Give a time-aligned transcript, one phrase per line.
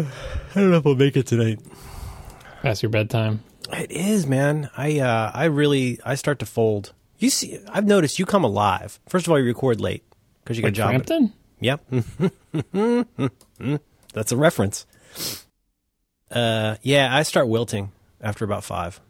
[0.00, 1.60] I don't know if we'll make it tonight.
[2.62, 3.42] Past your bedtime.
[3.72, 4.70] It is, man.
[4.76, 6.92] I uh, I really I start to fold.
[7.18, 8.98] You see, I've noticed you come alive.
[9.08, 10.04] First of all, you record late
[10.42, 10.88] because you got a Like job.
[10.88, 11.32] at- Frampton?
[11.60, 11.84] Yep,
[14.14, 14.86] that's a reference.
[16.30, 19.00] Uh, yeah, I start wilting after about five.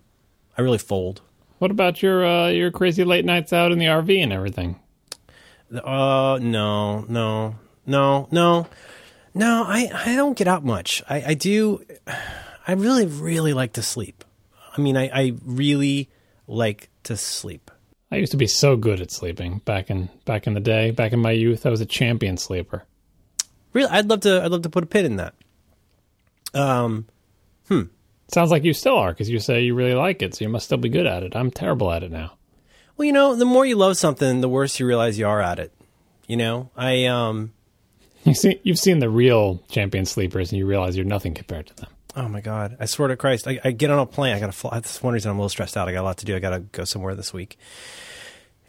[0.58, 1.22] I really fold.
[1.58, 4.78] What about your uh, your crazy late nights out in the RV and everything?
[5.72, 7.54] Uh, no, no,
[7.86, 8.66] no, no,
[9.34, 9.64] no.
[9.66, 11.02] I I don't get out much.
[11.08, 11.84] I I do.
[12.66, 14.24] I really really like to sleep.
[14.76, 16.08] I mean, I I really
[16.46, 17.70] like to sleep.
[18.10, 21.12] I used to be so good at sleeping back in back in the day, back
[21.12, 21.64] in my youth.
[21.64, 22.84] I was a champion sleeper.
[23.72, 24.42] Really, I'd love to.
[24.42, 25.34] I'd love to put a pin in that.
[26.54, 27.06] Um,
[27.68, 27.84] hmm.
[28.28, 30.66] Sounds like you still are because you say you really like it, so you must
[30.66, 31.34] still be good at it.
[31.34, 32.34] I'm terrible at it now.
[32.96, 35.58] well, you know, the more you love something, the worse you realize you are at
[35.58, 35.72] it.
[36.26, 37.52] You know, I um.
[38.24, 41.74] You see, you've seen the real champion sleepers, and you realize you're nothing compared to
[41.74, 41.90] them.
[42.14, 42.76] Oh my God!
[42.78, 44.36] I swear to Christ, I, I get on a plane.
[44.36, 44.70] I got to fly.
[44.74, 45.88] That's one reason I'm a little stressed out.
[45.88, 46.36] I got a lot to do.
[46.36, 47.56] I got to go somewhere this week.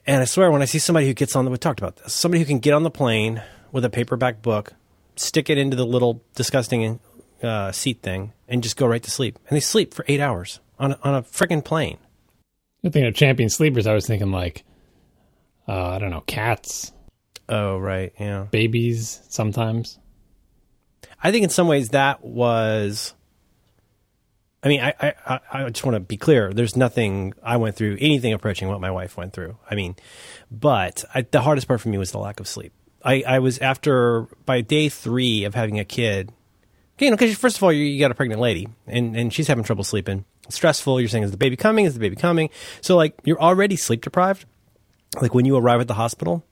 [0.08, 2.14] And I swear, when I see somebody who gets on the, we talked about this.
[2.14, 4.74] Somebody who can get on the plane with a paperback book,
[5.16, 7.00] stick it into the little disgusting
[7.42, 9.38] uh, seat thing, and just go right to sleep.
[9.48, 11.98] And they sleep for eight hours on a, on a freaking plane.
[12.82, 13.88] You're thinking of champion sleepers.
[13.88, 14.64] I was thinking like,
[15.68, 16.92] uh, I don't know, cats,
[17.50, 18.48] Oh right, yeah.
[18.52, 19.22] babies.
[19.30, 20.00] Sometimes
[21.22, 23.14] I think in some ways that was.
[24.66, 24.94] I mean, I,
[25.28, 26.54] I, I- just want to be clear.
[26.54, 29.58] There's nothing I went through, anything approaching what my wife went through.
[29.70, 29.96] I mean,
[30.50, 32.72] but I, the hardest part for me was the lack of sleep.
[33.04, 36.32] I, I was after, by day three of having a kid,
[36.98, 39.48] you know, because first of all, you, you got a pregnant lady and, and she's
[39.50, 40.24] having trouble sleeping.
[40.46, 41.02] It's stressful.
[41.02, 41.84] You're saying, is the baby coming?
[41.84, 42.50] Is the baby coming?
[42.80, 44.46] So, like, you're already sleep deprived.
[45.22, 46.46] Like, when you arrive at the hospital,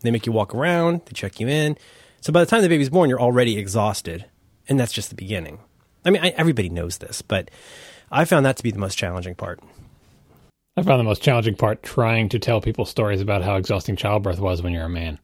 [0.00, 1.76] they make you walk around, they check you in.
[2.20, 4.24] So by the time the baby's born, you're already exhausted.
[4.68, 5.58] And that's just the beginning.
[6.04, 7.50] I mean, I, everybody knows this, but
[8.10, 9.60] I found that to be the most challenging part.
[10.76, 14.38] I found the most challenging part trying to tell people stories about how exhausting childbirth
[14.38, 15.18] was when you're a man.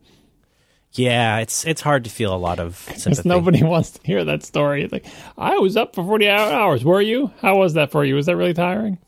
[0.93, 3.29] Yeah, it's it's hard to feel a lot of Because sympathy.
[3.29, 4.83] nobody wants to hear that story.
[4.85, 5.07] It's like,
[5.37, 6.85] I was up for 40 hours.
[6.85, 7.33] Were you?
[7.41, 8.15] How was that for you?
[8.15, 8.99] Was that really tiring?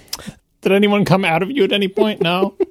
[0.62, 2.20] Did anyone come out of you at any point?
[2.20, 2.54] No.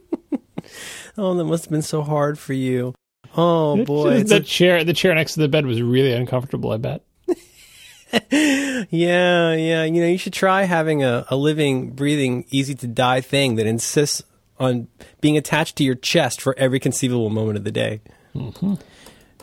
[1.17, 2.93] oh, that must have been so hard for you.
[3.35, 6.71] Oh boy, the a- chair, the chair next to the bed was really uncomfortable.
[6.71, 7.03] I bet.
[8.31, 9.83] yeah, yeah.
[9.83, 13.65] You know, you should try having a, a living, breathing, easy to die thing that
[13.65, 14.23] insists
[14.59, 14.87] on
[15.21, 18.01] being attached to your chest for every conceivable moment of the day.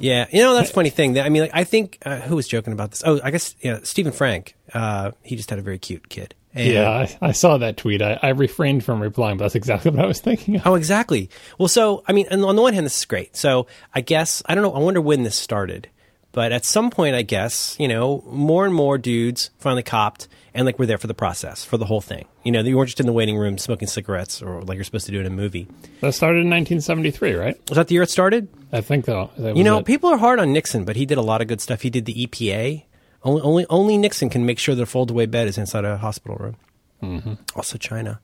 [0.01, 1.13] Yeah, you know that's a funny thing.
[1.15, 3.03] That I mean, like, I think uh, who was joking about this?
[3.05, 4.57] Oh, I guess yeah, Stephen Frank.
[4.73, 6.35] Uh, he just had a very cute kid.
[6.55, 8.01] And- Yeah, I, I saw that tweet.
[8.03, 10.57] I, I refrained from replying, but that's exactly what I was thinking.
[10.57, 10.67] Of.
[10.67, 11.29] Oh, exactly.
[11.59, 13.37] Well, so I mean, on the one hand, this is great.
[13.37, 14.73] So I guess I don't know.
[14.73, 15.89] I wonder when this started,
[16.33, 20.65] but at some point, I guess you know, more and more dudes finally copped, and
[20.67, 22.27] like we're there for the process, for the whole thing.
[22.45, 25.07] You know, you weren't just in the waiting room smoking cigarettes or like you're supposed
[25.07, 25.67] to do in a movie.
[26.03, 27.57] That started in 1973, right?
[27.69, 28.49] Was that the year it started?
[28.73, 29.31] I think though.
[29.39, 29.87] That You know, it.
[29.87, 31.81] people are hard on Nixon, but he did a lot of good stuff.
[31.83, 32.85] He did the EPA.
[33.25, 36.57] Only, only, only Nixon can make sure their fold-away bed is inside a hospital room.
[37.03, 37.35] Mm-hmm.
[37.57, 38.21] Also, China.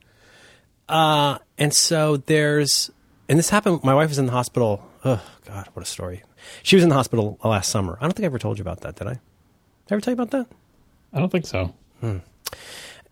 [0.88, 2.91] Uh, and so there's,
[3.28, 3.83] and this happened.
[3.83, 4.87] My wife was in the hospital.
[5.05, 6.22] Oh God, what a story!
[6.62, 7.97] She was in the hospital last summer.
[8.00, 9.12] I don't think I ever told you about that, did I?
[9.12, 9.21] Did
[9.91, 10.47] I ever tell you about that?
[11.12, 11.72] I don't think so.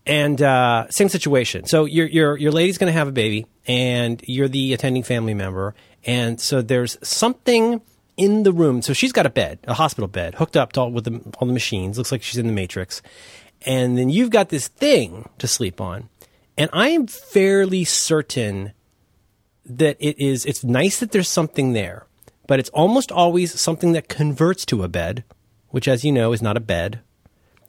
[0.05, 1.65] and uh, same situation.
[1.67, 5.33] So your your your lady's going to have a baby, and you're the attending family
[5.33, 7.81] member, and so there's something
[8.19, 8.81] in the room.
[8.81, 11.47] So she's got a bed, a hospital bed, hooked up to all, with the, all
[11.47, 11.97] the machines.
[11.97, 13.01] Looks like she's in the Matrix,
[13.65, 16.09] and then you've got this thing to sleep on,
[16.57, 18.73] and I am fairly certain
[19.65, 20.45] that it is.
[20.45, 22.05] It's nice that there's something there,
[22.45, 25.23] but it's almost always something that converts to a bed,
[25.69, 26.99] which, as you know, is not a bed.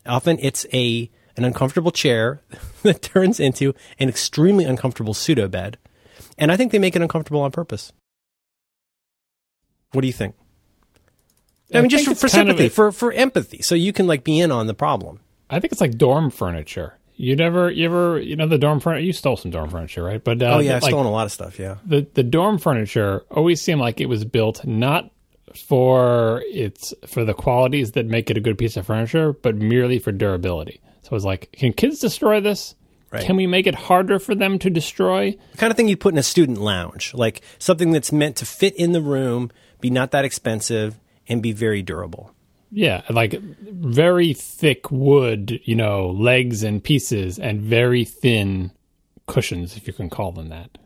[0.05, 2.43] Often it's a an uncomfortable chair
[2.83, 5.79] that turns into an extremely uncomfortable pseudo bed.
[6.37, 7.93] And I think they make it uncomfortable on purpose.
[9.93, 10.35] What do you think?
[11.73, 13.93] I, I mean, just for, it's for of sympathy, a- for for empathy, so you
[13.93, 15.21] can like be in on the problem.
[15.49, 16.97] I think it's like dorm furniture.
[17.17, 19.05] You never, you ever, you know, the dorm furniture.
[19.05, 20.23] You stole some dorm furniture, right?
[20.23, 21.59] But uh, oh yeah, I've like, stolen a lot of stuff.
[21.59, 25.11] Yeah, the the dorm furniture always seemed like it was built not
[25.55, 29.99] for its for the qualities that make it a good piece of furniture, but merely
[29.99, 30.81] for durability.
[31.03, 32.75] So it's like, can kids destroy this?
[33.11, 33.25] Right.
[33.25, 35.33] Can we make it harder for them to destroy?
[35.53, 38.47] the kind of thing you'd put in a student lounge, like something that's meant to
[38.47, 39.51] fit in the room,
[39.81, 40.99] be not that expensive,
[41.31, 42.35] and be very durable.
[42.73, 48.71] Yeah, like very thick wood, you know, legs and pieces, and very thin
[49.27, 50.79] cushions, if you can call them that.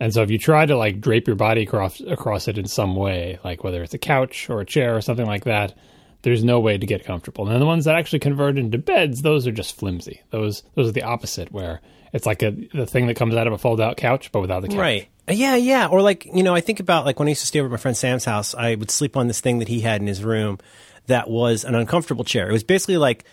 [0.00, 2.96] And so, if you try to like drape your body across across it in some
[2.96, 5.74] way, like whether it's a couch or a chair or something like that,
[6.22, 7.48] there's no way to get comfortable.
[7.48, 10.20] And the ones that actually convert into beds, those are just flimsy.
[10.30, 11.80] Those those are the opposite, where
[12.12, 14.62] it's like a the thing that comes out of a fold out couch, but without
[14.62, 14.78] the couch.
[14.78, 15.08] Right.
[15.28, 15.86] Yeah, yeah.
[15.86, 17.70] Or like, you know, I think about like when I used to stay over at
[17.70, 20.22] my friend Sam's house, I would sleep on this thing that he had in his
[20.22, 20.58] room
[21.06, 22.48] that was an uncomfortable chair.
[22.48, 23.24] It was basically like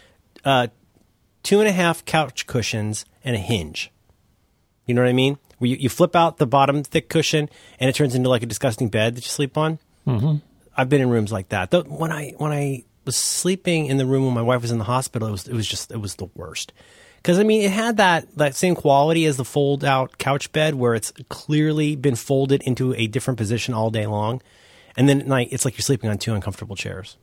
[0.45, 0.67] uh,
[1.43, 3.91] two and a half couch cushions and a hinge.
[4.85, 5.37] You know what I mean?
[5.57, 7.49] Where you, you flip out the bottom thick cushion
[7.79, 9.79] and it turns into like a disgusting bed that you sleep on.
[10.07, 10.37] Mm-hmm.
[10.75, 11.71] I've been in rooms like that.
[11.71, 14.77] The, when I when I was sleeping in the room when my wife was in
[14.77, 16.73] the hospital, it was it was just it was the worst.
[17.21, 20.75] Because I mean, it had that that same quality as the fold out couch bed,
[20.75, 24.41] where it's clearly been folded into a different position all day long,
[24.97, 27.17] and then at night it's like you're sleeping on two uncomfortable chairs.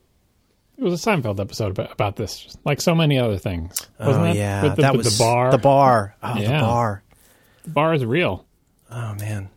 [0.77, 3.89] It was a Seinfeld episode about, about this, like so many other things.
[3.99, 4.37] Wasn't oh it?
[4.37, 5.51] yeah, With the, that with was the bar.
[5.51, 6.15] The bar.
[6.23, 7.03] Oh, the bar.
[7.65, 8.47] The bar is real.
[8.89, 9.51] Oh man.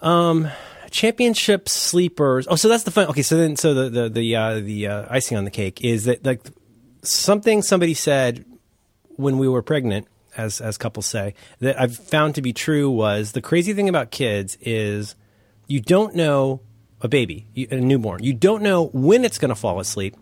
[0.00, 0.48] Um,
[0.90, 2.46] championship sleepers.
[2.50, 3.06] Oh, so that's the fun.
[3.08, 6.04] Okay, so then, so the the the uh, the uh, icing on the cake is
[6.04, 6.42] that like
[7.02, 8.44] something somebody said
[9.16, 10.06] when we were pregnant,
[10.36, 14.10] as as couples say, that I've found to be true was the crazy thing about
[14.10, 15.14] kids is
[15.66, 16.60] you don't know
[17.00, 18.22] a baby, you, a newborn.
[18.22, 20.16] You don't know when it's going to fall asleep,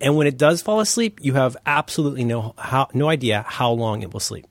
[0.00, 4.02] and when it does fall asleep, you have absolutely no how, no idea how long
[4.02, 4.46] it will sleep,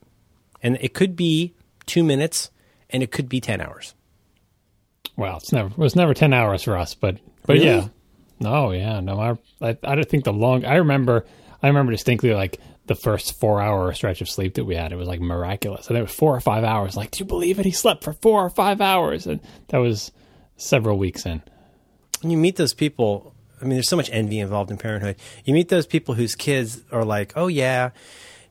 [0.62, 1.54] and it could be
[1.86, 2.50] two minutes,
[2.90, 3.94] and it could be ten hours.
[5.16, 7.16] Well, it's never it was never ten hours for us, but
[7.46, 7.66] but Really?
[7.66, 7.88] yeah,
[8.40, 9.18] no, yeah, no.
[9.20, 9.30] I
[9.66, 10.64] I, I don't think the long.
[10.64, 11.24] I remember
[11.62, 14.92] I remember distinctly like the first four hour stretch of sleep that we had.
[14.92, 16.96] It was like miraculous, and it was four or five hours.
[16.96, 17.64] Like, do you believe it?
[17.66, 20.12] He slept for four or five hours, and that was
[20.56, 21.42] several weeks in.
[22.20, 25.16] when you meet those people, I mean, there's so much envy involved in parenthood.
[25.44, 27.90] You meet those people whose kids are like, oh, yeah,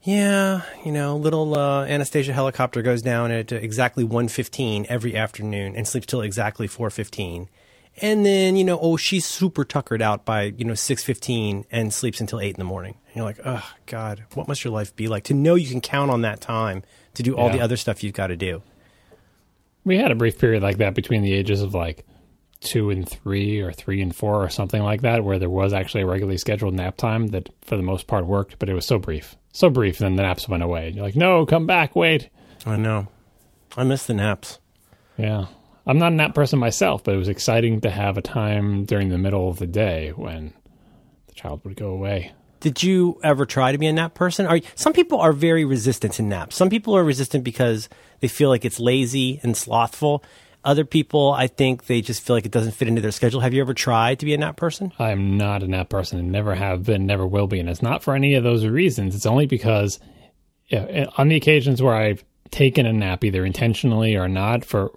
[0.04, 5.88] yeah, you know, little uh, Anastasia helicopter goes down at exactly 1.15 every afternoon and
[5.88, 7.48] sleeps till exactly 4.15.
[8.02, 12.20] And then, you know, oh, she's super tuckered out by, you know, 6.15 and sleeps
[12.20, 12.98] until 8 in the morning.
[13.08, 15.80] And you're like, oh, God, what must your life be like to know you can
[15.82, 16.84] count on that time
[17.14, 17.58] to do all Yeah.
[17.58, 18.62] the other stuff you've got to do?
[19.86, 22.06] We had a brief period like that between the ages of like
[22.60, 26.02] two and three or three and four or something like that, where there was actually
[26.02, 28.98] a regularly scheduled nap time that for the most part worked, but it was so
[28.98, 29.36] brief.
[29.54, 30.90] So brief, and then the naps went away.
[30.90, 32.30] You're like, no, come back, wait.
[32.66, 33.08] I know.
[33.78, 34.60] I miss the naps.
[35.18, 35.46] Yeah.
[35.88, 39.10] I'm not a nap person myself, but it was exciting to have a time during
[39.10, 40.54] the middle of the day when
[41.28, 42.34] the child would go away.
[42.60, 44.48] Did you ever try to be a nap person?
[44.48, 46.56] Are some people are very resistant to naps.
[46.56, 47.90] Some people are resistant because
[48.22, 50.24] they feel like it's lazy and slothful.
[50.64, 53.42] Other people, I think, they just feel like it doesn't fit into their schedule.
[53.42, 54.92] Have you ever tried to be a nap person?
[54.98, 57.60] I am not a nap person and never have been, never will be.
[57.60, 59.14] And it's not for any of those reasons.
[59.14, 60.00] It's only because
[60.68, 64.92] yeah, on the occasions where I've taken a nap, either intentionally or not, for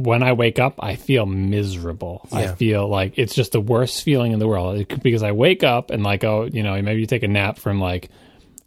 [0.00, 2.26] when I wake up, I feel miserable.
[2.32, 5.62] I feel like it's just the worst feeling in the world It because I wake
[5.62, 8.08] up and like, oh, you know, maybe you take a nap from like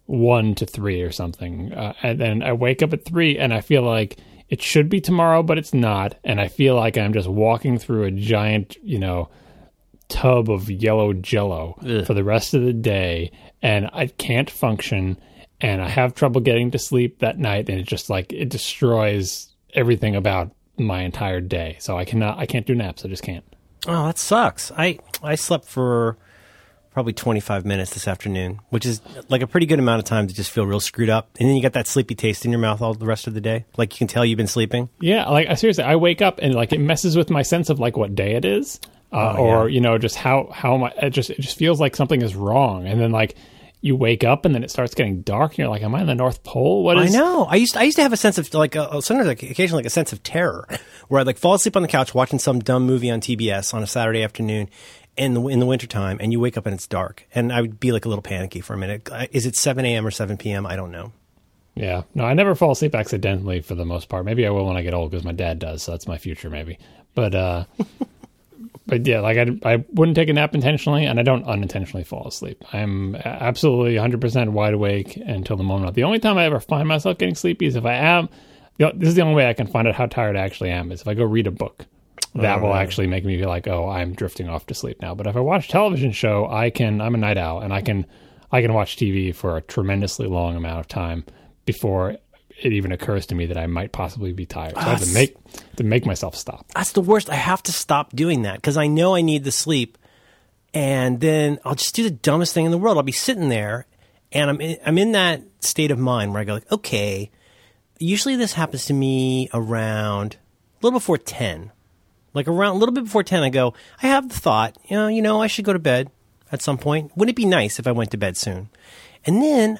[0.06, 1.72] one to three or something.
[1.72, 5.00] Uh, and then I wake up at three and I feel like it should be
[5.00, 6.16] tomorrow, but it's not.
[6.22, 9.30] And I feel like I'm just walking through a giant, you know,
[10.08, 12.06] tub of yellow jello Ugh.
[12.06, 13.32] for the rest of the day.
[13.62, 15.18] And I can't function
[15.60, 17.68] and I have trouble getting to sleep that night.
[17.68, 21.76] And it just like, it destroys everything about my entire day.
[21.80, 23.04] So I cannot, I can't do naps.
[23.04, 23.44] I just can't.
[23.86, 24.72] Oh, that sucks.
[24.76, 26.16] I I slept for
[26.92, 30.32] probably 25 minutes this afternoon, which is like a pretty good amount of time to
[30.34, 31.28] just feel real screwed up.
[31.40, 33.40] And then you got that sleepy taste in your mouth all the rest of the
[33.40, 33.64] day.
[33.76, 34.88] Like you can tell you've been sleeping.
[35.00, 37.78] Yeah, like I seriously, I wake up and like it messes with my sense of
[37.80, 38.80] like what day it is,
[39.12, 39.74] uh, Oh, or yeah.
[39.74, 40.92] you know, just how how am I?
[41.02, 43.34] It just it just feels like something is wrong, and then like
[43.84, 46.06] you wake up and then it starts getting dark, and you're like, "Am I in
[46.06, 46.82] the North Pole?
[46.82, 47.44] What I know.
[47.44, 49.86] I used I used to have a sense of like uh, sometimes like occasionally like
[49.86, 50.66] a sense of terror,
[51.08, 53.82] where I'd like fall asleep on the couch watching some dumb movie on TBS on
[53.82, 54.70] a Saturday afternoon
[55.18, 57.78] in the in the wintertime, and you wake up and it's dark, and I would
[57.78, 59.06] be like a little panicky for a minute.
[59.32, 60.06] Is it 7 a.m.
[60.06, 60.64] or 7 p.m.?
[60.64, 61.12] I don't know.
[61.74, 64.24] Yeah, no, I never fall asleep accidentally for the most part.
[64.24, 66.48] Maybe I will when I get old because my dad does, so that's my future
[66.48, 66.78] maybe.
[67.14, 67.64] But uh,
[68.86, 72.26] but yeah, like I I wouldn't take a nap intentionally, and I don't unintentionally fall
[72.26, 72.62] asleep.
[72.72, 75.94] I'm absolutely 100 percent wide awake until the moment.
[75.94, 78.28] The only time I ever find myself getting sleepy is if I am.
[78.76, 80.70] You know, this is the only way I can find out how tired I actually
[80.70, 81.86] am is if I go read a book.
[82.34, 85.14] That will actually make me feel like, oh, I'm drifting off to sleep now.
[85.14, 87.00] But if I watch a television show, I can.
[87.00, 88.06] I'm a night owl, and I can
[88.50, 91.24] I can watch TV for a tremendously long amount of time
[91.64, 92.16] before
[92.62, 94.74] it even occurs to me that I might possibly be tired.
[94.74, 95.36] So I have to make
[95.76, 96.66] to make myself stop.
[96.74, 97.30] That's the worst.
[97.30, 99.98] I have to stop doing that because I know I need the sleep,
[100.72, 102.96] and then I'll just do the dumbest thing in the world.
[102.96, 103.86] I'll be sitting there,
[104.32, 107.30] and I'm in, I'm in that state of mind where I go like, okay.
[108.00, 110.38] Usually this happens to me around a
[110.84, 111.70] little before ten,
[112.34, 113.44] like around a little bit before ten.
[113.44, 116.10] I go, I have the thought, you know, you know, I should go to bed
[116.50, 117.12] at some point.
[117.16, 118.68] Wouldn't it be nice if I went to bed soon?
[119.24, 119.78] And then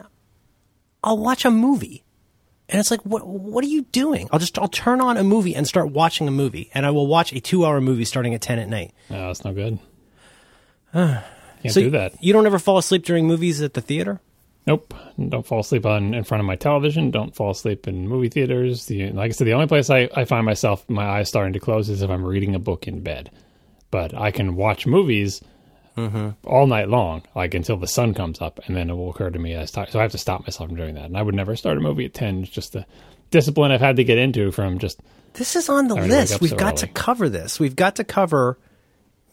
[1.03, 2.04] I'll watch a movie.
[2.75, 4.29] And it's like, what, what are you doing?
[4.33, 6.73] I'll just, I'll turn on a movie and start watching a movie.
[6.75, 8.93] And I will watch a two hour movie starting at 10 at night.
[9.09, 9.79] No, that's no good.
[10.93, 11.21] Uh,
[11.63, 12.21] Can't so do that.
[12.21, 14.21] You don't ever fall asleep during movies at the theater?
[14.67, 14.93] Nope.
[15.29, 17.13] Don't fall asleep on in front of my television.
[17.13, 18.87] Don't fall asleep in movie theaters.
[18.87, 21.61] The, like I said, the only place I, I find myself my eyes starting to
[21.61, 23.31] close is if I'm reading a book in bed.
[23.93, 25.41] But I can watch movies
[25.97, 26.31] Mm-hmm.
[26.47, 29.39] all night long, like until the sun comes up, and then it will occur to
[29.39, 29.87] me as time.
[29.91, 31.05] So I have to stop myself from doing that.
[31.05, 32.43] And I would never start a movie at ten.
[32.43, 32.85] It's just the
[33.31, 35.01] discipline I've had to get into from just.
[35.35, 36.41] This is on the Having to wake list.
[36.41, 37.59] We've so got to cover this.
[37.61, 38.59] We've got to cover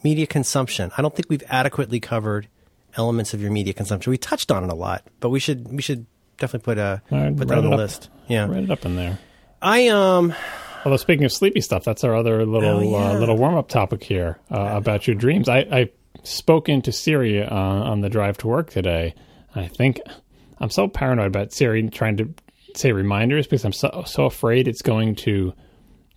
[0.03, 0.91] media consumption.
[0.97, 2.47] I don't think we've adequately covered
[2.95, 4.11] elements of your media consumption.
[4.11, 6.05] We touched on it a lot, but we should we should
[6.37, 8.09] definitely put a I put that on the up- list.
[8.27, 8.47] Yeah.
[8.47, 9.19] Read it up in there.
[9.61, 10.33] I um
[10.83, 13.11] Although speaking of sleepy stuff, that's our other little Oh, yeah.
[13.11, 15.47] uh, little warm up topic here uh, about your dreams.
[15.47, 15.89] I, I
[16.23, 19.13] spoke into Siri uh, on the drive to work today.
[19.55, 19.99] I think
[20.59, 22.33] I'm so paranoid about Siri trying to
[22.75, 25.53] say reminders because I'm so so afraid it's going to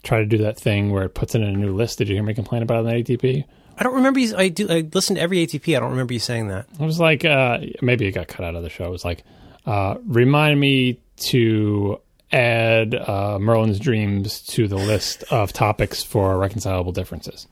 [0.03, 1.99] try to do that thing where it puts it in a new list.
[1.99, 3.45] Did you hear me complain about it on the ATP?
[3.77, 5.77] I don't remember you I do I listened to every ATP.
[5.77, 6.67] I don't remember you saying that.
[6.79, 8.85] It was like uh, maybe it got cut out of the show.
[8.85, 9.25] It was like
[9.67, 12.01] uh, remind me to
[12.33, 17.47] add uh, Merlin's dreams to the list of topics for reconcilable differences.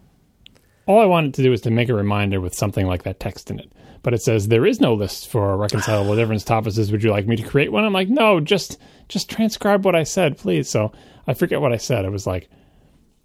[0.86, 3.50] All I wanted to do was to make a reminder with something like that text
[3.50, 3.72] in it.
[4.02, 6.76] But it says there is no list for reconcilable difference topics.
[6.76, 7.84] Would you like me to create one?
[7.84, 10.68] I'm like, no, just just transcribe what I said, please.
[10.68, 10.92] So
[11.26, 12.04] I forget what I said.
[12.04, 12.48] It was like,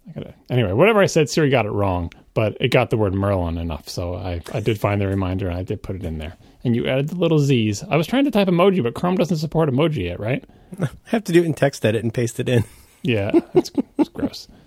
[0.08, 3.14] I gotta, anyway, whatever I said, Siri got it wrong, but it got the word
[3.14, 3.88] Merlin enough.
[3.88, 6.36] So I, I did find the reminder and I did put it in there.
[6.62, 7.82] And you added the little Z's.
[7.82, 10.44] I was trying to type emoji, but Chrome doesn't support emoji yet, right?
[10.80, 12.64] I have to do it in TextEdit and paste it in.
[13.02, 14.48] Yeah, it's, it's gross.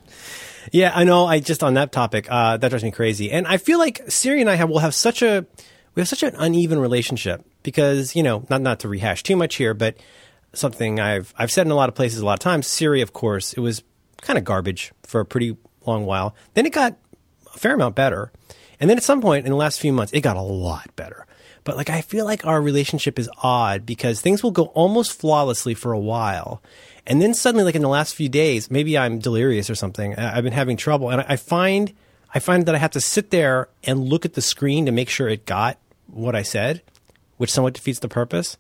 [0.71, 1.25] Yeah, I know.
[1.25, 3.31] I just on that topic, uh, that drives me crazy.
[3.31, 5.45] And I feel like Siri and I have, will have such a
[5.95, 9.55] we have such an uneven relationship because you know not not to rehash too much
[9.55, 9.97] here, but
[10.53, 12.67] something I've I've said in a lot of places a lot of times.
[12.67, 13.83] Siri, of course, it was
[14.21, 16.35] kind of garbage for a pretty long while.
[16.53, 16.97] Then it got
[17.53, 18.31] a fair amount better,
[18.79, 21.25] and then at some point in the last few months, it got a lot better.
[21.63, 25.73] But like I feel like our relationship is odd because things will go almost flawlessly
[25.73, 26.61] for a while.
[27.07, 30.15] And then suddenly, like in the last few days, maybe I'm delirious or something.
[30.17, 31.93] I- I've been having trouble, and I I find
[32.33, 35.09] I find that I have to sit there and look at the screen to make
[35.09, 35.77] sure it got
[36.07, 36.81] what I said,
[37.37, 38.57] which somewhat defeats the purpose.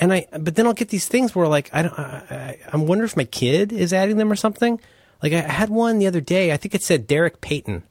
[0.00, 2.86] And I, but then I'll get these things where like I don't, I, I, I'm
[2.86, 4.80] wondering if my kid is adding them or something.
[5.22, 6.52] Like I had one the other day.
[6.52, 7.82] I think it said Derek Payton.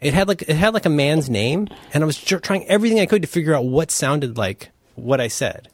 [0.00, 3.00] It had like it had like a man's name, and I was tr- trying everything
[3.00, 5.68] I could to figure out what sounded like what I said.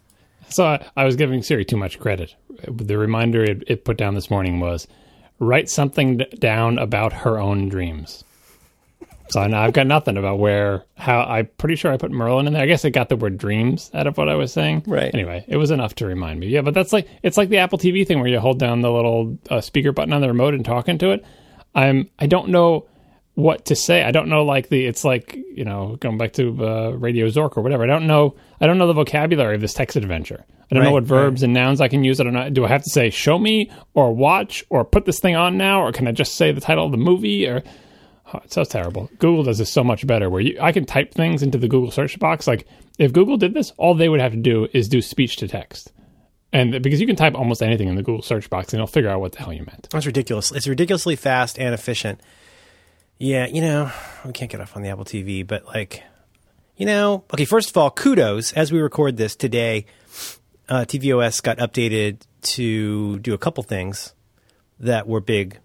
[0.49, 2.35] So I, I was giving Siri too much credit.
[2.69, 4.87] The reminder it, it put down this morning was
[5.39, 8.25] write something down about her own dreams.
[9.31, 12.53] So now I've got nothing about where how I'm pretty sure I put Merlin in
[12.53, 12.63] there.
[12.63, 14.85] I guess it got the word dreams out of what I was saying.
[14.87, 15.13] Right.
[15.15, 16.49] Anyway, it was enough to remind me.
[16.49, 18.93] Yeah, but that's like it's like the Apple TV thing where you hold down the
[18.93, 21.25] little uh, speaker button on the remote and talk into it.
[21.75, 22.87] I'm I don't know
[23.35, 24.03] what to say.
[24.03, 27.57] I don't know like the it's like you know going back to uh, Radio Zork
[27.57, 27.85] or whatever.
[27.85, 28.37] I don't know.
[28.61, 30.45] I don't know the vocabulary of this text adventure.
[30.71, 32.21] I don't know what verbs and nouns I can use.
[32.21, 32.49] I don't know.
[32.51, 35.83] Do I have to say show me or watch or put this thing on now
[35.83, 37.63] or can I just say the title of the movie or
[38.33, 39.11] Oh, it's so terrible.
[39.19, 40.31] Google does this so much better.
[40.31, 42.47] Where you, I can type things into the Google search box.
[42.47, 42.67] Like
[42.99, 45.93] if Google did this, all they would have to do is do speech to text,
[46.53, 49.11] and because you can type almost anything in the Google search box, and it'll figure
[49.11, 49.89] out what the hell you meant.
[49.91, 50.53] That's ridiculous.
[50.53, 52.21] It's ridiculously fast and efficient.
[53.19, 53.93] Yeah, you know,
[54.25, 56.03] we can't get off on the Apple TV, but like,
[56.77, 58.53] you know, okay, first of all, kudos.
[58.55, 59.87] As we record this today,
[60.69, 64.15] uh, tvOS got updated to do a couple things
[64.81, 65.61] that were big,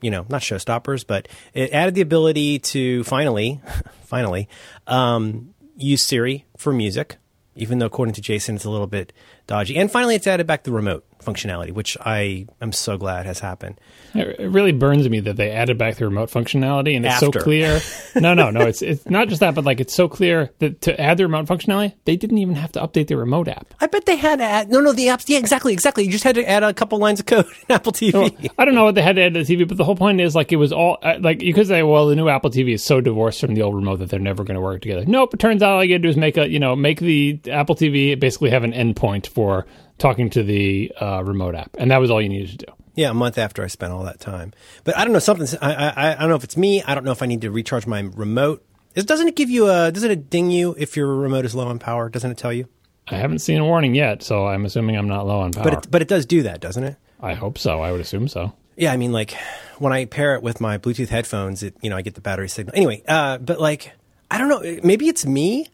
[0.00, 3.60] you know, not showstoppers, but it added the ability to finally,
[4.04, 4.48] finally,
[4.86, 7.18] um, use Siri for music,
[7.54, 9.12] even though according to Jason, it's a little bit
[9.46, 9.76] dodgy.
[9.76, 13.80] And finally, it's added back the remote functionality, which I am so glad has happened.
[14.14, 17.38] It, really burns me that they added back the remote functionality, and it's After.
[17.38, 17.80] so clear.
[18.16, 18.62] no, no, no.
[18.62, 21.46] It's it's not just that, but like it's so clear that to add the remote
[21.46, 23.74] functionality, they didn't even have to update the remote app.
[23.80, 25.28] I bet they had to add, no, no, the apps.
[25.28, 26.04] Yeah, exactly, exactly.
[26.04, 28.50] You just had to add a couple lines of code in Apple TV.
[28.58, 30.20] I don't know what they had to add to the TV, but the whole point
[30.20, 32.74] is like it was all uh, like you could say, well, the new Apple TV
[32.74, 35.04] is so divorced from the old remote that they're never going to work together.
[35.06, 35.34] Nope.
[35.34, 37.40] It turns out all you got to do is make a you know make the
[37.50, 39.66] Apple TV basically have an endpoint for
[39.98, 42.72] talking to the uh, remote app, and that was all you needed to do.
[42.94, 44.52] Yeah, a month after I spent all that time.
[44.82, 45.46] But I don't know something.
[45.60, 46.82] I, I I don't know if it's me.
[46.82, 48.64] I don't know if I need to recharge my remote.
[48.94, 49.92] Is, doesn't it give you a?
[49.92, 52.08] Doesn't it ding you if your remote is low on power?
[52.08, 52.68] Doesn't it tell you?
[53.06, 55.64] I haven't seen a warning yet, so I'm assuming I'm not low on power.
[55.64, 56.96] But it, but it does do that, doesn't it?
[57.20, 57.80] I hope so.
[57.80, 58.52] I would assume so.
[58.76, 59.34] Yeah, I mean, like
[59.78, 62.48] when I pair it with my Bluetooth headphones, it you know I get the battery
[62.48, 62.74] signal.
[62.76, 63.92] Anyway, uh, but like
[64.30, 65.68] I don't know, maybe it's me.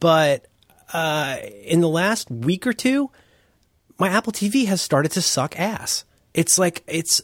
[0.00, 0.46] but
[0.92, 3.10] uh, in the last week or two,
[3.98, 6.04] my Apple TV has started to suck ass.
[6.32, 7.22] It's like it's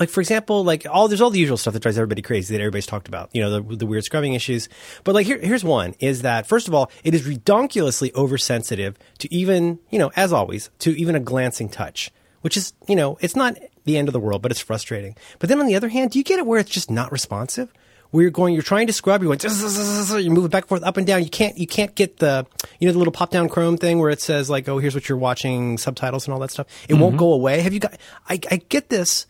[0.00, 2.60] like for example, like all there's all the usual stuff that drives everybody crazy that
[2.60, 3.30] everybody's talked about.
[3.32, 4.68] You know, the, the weird scrubbing issues.
[5.04, 9.32] But like here, here's one: is that first of all, it is redonkulously oversensitive to
[9.32, 12.10] even you know, as always, to even a glancing touch,
[12.42, 15.16] which is you know, it's not the end of the world, but it's frustrating.
[15.38, 17.72] But then on the other hand, do you get it where it's just not responsive?
[18.14, 20.96] Where you're going, you're trying to scrub, you're going, you're moving back and forth, up
[20.96, 21.24] and down.
[21.24, 22.46] You can't, you can't get the,
[22.78, 25.08] you know, the little pop down Chrome thing where it says like, oh, here's what
[25.08, 26.68] you're watching, subtitles and all that stuff.
[26.88, 27.02] It mm-hmm.
[27.02, 27.60] won't go away.
[27.60, 27.98] Have you got?
[28.28, 29.26] I, I get this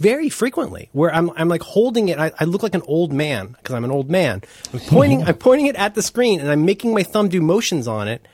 [0.00, 2.18] very frequently where I'm, I'm like holding it.
[2.18, 4.42] I, I look like an old man because I'm an old man.
[4.72, 7.86] I'm pointing, I'm pointing it at the screen and I'm making my thumb do motions
[7.86, 8.26] on it.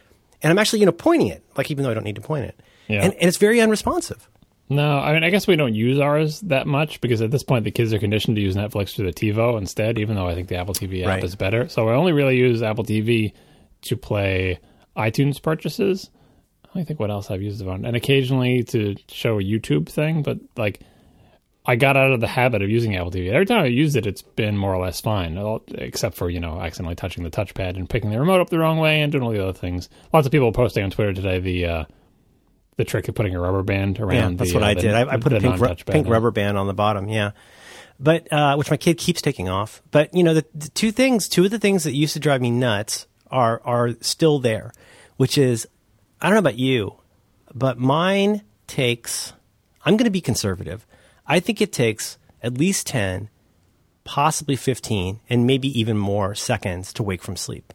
[0.42, 2.46] And I'm actually, you know, pointing it, like even though I don't need to point
[2.46, 2.58] it.
[2.88, 3.02] Yeah.
[3.02, 4.26] And, and it's very unresponsive.
[4.70, 7.64] No, I mean, I guess we don't use ours that much because at this point
[7.64, 10.46] the kids are conditioned to use Netflix through the TiVo instead, even though I think
[10.48, 11.24] the Apple TV app Right.
[11.24, 11.68] is better.
[11.68, 13.32] So I only really use Apple TV
[13.82, 14.60] to play
[14.96, 16.08] iTunes purchases.
[16.72, 20.22] I think what else I've used it on, and occasionally to show a YouTube thing.
[20.22, 20.78] But like,
[21.66, 23.28] I got out of the habit of using Apple TV.
[23.32, 25.36] Every time I used it, it's been more or less fine,
[25.74, 28.78] except for you know accidentally touching the touchpad and picking the remote up the wrong
[28.78, 29.88] way and doing all the other things.
[30.12, 31.66] Lots of people posting on Twitter today the.
[31.66, 31.84] Uh,
[32.80, 34.14] the trick of putting a rubber band around.
[34.14, 34.94] Yeah, that's the, what uh, I the- did.
[34.94, 37.08] I, I put a pink, ru- pink rubber band on the bottom.
[37.08, 37.32] Yeah,
[37.98, 39.82] but uh, which my kid keeps taking off.
[39.90, 42.40] But you know, the, the two things, two of the things that used to drive
[42.40, 44.72] me nuts are are still there.
[45.16, 45.68] Which is,
[46.20, 46.96] I don't know about you,
[47.54, 49.34] but mine takes.
[49.84, 50.86] I'm going to be conservative.
[51.26, 53.28] I think it takes at least ten,
[54.04, 57.72] possibly fifteen, and maybe even more seconds to wake from sleep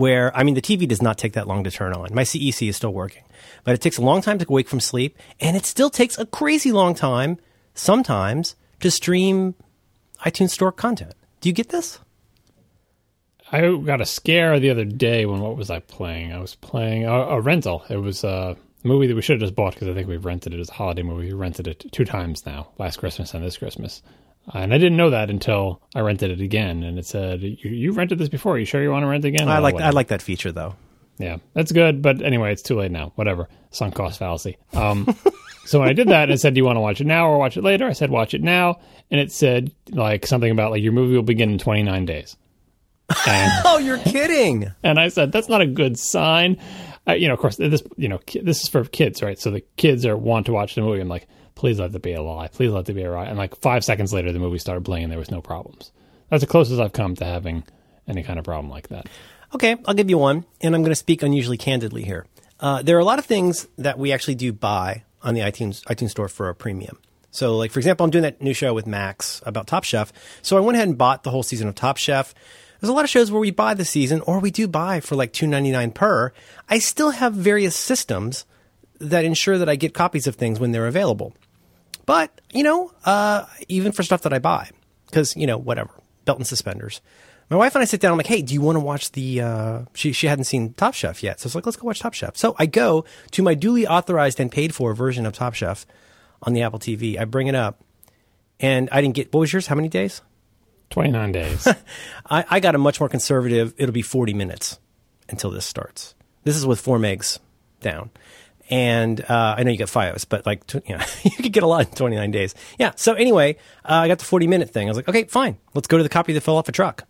[0.00, 2.08] where I mean the TV does not take that long to turn on.
[2.14, 3.22] My CEC is still working,
[3.64, 6.24] but it takes a long time to wake from sleep, and it still takes a
[6.24, 7.38] crazy long time
[7.74, 9.54] sometimes to stream
[10.24, 11.12] iTunes Store content.
[11.42, 12.00] Do you get this?
[13.52, 16.32] I got a scare the other day when what was I playing?
[16.32, 17.84] I was playing a, a rental.
[17.90, 20.54] It was a movie that we should have just bought because I think we've rented
[20.54, 21.26] it as a holiday movie.
[21.26, 24.00] We rented it two times now, last Christmas and this Christmas.
[24.52, 27.92] And I didn't know that until I rented it again, and it said, "You, you
[27.92, 28.58] rented this before.
[28.58, 30.74] you sure you want to rent again?" I like I like that feature though.
[31.18, 32.00] Yeah, that's good.
[32.02, 33.12] But anyway, it's too late now.
[33.14, 33.48] Whatever.
[33.70, 34.56] Sunk cost fallacy.
[34.72, 35.06] Um,
[35.66, 37.38] so when I did that, it said, "Do you want to watch it now or
[37.38, 40.82] watch it later?" I said, "Watch it now," and it said like something about like
[40.82, 42.36] your movie will begin in 29 days.
[43.26, 44.72] And, Oh, you're kidding!
[44.82, 46.56] and I said, "That's not a good sign."
[47.06, 49.38] Uh, you know, of course, this you know this is for kids, right?
[49.38, 51.00] So the kids are want to watch the movie.
[51.00, 51.28] I'm like,
[51.60, 52.48] "Please let it be a lie.
[52.48, 55.04] Please let it be a lie." And like five seconds later, the movie started playing,
[55.04, 55.92] and there was no problems.
[56.30, 57.64] That's the closest I've come to having
[58.08, 59.06] any kind of problem like that.
[59.54, 62.24] Okay, I'll give you one, and I'm going to speak unusually candidly here.
[62.60, 65.84] Uh, there are a lot of things that we actually do buy on the iTunes
[65.84, 66.98] iTunes Store for a premium.
[67.30, 70.12] So, like for example, I'm doing that new show with Max about Top Chef.
[70.40, 72.34] So I went ahead and bought the whole season of Top Chef.
[72.80, 75.14] There's a lot of shows where we buy the season, or we do buy for
[75.14, 76.32] like two ninety nine per.
[76.68, 78.46] I still have various systems
[78.98, 81.34] that ensure that I get copies of things when they're available.
[82.10, 84.68] But you know, uh, even for stuff that I buy,
[85.06, 85.92] because you know, whatever,
[86.24, 87.00] belt and suspenders.
[87.50, 88.10] My wife and I sit down.
[88.10, 89.40] I'm like, hey, do you want to watch the?
[89.40, 92.14] Uh, she she hadn't seen Top Chef yet, so it's like, let's go watch Top
[92.14, 92.36] Chef.
[92.36, 95.86] So I go to my duly authorized and paid for version of Top Chef
[96.42, 97.16] on the Apple TV.
[97.16, 97.80] I bring it up,
[98.58, 99.32] and I didn't get.
[99.32, 99.68] What was yours?
[99.68, 100.20] How many days?
[100.90, 101.68] 29 days.
[102.28, 103.72] I, I got a much more conservative.
[103.78, 104.80] It'll be 40 minutes
[105.28, 106.16] until this starts.
[106.42, 107.38] This is with four megs
[107.80, 108.10] down.
[108.70, 111.64] And uh, I know you got FiOS, but like, tw- you know, you could get
[111.64, 112.54] a lot in 29 days.
[112.78, 112.92] Yeah.
[112.94, 114.86] So anyway, uh, I got the 40 minute thing.
[114.86, 115.58] I was like, okay, fine.
[115.74, 117.06] Let's go to the copy that fell off a truck.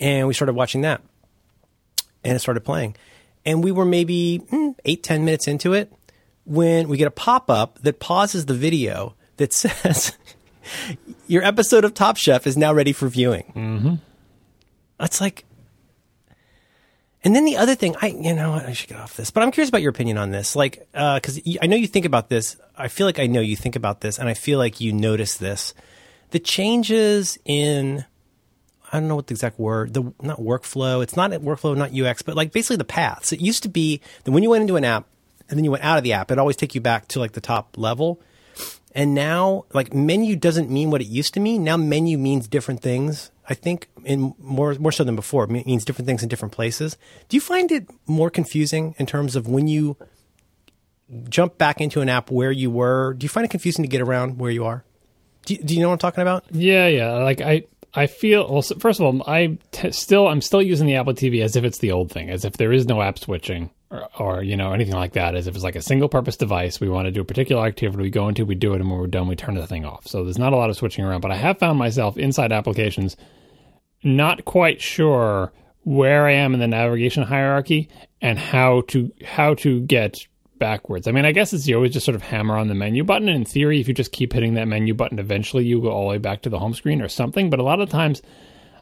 [0.00, 1.02] And we started watching that.
[2.24, 2.96] And it started playing.
[3.44, 5.92] And we were maybe mm, eight, 10 minutes into it
[6.44, 10.16] when we get a pop up that pauses the video that says,
[11.26, 13.52] your episode of Top Chef is now ready for viewing.
[13.54, 13.94] Mm-hmm.
[14.98, 15.44] It's like,
[17.26, 19.50] and then the other thing, I you know I should get off this, but I'm
[19.50, 22.56] curious about your opinion on this, like uh, because I know you think about this.
[22.78, 25.36] I feel like I know you think about this, and I feel like you notice
[25.36, 25.74] this.
[26.30, 28.04] The changes in
[28.92, 31.02] I don't know what the exact word, the not workflow.
[31.02, 33.32] It's not workflow, not UX, but like basically the paths.
[33.32, 35.08] It used to be that when you went into an app
[35.48, 37.32] and then you went out of the app, it always take you back to like
[37.32, 38.20] the top level.
[38.96, 41.62] And now, like menu doesn't mean what it used to mean.
[41.62, 43.30] Now menu means different things.
[43.46, 46.96] I think in more more so than before, it means different things in different places.
[47.28, 49.98] Do you find it more confusing in terms of when you
[51.28, 53.12] jump back into an app where you were?
[53.12, 54.82] Do you find it confusing to get around where you are?
[55.44, 56.46] Do you, do you know what I'm talking about?
[56.50, 57.12] Yeah, yeah.
[57.18, 58.50] Like I, I feel.
[58.50, 61.64] Well, first of all, I t- still, I'm still using the Apple TV as if
[61.64, 63.68] it's the old thing, as if there is no app switching
[64.18, 66.80] or, you know anything like that is if it's like a single purpose device.
[66.80, 68.98] We want to do a particular activity, we go into, we do it, and when
[68.98, 70.06] we're done, we turn the thing off.
[70.06, 71.20] So there's not a lot of switching around.
[71.20, 73.16] But I have found myself inside applications,
[74.02, 75.52] not quite sure
[75.84, 77.88] where I am in the navigation hierarchy
[78.20, 80.26] and how to how to get
[80.58, 81.06] backwards.
[81.06, 83.28] I mean, I guess it's you always just sort of hammer on the menu button.
[83.28, 86.02] And in theory, if you just keep hitting that menu button, eventually you go all
[86.02, 87.50] the way back to the home screen or something.
[87.50, 88.22] But a lot of times,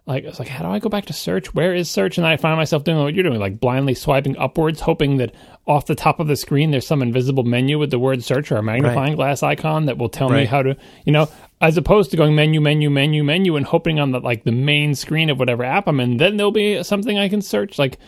[0.06, 1.54] like I was like, how do I go back to search?
[1.54, 2.18] Where is search?
[2.18, 5.34] And I find myself doing what you're doing, like blindly swiping upwards, hoping that
[5.66, 8.56] off the top of the screen there's some invisible menu with the word search or
[8.56, 9.16] a magnifying Right.
[9.16, 11.26] glass icon that will tell me how to, you know,
[11.62, 14.94] as opposed to going menu, menu, menu, menu, and hoping on the like the main
[14.94, 17.78] screen of whatever app I'm in, then there'll be something I can search.
[17.78, 17.98] Like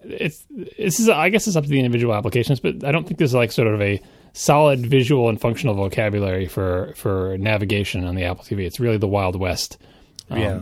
[0.00, 3.16] it's this is I guess it's up to the individual applications, but I don't think
[3.18, 4.02] there's like sort of a
[4.34, 8.66] solid visual and functional vocabulary for for navigation on the Apple TV.
[8.66, 9.78] It's really the Wild West.
[10.28, 10.60] Um, Yeah.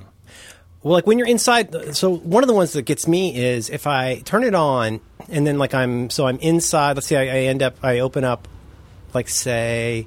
[0.85, 3.87] Well, like when you're inside, so one of the ones that gets me is if
[3.87, 7.41] I turn it on and then like I'm, so I'm inside, let's say I, I
[7.45, 8.47] end up, I open up,
[9.15, 10.07] like say,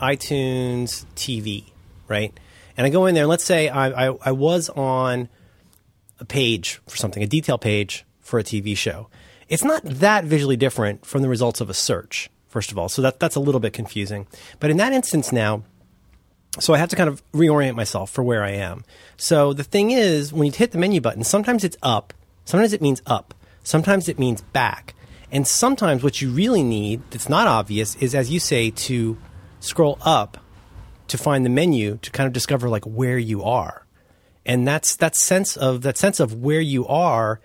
[0.00, 1.64] iTunes TV,
[2.06, 2.32] right?
[2.76, 5.28] And I go in there and let's say I, I, I was on
[6.20, 9.08] a page for something, a detail page for a TV show.
[9.48, 12.88] It's not that visually different from the results of a search, first of all.
[12.88, 14.28] So that, that's a little bit confusing.
[14.60, 15.64] But in that instance now,
[16.58, 18.84] so I have to kind of reorient myself for where I am.
[19.16, 22.14] So the thing is, when you hit the menu button, sometimes it's up,
[22.44, 24.94] sometimes it means up, sometimes it means back.
[25.32, 29.18] And sometimes what you really need that's not obvious is, as you say, to
[29.60, 30.38] scroll up
[31.08, 33.86] to find the menu to kind of discover like where you are.
[34.44, 37.40] And that's that sense of that sense of where you are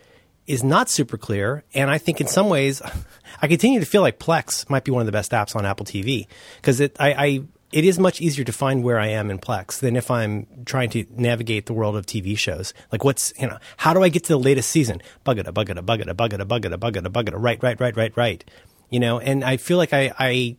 [0.45, 1.63] is not super clear.
[1.73, 2.81] And I think in some ways,
[3.41, 5.85] I continue to feel like Plex might be one of the best apps on Apple
[5.85, 9.79] TV because I, I it is much easier to find where I am in Plex
[9.79, 12.73] than if I'm trying to navigate the world of TV shows.
[12.91, 15.01] Like what's you know how do I get to the latest season?
[15.23, 16.77] Bug it, a bug it, a bug it, a bug it, a bug it, a
[16.77, 18.45] bug it, a bug it, right, right, right, right, right.
[18.89, 20.57] You know, and I feel like I I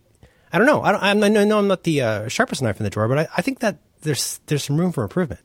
[0.51, 0.81] I don't know.
[0.83, 1.03] I don't.
[1.03, 3.41] I'm, I know I'm not the uh, sharpest knife in the drawer, but I, I
[3.41, 5.41] think that there's there's some room for improvement.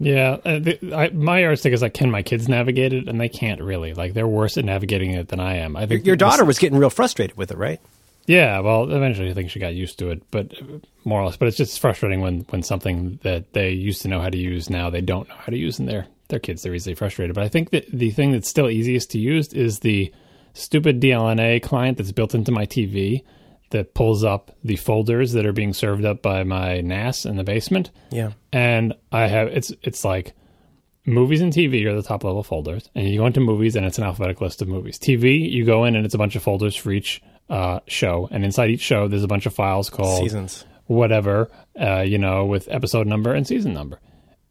[0.00, 3.08] Yeah, uh, the, I, my yardstick is like, can my kids navigate it?
[3.08, 3.94] And they can't really.
[3.94, 5.76] Like, they're worse at navigating it than I am.
[5.76, 7.80] I think Your this- daughter was getting real frustrated with it, right?
[8.28, 10.52] Yeah, well, eventually I think she got used to it, but
[11.04, 11.38] more or less.
[11.38, 14.68] But it's just frustrating when when something that they used to know how to use
[14.68, 16.62] now they don't know how to use, and they're they're kids.
[16.62, 17.34] They're easily frustrated.
[17.34, 20.12] But I think that the thing that's still easiest to use is the
[20.52, 23.22] stupid DLNA client that's built into my TV
[23.70, 27.44] that pulls up the folders that are being served up by my NAS in the
[27.44, 27.90] basement.
[28.10, 28.32] Yeah.
[28.52, 30.34] and I have it's it's like
[31.06, 33.96] movies and TV are the top level folders, and you go into movies and it's
[33.96, 34.98] an alphabetic list of movies.
[34.98, 38.44] TV, you go in and it's a bunch of folders for each uh, show, and
[38.44, 40.64] inside each show there's a bunch of files called Seasons.
[40.86, 44.00] whatever, uh, you know, with episode number and season number.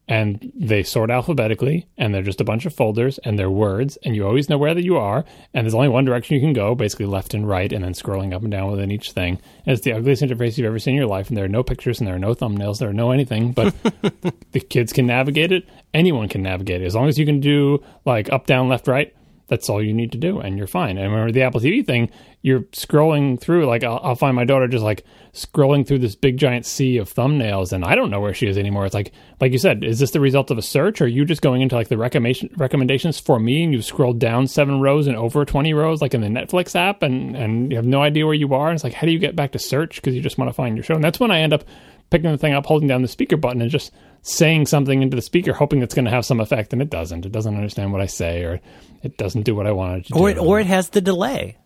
[0.09, 4.15] And they sort alphabetically, and they're just a bunch of folders, and they're words, and
[4.15, 5.25] you always know where that you are.
[5.53, 8.33] And there's only one direction you can go, basically left and right, and then scrolling
[8.33, 9.41] up and down within each thing.
[9.65, 11.61] And it's the ugliest interface you've ever seen in your life, and there are no
[11.61, 13.51] pictures, and there are no thumbnails, there are no anything.
[13.51, 13.75] But
[14.53, 15.67] the kids can navigate it.
[15.93, 19.13] Anyone can navigate it as long as you can do like up, down, left, right.
[19.47, 20.97] That's all you need to do, and you're fine.
[20.97, 22.09] And remember the Apple TV thing,
[22.41, 23.65] you're scrolling through.
[23.65, 27.13] Like I'll, I'll find my daughter just like scrolling through this big giant sea of
[27.13, 28.85] thumbnails, and I don't know where she is anymore.
[28.85, 31.23] It's like, like you said, is this the result of a search, or are you
[31.23, 35.07] just going into like the recommendation recommendations for me, and you've scrolled down seven rows
[35.07, 38.25] and over twenty rows, like in the Netflix app, and and you have no idea
[38.25, 38.67] where you are.
[38.67, 40.53] And it's like, how do you get back to search because you just want to
[40.53, 40.95] find your show?
[40.95, 41.63] And that's when I end up
[42.09, 43.91] picking the thing up, holding down the speaker button, and just
[44.27, 47.25] saying something into the speaker, hoping it's going to have some effect, and it doesn't.
[47.25, 48.59] It doesn't understand what I say, or
[49.03, 50.39] it doesn't do what I wanted to Or do.
[50.39, 51.57] it, or it has the delay.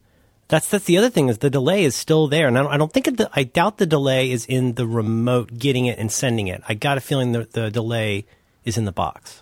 [0.48, 2.78] That's that's the other thing is the delay is still there, and I don't, I
[2.78, 6.48] don't think it, I doubt the delay is in the remote getting it and sending
[6.48, 6.62] it.
[6.68, 8.26] I got a feeling the the delay
[8.66, 9.42] is in the box.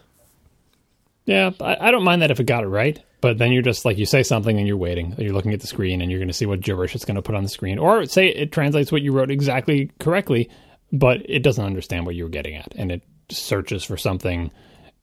[1.26, 3.02] Yeah, I, I don't mind that if it got it right.
[3.22, 5.14] But then you're just like you say something and you're waiting.
[5.18, 7.22] You're looking at the screen and you're going to see what gibberish it's going to
[7.22, 10.50] put on the screen, or say it translates what you wrote exactly correctly,
[10.94, 14.52] but it doesn't understand what you were getting at, and it searches for something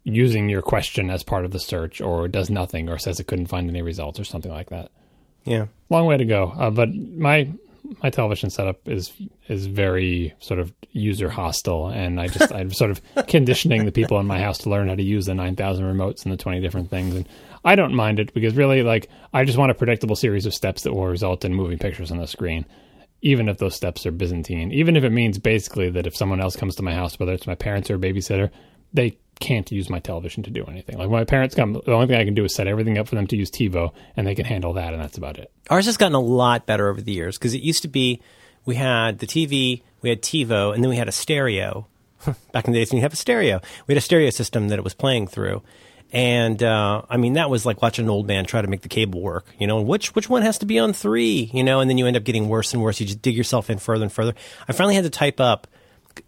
[0.04, 3.46] using your question as part of the search, or does nothing, or says it couldn't
[3.46, 4.90] find any results, or something like that.
[5.44, 5.66] Yeah.
[5.90, 6.52] Long way to go.
[6.56, 7.50] Uh, but my
[8.02, 9.12] my television setup is
[9.48, 14.18] is very sort of user hostile, and I just I'm sort of conditioning the people
[14.20, 16.60] in my house to learn how to use the nine thousand remotes and the twenty
[16.60, 17.28] different things, and
[17.64, 20.82] I don't mind it because really, like, I just want a predictable series of steps
[20.82, 22.64] that will result in moving pictures on the screen.
[23.26, 26.54] Even if those steps are Byzantine, even if it means basically that if someone else
[26.54, 28.50] comes to my house, whether it's my parents or a babysitter,
[28.92, 30.96] they can't use my television to do anything.
[30.96, 33.08] Like when my parents come, the only thing I can do is set everything up
[33.08, 35.50] for them to use TiVo, and they can handle that, and that's about it.
[35.70, 38.20] Ours has gotten a lot better over the years because it used to be
[38.64, 41.86] we had the TV, we had TiVo, and then we had a stereo.
[42.52, 44.78] Back in the days when you have a stereo, we had a stereo system that
[44.78, 45.62] it was playing through.
[46.12, 48.88] And uh, I mean, that was like watching an old man try to make the
[48.88, 49.46] cable work.
[49.58, 51.50] You know, which which one has to be on three?
[51.52, 53.00] You know, and then you end up getting worse and worse.
[53.00, 54.34] You just dig yourself in further and further.
[54.68, 55.66] I finally had to type up.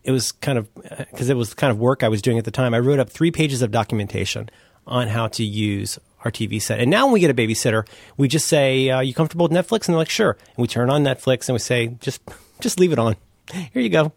[0.04, 2.44] It was kind of because it was the kind of work I was doing at
[2.44, 2.74] the time.
[2.74, 4.50] I wrote up three pages of documentation
[4.86, 6.80] on how to use our TV set.
[6.80, 7.86] And now when we get a babysitter,
[8.16, 10.90] we just say, uh, "You comfortable with Netflix?" And they're like, "Sure." And we turn
[10.90, 12.20] on Netflix and we say, "Just,
[12.60, 13.16] just leave it on.
[13.52, 14.12] Here you go."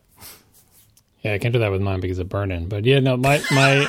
[1.22, 2.68] Yeah, I can't do that with mine because of burn in.
[2.68, 3.88] But yeah, no, my my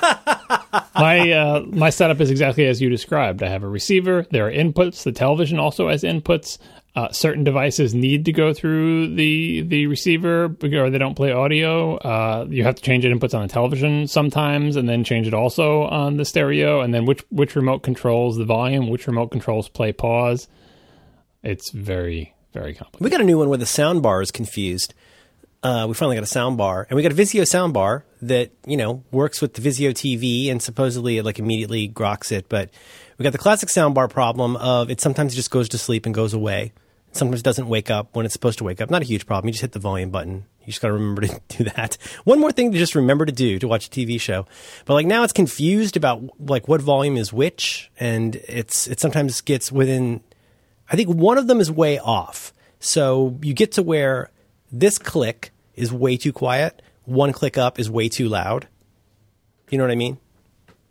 [0.94, 3.42] my uh, my setup is exactly as you described.
[3.42, 4.26] I have a receiver.
[4.30, 5.02] There are inputs.
[5.02, 6.58] The television also has inputs.
[6.94, 11.96] Uh, certain devices need to go through the the receiver or they don't play audio.
[11.96, 15.32] Uh, you have to change it inputs on the television sometimes, and then change it
[15.32, 16.82] also on the stereo.
[16.82, 20.48] And then which which remote controls the volume, which remote controls play pause.
[21.42, 23.04] It's very very complicated.
[23.04, 24.92] We got a new one where the sound bar is confused.
[25.62, 28.50] Uh, we finally got a sound bar, and we got a Vizio sound bar that
[28.66, 32.48] you know works with the Vizio TV, and supposedly it like immediately groks it.
[32.48, 32.70] But
[33.16, 36.14] we got the classic sound bar problem of it sometimes just goes to sleep and
[36.14, 36.72] goes away.
[37.12, 38.90] Sometimes doesn't wake up when it's supposed to wake up.
[38.90, 39.48] Not a huge problem.
[39.48, 40.46] You just hit the volume button.
[40.62, 41.96] You just got to remember to do that.
[42.24, 44.46] One more thing to just remember to do to watch a TV show.
[44.84, 49.40] But like now it's confused about like what volume is which, and it's it sometimes
[49.42, 50.22] gets within.
[50.90, 52.52] I think one of them is way off.
[52.80, 54.30] So you get to where
[54.72, 56.82] this click is way too quiet.
[57.04, 58.68] One click up is way too loud.
[59.70, 60.18] You know what I mean?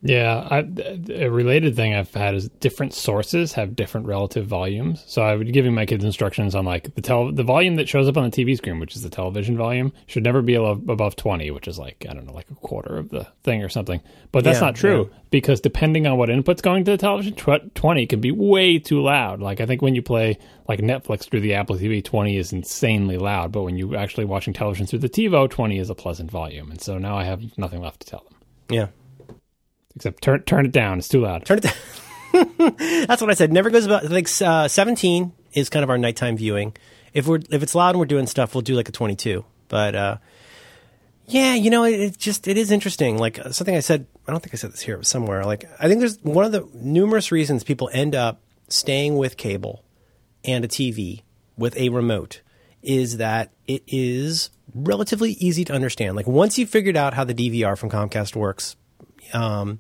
[0.03, 0.67] Yeah, I,
[1.09, 5.03] a related thing I've had is different sources have different relative volumes.
[5.05, 7.87] So I would be giving my kids instructions on like the tel- the volume that
[7.87, 11.15] shows up on the TV screen, which is the television volume, should never be above
[11.17, 14.01] twenty, which is like I don't know, like a quarter of the thing or something.
[14.31, 15.17] But that's Yeah, not true yeah.
[15.29, 19.03] because depending on what input's going to the television, tw- twenty can be way too
[19.03, 19.39] loud.
[19.39, 23.17] Like I think when you play like Netflix through the Apple TV, twenty is insanely
[23.17, 26.71] loud, but when you're actually watching television through the TiVo, twenty is a pleasant volume.
[26.71, 28.37] And so now I have nothing left to tell them
[28.71, 28.87] Yeah.
[29.95, 30.99] Except turn turn it down.
[30.99, 31.45] It's too loud.
[31.45, 32.75] Turn it down.
[33.07, 33.51] That's what I said.
[33.51, 36.75] Never goes about like uh, 17 is kind of our nighttime viewing.
[37.13, 39.43] If we're if it's loud and we're doing stuff, we'll do like a 22.
[39.67, 40.17] But uh,
[41.27, 43.17] yeah, you know, it, it just it is interesting.
[43.17, 45.43] Like uh, something I said, I don't think I said this here, somewhere.
[45.43, 49.83] Like I think there's one of the numerous reasons people end up staying with cable
[50.43, 51.23] and a TV
[51.57, 52.41] with a remote
[52.81, 56.15] is that it is relatively easy to understand.
[56.15, 58.75] Like once you've figured out how the DVR from Comcast works,
[59.33, 59.79] um,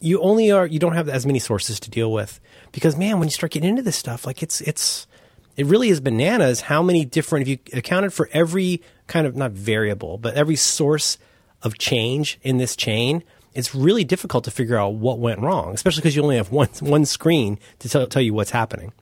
[0.00, 2.40] you only are you don't have as many sources to deal with
[2.72, 5.06] because man, when you start getting into this stuff, like it's it's
[5.56, 9.52] it really is bananas how many different if you accounted for every kind of not
[9.52, 11.18] variable, but every source
[11.62, 13.22] of change in this chain,
[13.54, 16.68] it's really difficult to figure out what went wrong, especially because you only have one
[16.80, 18.92] one screen to tell, tell you what's happening.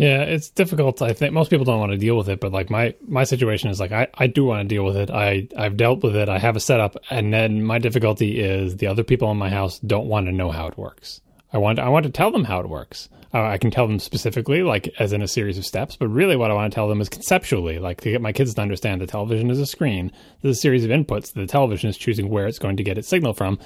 [0.00, 1.02] Yeah, it's difficult.
[1.02, 3.68] I think most people don't want to deal with it, but like my my situation
[3.68, 5.10] is like I, I do want to deal with it.
[5.10, 6.26] I I've dealt with it.
[6.26, 9.78] I have a setup, and then my difficulty is the other people in my house
[9.80, 11.20] don't want to know how it works.
[11.52, 13.10] I want I want to tell them how it works.
[13.34, 16.34] Uh, I can tell them specifically, like as in a series of steps, but really
[16.34, 19.02] what I want to tell them is conceptually, like to get my kids to understand
[19.02, 20.12] the television is a screen.
[20.40, 21.34] There's a series of inputs.
[21.34, 23.58] that The television is choosing where it's going to get its signal from.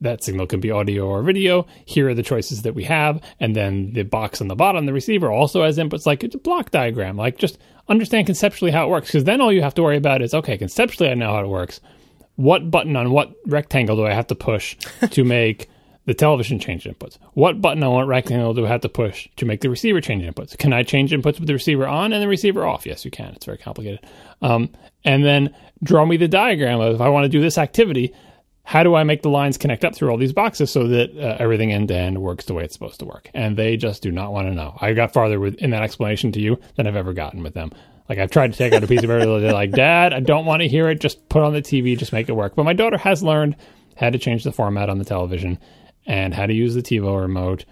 [0.00, 1.66] That signal can be audio or video.
[1.84, 3.20] Here are the choices that we have.
[3.40, 6.38] And then the box on the bottom, the receiver, also has inputs like it's a
[6.38, 7.16] block diagram.
[7.16, 7.58] Like just
[7.88, 9.08] understand conceptually how it works.
[9.08, 11.48] Because then all you have to worry about is okay, conceptually I know how it
[11.48, 11.80] works.
[12.36, 14.76] What button on what rectangle do I have to push
[15.10, 15.68] to make
[16.04, 17.18] the television change inputs?
[17.34, 20.22] What button on what rectangle do I have to push to make the receiver change
[20.22, 20.56] inputs?
[20.56, 22.86] Can I change inputs with the receiver on and the receiver off?
[22.86, 23.34] Yes, you can.
[23.34, 24.00] It's very complicated.
[24.40, 24.70] Um,
[25.04, 28.14] and then draw me the diagram of if I want to do this activity,
[28.68, 31.38] how do I make the lines connect up through all these boxes so that uh,
[31.38, 33.30] everything end to end works the way it's supposed to work?
[33.32, 34.76] And they just do not want to know.
[34.78, 37.72] I got farther with in that explanation to you than I've ever gotten with them.
[38.10, 39.40] Like I've tried to take out a piece of material.
[39.40, 41.00] They're like, Dad, I don't want to hear it.
[41.00, 41.96] Just put on the TV.
[41.96, 42.56] Just make it work.
[42.56, 43.56] But my daughter has learned
[43.96, 45.58] how to change the format on the television
[46.04, 47.64] and how to use the TiVo remote.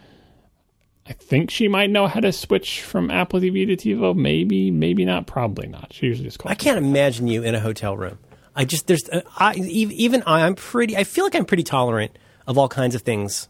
[1.06, 4.16] I think she might know how to switch from Apple TV to TiVo.
[4.16, 5.26] Maybe, maybe not.
[5.26, 5.92] Probably not.
[5.92, 6.52] She usually just calls.
[6.52, 8.18] I can't imagine you in a hotel room.
[8.56, 10.96] I just there's uh, I even I, I'm pretty.
[10.96, 13.48] I feel like I'm pretty tolerant of all kinds of things.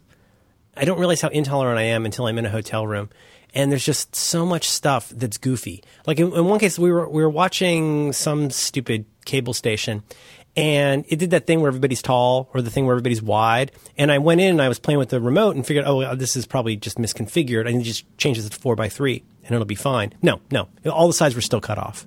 [0.77, 3.09] I don't realize how intolerant I am until I'm in a hotel room,
[3.55, 5.83] and there's just so much stuff that's goofy.
[6.07, 10.03] Like in, in one case, we were we were watching some stupid cable station,
[10.57, 13.73] and it did that thing where everybody's tall or the thing where everybody's wide.
[13.99, 16.35] And I went in and I was playing with the remote and figured, oh, this
[16.35, 17.69] is probably just misconfigured.
[17.69, 20.15] I can just change this to four by three and it'll be fine.
[20.23, 22.07] No, no, all the sides were still cut off.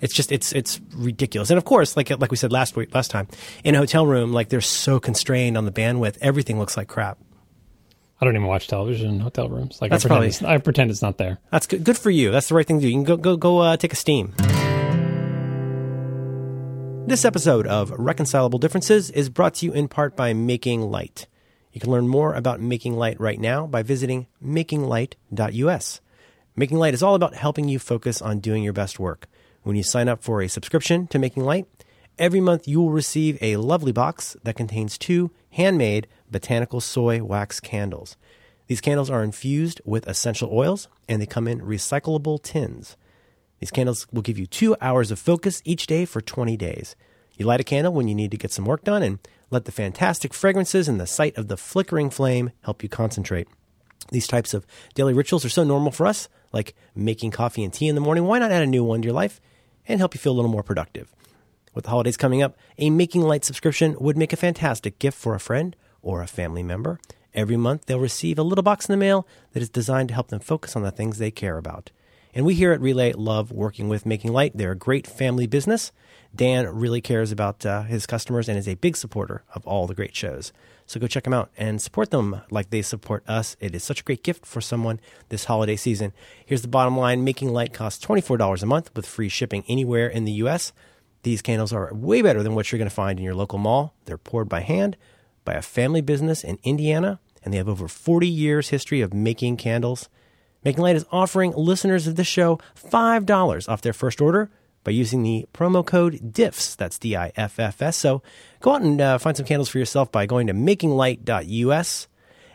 [0.00, 1.50] It's just it's it's ridiculous.
[1.50, 3.28] And of course, like like we said last week last time,
[3.64, 7.18] in a hotel room, like they're so constrained on the bandwidth, everything looks like crap.
[8.20, 9.80] I don't even watch television in hotel rooms.
[9.80, 11.38] Like That's I pretend, probably- it's, I pretend it's not there.
[11.50, 11.84] That's good.
[11.84, 12.30] Good for you.
[12.30, 12.88] That's the right thing to do.
[12.88, 14.34] You can go go go uh, take a steam.
[17.06, 21.26] This episode of Reconcilable Differences is brought to you in part by Making Light.
[21.72, 26.00] You can learn more about Making Light right now by visiting makinglight.us.
[26.54, 29.26] Making Light is all about helping you focus on doing your best work.
[29.62, 31.66] When you sign up for a subscription to Making Light,
[32.18, 37.60] every month you will receive a lovely box that contains two handmade botanical soy wax
[37.60, 38.16] candles.
[38.68, 42.96] These candles are infused with essential oils and they come in recyclable tins.
[43.58, 46.96] These candles will give you two hours of focus each day for 20 days.
[47.36, 49.18] You light a candle when you need to get some work done and
[49.50, 53.46] let the fantastic fragrances and the sight of the flickering flame help you concentrate.
[54.10, 57.88] These types of daily rituals are so normal for us, like making coffee and tea
[57.88, 58.24] in the morning.
[58.24, 59.38] Why not add a new one to your life
[59.90, 61.08] and help you feel a little more productive?
[61.74, 65.34] With the holidays coming up, a Making Light subscription would make a fantastic gift for
[65.34, 66.98] a friend or a family member.
[67.34, 70.28] Every month, they'll receive a little box in the mail that is designed to help
[70.28, 71.90] them focus on the things they care about.
[72.34, 74.52] And we here at Relay love working with Making Light.
[74.54, 75.90] They're a great family business.
[76.34, 79.94] Dan really cares about uh, his customers and is a big supporter of all the
[79.94, 80.52] great shows.
[80.90, 83.56] So go check them out and support them like they support us.
[83.60, 84.98] It is such a great gift for someone
[85.28, 86.12] this holiday season.
[86.44, 90.24] Here's the bottom line Making Light costs $24 a month with free shipping anywhere in
[90.24, 90.72] the U.S.
[91.22, 93.94] These candles are way better than what you're going to find in your local mall.
[94.06, 94.96] They're poured by hand
[95.44, 99.58] by a family business in Indiana, and they have over 40 years history of making
[99.58, 100.08] candles.
[100.64, 104.50] Making Light is offering listeners of this show $5 off their first order
[104.84, 106.76] by using the promo code DIFFS.
[106.76, 107.96] That's D I F F S.
[107.96, 108.22] So
[108.60, 112.08] go out and uh, find some candles for yourself by going to makinglight.us.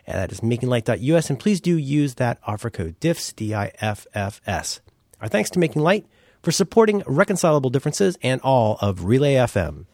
[0.07, 1.29] And that is makinglight.us.
[1.29, 4.81] And please do use that offer code DIFFS, D I F F S.
[5.21, 6.05] Our thanks to Making Light
[6.43, 9.85] for supporting Reconcilable Differences and all of Relay FM.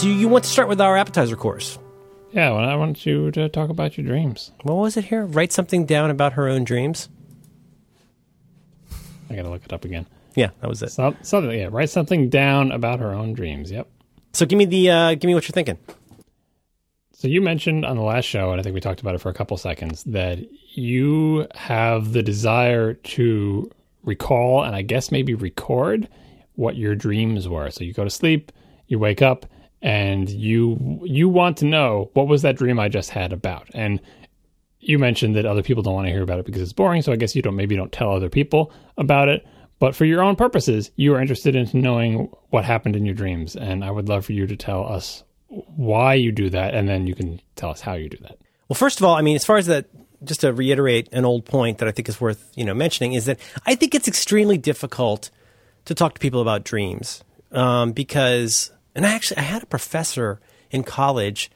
[0.00, 1.78] Do you want to start with our appetizer course?
[2.32, 4.52] Yeah, well, I want you to talk about your dreams.
[4.62, 5.26] What was it here?
[5.26, 7.10] Write something down about her own dreams.
[9.30, 10.06] I got to look it up again.
[10.34, 10.90] Yeah, that was it.
[10.92, 13.70] So, something, yeah, write something down about her own dreams.
[13.70, 13.88] Yep.
[14.32, 15.78] So give me the uh, give me what you're thinking.
[17.12, 19.28] So you mentioned on the last show, and I think we talked about it for
[19.28, 20.38] a couple seconds, that
[20.74, 23.70] you have the desire to
[24.04, 26.08] recall and I guess maybe record
[26.54, 27.70] what your dreams were.
[27.70, 28.52] So you go to sleep,
[28.86, 29.46] you wake up,
[29.82, 33.68] and you you want to know what was that dream I just had about.
[33.74, 34.00] And
[34.80, 37.12] you mentioned that other people don't want to hear about it because it's boring, so
[37.12, 39.46] I guess you don't maybe don't tell other people about it.
[39.78, 43.56] But for your own purposes, you are interested in knowing what happened in your dreams,
[43.56, 47.06] and I would love for you to tell us why you do that, and then
[47.06, 48.38] you can tell us how you do that.
[48.68, 49.86] Well, first of all, I mean, as far as that,
[50.22, 53.24] just to reiterate an old point that I think is worth you know mentioning is
[53.24, 55.30] that I think it's extremely difficult
[55.86, 60.40] to talk to people about dreams um, because, and I actually I had a professor
[60.70, 61.50] in college,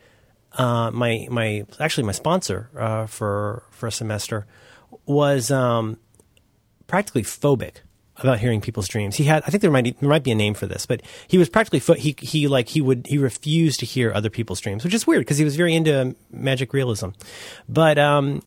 [0.54, 4.46] uh, my my actually my sponsor uh, for for a semester
[5.06, 5.98] was um,
[6.86, 7.78] practically phobic
[8.16, 9.16] about hearing people's dreams.
[9.16, 11.38] He had, I think there might there might be a name for this, but he
[11.38, 14.84] was practically fo- he he like he would he refused to hear other people's dreams,
[14.84, 17.08] which is weird because he was very into magic realism.
[17.68, 18.42] But um,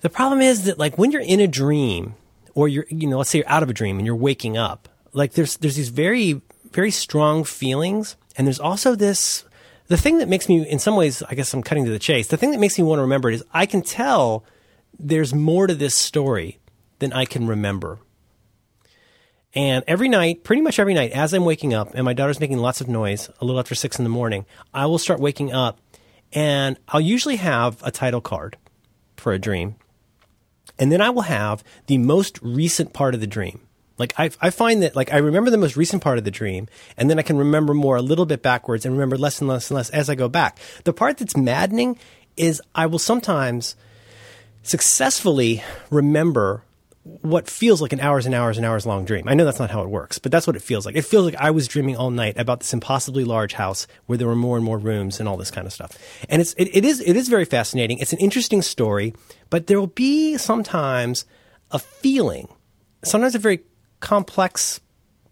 [0.00, 2.14] the problem is that like when you're in a dream,
[2.54, 4.88] or you're you know let's say you're out of a dream and you're waking up,
[5.12, 6.40] like there's there's these very
[6.72, 9.44] very strong feelings, and there's also this.
[9.88, 12.26] The thing that makes me, in some ways, I guess I'm cutting to the chase.
[12.28, 14.44] The thing that makes me want to remember it is I can tell
[14.98, 16.58] there's more to this story
[16.98, 17.98] than I can remember.
[19.54, 22.58] And every night, pretty much every night, as I'm waking up and my daughter's making
[22.58, 24.44] lots of noise, a little after six in the morning,
[24.74, 25.78] I will start waking up
[26.32, 28.58] and I'll usually have a title card
[29.16, 29.76] for a dream.
[30.78, 33.65] And then I will have the most recent part of the dream.
[33.98, 36.68] Like I, I find that like I remember the most recent part of the dream,
[36.96, 39.70] and then I can remember more a little bit backwards and remember less and less
[39.70, 40.58] and less as I go back.
[40.84, 41.98] The part that's maddening
[42.36, 43.76] is I will sometimes
[44.62, 46.62] successfully remember
[47.22, 49.28] what feels like an hours and hours and hours long dream.
[49.28, 50.96] I know that's not how it works, but that's what it feels like.
[50.96, 54.26] It feels like I was dreaming all night about this impossibly large house where there
[54.26, 55.96] were more and more rooms and all this kind of stuff.
[56.28, 57.98] And it's it, it is it is very fascinating.
[57.98, 59.14] It's an interesting story,
[59.50, 61.24] but there will be sometimes
[61.70, 62.48] a feeling,
[63.04, 63.60] sometimes a very
[64.06, 64.80] complex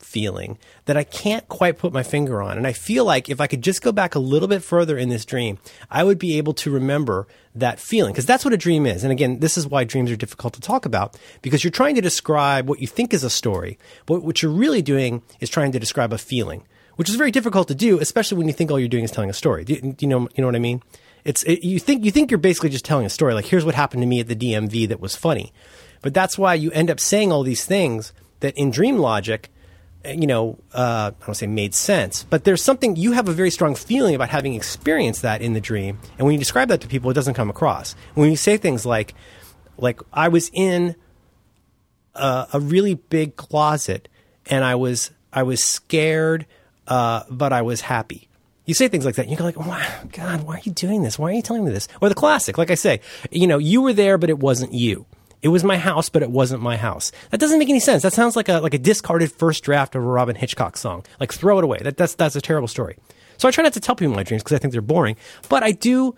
[0.00, 2.58] feeling that I can't quite put my finger on.
[2.58, 5.10] And I feel like if I could just go back a little bit further in
[5.10, 5.58] this dream,
[5.92, 8.12] I would be able to remember that feeling.
[8.12, 9.04] Because that's what a dream is.
[9.04, 12.00] And again, this is why dreams are difficult to talk about because you're trying to
[12.00, 13.78] describe what you think is a story.
[14.06, 16.64] But what you're really doing is trying to describe a feeling,
[16.96, 19.30] which is very difficult to do, especially when you think all you're doing is telling
[19.30, 19.62] a story.
[19.62, 20.82] Do you, do you know, you know what I mean?
[21.24, 23.34] It's, it, you think, you think you're basically just telling a story.
[23.34, 25.52] Like, here's what happened to me at the DMV that was funny.
[26.02, 29.50] But that's why you end up saying all these things that in dream logic,
[30.04, 33.50] you know, uh, I don't say made sense, but there's something you have a very
[33.50, 36.88] strong feeling about having experienced that in the dream, and when you describe that to
[36.88, 37.94] people, it doesn't come across.
[38.14, 39.14] When you say things like,
[39.78, 40.94] like I was in
[42.14, 44.08] a, a really big closet,
[44.46, 46.46] and I was I was scared,
[46.86, 48.28] uh, but I was happy.
[48.66, 51.02] You say things like that, and you go like, oh, God, why are you doing
[51.02, 51.18] this?
[51.18, 53.80] Why are you telling me this?" Or the classic, like I say, you know, you
[53.80, 55.06] were there, but it wasn't you
[55.44, 57.12] It was my house, but it wasn't my house.
[57.28, 58.02] That doesn't make any sense.
[58.02, 61.04] That sounds like a like a discarded first draft of a Robyn Hitchcock song.
[61.20, 61.80] Like throw it away.
[61.82, 62.96] That, that's that's a terrible story.
[63.36, 65.16] So I try not to tell people my dreams because I think they're boring.
[65.50, 66.16] But I do.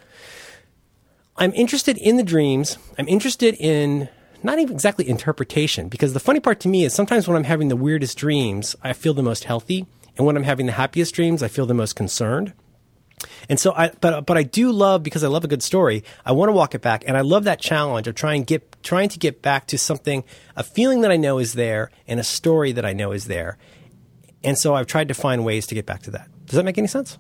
[1.37, 2.79] I'm interested in the dreams.
[2.99, 4.09] I'm interested in
[4.45, 7.67] not even exactly interpretation because the funny part to me is sometimes when I'm having
[7.67, 11.43] the weirdest dreams, I feel the most healthy, and when I'm having the happiest dreams,
[11.43, 12.53] I feel the most concerned.
[13.49, 16.33] And so I, but, but I do love, because I love a good story, I
[16.33, 17.05] want to walk it back.
[17.07, 20.25] And I love that challenge of trying, get, trying to get back to something,
[20.57, 23.59] a feeling that I know is there and a story that I know is there.
[24.43, 26.29] And so I've tried to find ways to get back to that.
[26.47, 27.19] Does that make any sense?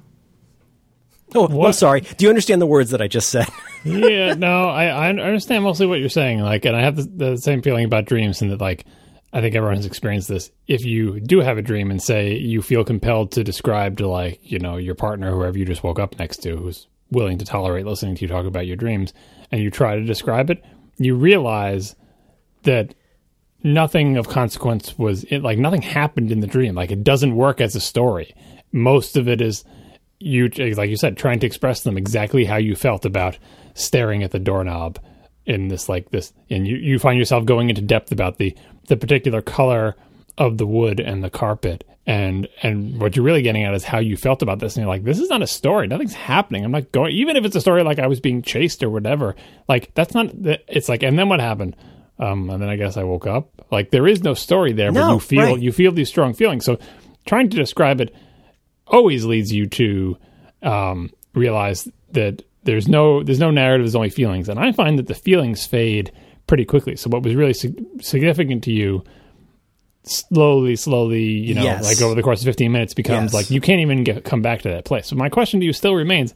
[1.34, 2.02] Oh, I'm sorry.
[2.02, 3.48] Do you understand the words that I just said?
[3.84, 6.40] yeah, no, I, I understand mostly what you're saying.
[6.40, 8.84] Like, and I have the, the same feeling about dreams, and that like
[9.36, 10.50] I think everyone has experienced this.
[10.66, 14.40] If you do have a dream and say you feel compelled to describe to like,
[14.42, 17.84] you know, your partner, whoever you just woke up next to, who's willing to tolerate
[17.84, 19.12] listening to you talk about your dreams,
[19.52, 20.64] and you try to describe it,
[20.96, 21.94] you realize
[22.62, 22.94] that
[23.62, 26.74] nothing of consequence was it, like nothing happened in the dream.
[26.74, 28.34] Like it doesn't work as a story.
[28.72, 29.64] Most of it is
[30.18, 33.36] you, like you said, trying to express them exactly how you felt about
[33.74, 34.98] staring at the doorknob
[35.46, 38.56] in this like this and you, you find yourself going into depth about the
[38.86, 39.96] the particular color
[40.38, 41.84] of the wood and the carpet.
[42.08, 44.76] And and what you're really getting at is how you felt about this.
[44.76, 45.88] And you're like this is not a story.
[45.88, 46.64] Nothing's happening.
[46.64, 49.34] I'm not going even if it's a story like i was being chased or whatever
[49.68, 50.30] like that's not
[50.68, 51.74] it's like and then what happened?
[52.18, 53.50] Um and then i guess i woke up.
[53.72, 55.60] Like there is no story there no, but you feel right.
[55.60, 56.64] you feel these strong feelings.
[56.64, 56.78] So
[57.26, 58.14] trying to describe it
[58.86, 60.16] always leads you to
[60.62, 64.48] um realize that there's no there's no narrative there's only feelings.
[64.48, 66.12] And i find that the feelings fade
[66.46, 66.96] pretty quickly.
[66.96, 69.04] So what was really sig- significant to you
[70.04, 71.84] slowly slowly you know Yes.
[71.84, 73.34] like over the course of 15 minutes becomes Yes.
[73.34, 75.06] like you can't even get come back to that place.
[75.08, 76.32] So my question to you still remains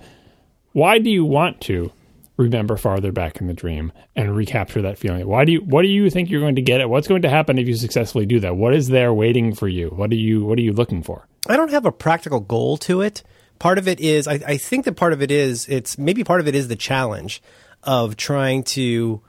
[0.73, 1.93] why do you want to
[2.37, 5.27] remember farther back in the dream and recapture that feeling?
[5.29, 7.29] Why do you what do you think you're going to get at what's going to
[7.31, 8.57] happen if you successfully do that?
[8.57, 9.89] What is there waiting for you?
[9.91, 11.29] What are you what are you looking for?
[11.49, 13.23] I don't have a practical goal to it.
[13.61, 16.41] Part of it is, I, I think that part of it is, it's maybe part
[16.41, 17.43] of it is the challenge
[17.83, 19.21] of trying to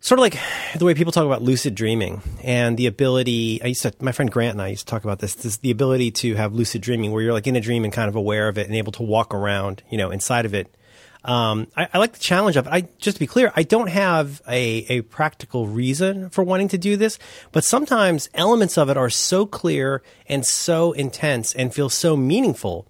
[0.00, 0.38] sort of like
[0.76, 3.62] the way people talk about lucid dreaming and the ability.
[3.62, 5.70] I used to, my friend Grant and I used to talk about this, this the
[5.70, 8.48] ability to have lucid dreaming where you're like in a dream and kind of aware
[8.48, 10.74] of it and able to walk around, you know, inside of it.
[11.24, 12.70] Um, I, I like the challenge of it.
[12.70, 16.78] I just to be clear, I don't have a, a practical reason for wanting to
[16.78, 17.18] do this,
[17.50, 22.86] but sometimes elements of it are so clear and so intense and feel so meaningful.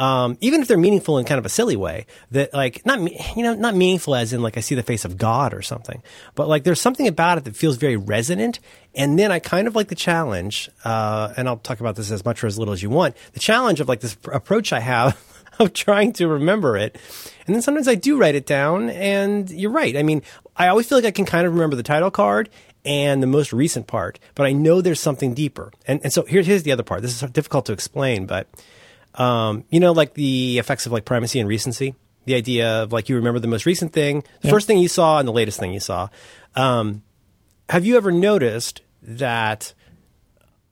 [0.00, 3.00] Um, even if they're meaningful in kind of a silly way, that like not
[3.36, 6.02] you know not meaningful as in like I see the face of God or something,
[6.34, 8.60] but like there's something about it that feels very resonant.
[8.94, 12.24] And then I kind of like the challenge, uh, and I'll talk about this as
[12.24, 13.14] much or as little as you want.
[13.34, 15.22] The challenge of like this pr- approach I have
[15.58, 16.96] of trying to remember it.
[17.46, 19.98] And then sometimes I do write it down, and you're right.
[19.98, 20.22] I mean,
[20.56, 22.48] I always feel like I can kind of remember the title card
[22.86, 25.72] and the most recent part, but I know there's something deeper.
[25.86, 27.02] And, and so here's, here's the other part.
[27.02, 28.48] This is difficult to explain, but
[29.14, 31.94] um, you know, like the effects of like primacy and recency.
[32.26, 35.18] The idea of like you remember the most recent thing, the first thing you saw,
[35.18, 36.08] and the latest thing you saw.
[36.54, 37.02] Um,
[37.70, 39.72] have you ever noticed that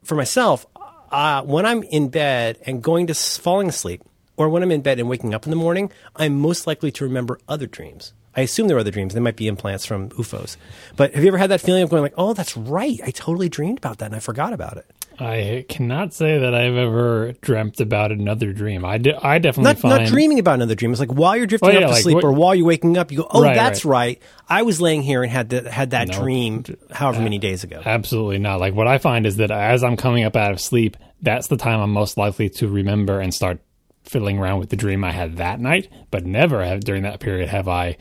[0.05, 0.67] for myself,
[1.11, 4.03] uh, when I'm in bed and going to s- falling asleep,
[4.37, 7.05] or when I'm in bed and waking up in the morning, I'm most likely to
[7.05, 8.13] remember other dreams.
[8.37, 9.15] I assume there are other dreams.
[9.15, 10.57] They might be implants from UFOs.
[10.97, 13.01] But have you ever had that feeling of going like, "Oh, that's right.
[13.03, 14.87] I totally dreamed about that and I forgot about it."
[15.21, 18.85] I cannot say that I've ever dreamt about another dream.
[18.85, 20.93] I, de- I definitely Not, find not dreaming about another dream.
[20.93, 22.67] It's like while you're drifting Oh, yeah, up to like sleep what- or while you're
[22.67, 24.21] waking up, you go, "Oh, Right, that's right.
[24.21, 24.23] right.
[24.49, 26.21] I was laying here and had the, had that No.
[26.21, 28.61] dream however many days ago." absolutely not.
[28.61, 31.57] Like what I find is that as I'm coming up out of sleep, that's the
[31.57, 33.59] time I'm most likely to remember and start
[34.05, 35.89] fiddling around with the dream I had that night.
[36.11, 37.97] But never have during that period have I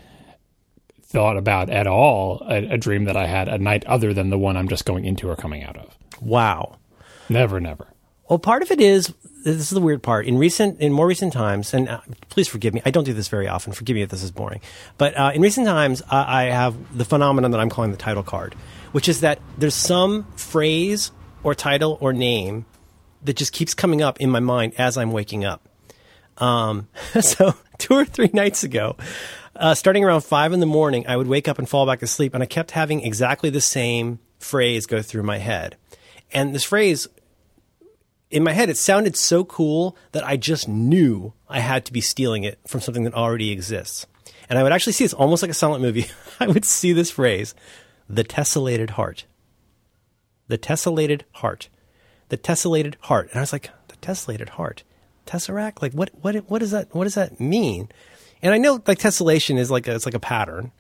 [1.03, 4.37] thought about at all a, a dream that I had a night other than the
[4.37, 5.97] one I'm just going into or coming out of.
[6.21, 6.75] Wow.
[7.29, 7.87] Never, never.
[8.29, 9.13] Well, part of it is
[9.43, 10.25] this is the weird part.
[10.25, 13.29] In recent, in more recent times, and uh, please forgive me, I don't do this
[13.29, 13.71] very often.
[13.71, 14.59] Forgive me if this is boring,
[14.97, 18.55] but uh, in recent times, I, have the phenomenon that I'm calling the title card,
[18.91, 21.11] which is that there's some phrase
[21.43, 22.65] or title or name
[23.23, 25.67] that just keeps coming up in my mind as I'm waking up.
[26.37, 26.89] Um,
[27.21, 28.97] so two or three nights ago,
[29.55, 32.33] uh, starting around five in the morning, I would wake up and fall back asleep,
[32.33, 35.77] and I kept having exactly the same phrase go through my head.
[36.33, 37.07] And this phrase,
[38.29, 42.01] in my head, it sounded so cool that I just knew I had to be
[42.01, 44.05] stealing it from something that already exists.
[44.49, 46.07] And I would actually see it's almost like a silent movie.
[46.39, 47.55] I would see this phrase,
[48.09, 49.25] the tessellated heart.
[50.47, 51.69] The tessellated heart.
[52.29, 53.29] The tessellated heart.
[53.29, 54.83] And I was like, the tessellated heart.
[55.25, 55.81] Tesseract?
[55.81, 57.89] Like what what what does that what does that mean?
[58.41, 60.71] And I know like tessellation is like a, it's like a pattern,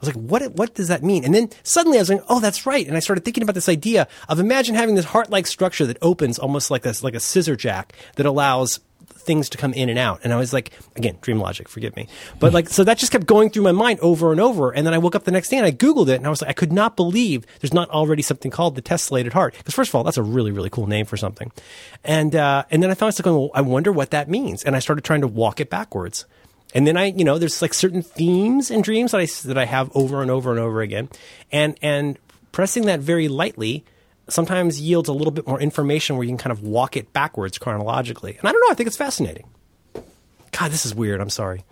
[0.00, 1.24] I was like, what, what does that mean?
[1.24, 2.86] And then suddenly I was like, oh, that's right.
[2.86, 6.38] And I started thinking about this idea of imagine having this heart-like structure that opens
[6.38, 10.20] almost like this, like a scissor jack that allows things to come in and out.
[10.22, 12.08] And I was like, again, dream logic, forgive me.
[12.38, 14.70] But like, so that just kept going through my mind over and over.
[14.70, 16.42] And then I woke up the next day and I Googled it and I was
[16.42, 19.54] like, I could not believe there's not already something called the tessellated heart.
[19.56, 21.50] Because first of all, that's a really, really cool name for something.
[22.04, 24.62] And, uh, and then I found myself going, well, I wonder what that means.
[24.62, 26.26] And I started trying to walk it backwards.
[26.76, 29.64] And then I, you know, there's like certain themes and dreams that I, that I
[29.64, 31.08] have over and over and over again.
[31.50, 32.18] And, and
[32.52, 33.86] pressing that very lightly
[34.28, 37.56] sometimes yields a little bit more information where you can kind of walk it backwards
[37.56, 38.36] chronologically.
[38.38, 39.48] And I don't know, I think it's fascinating.
[40.52, 41.22] God, this is weird.
[41.22, 41.64] I'm sorry.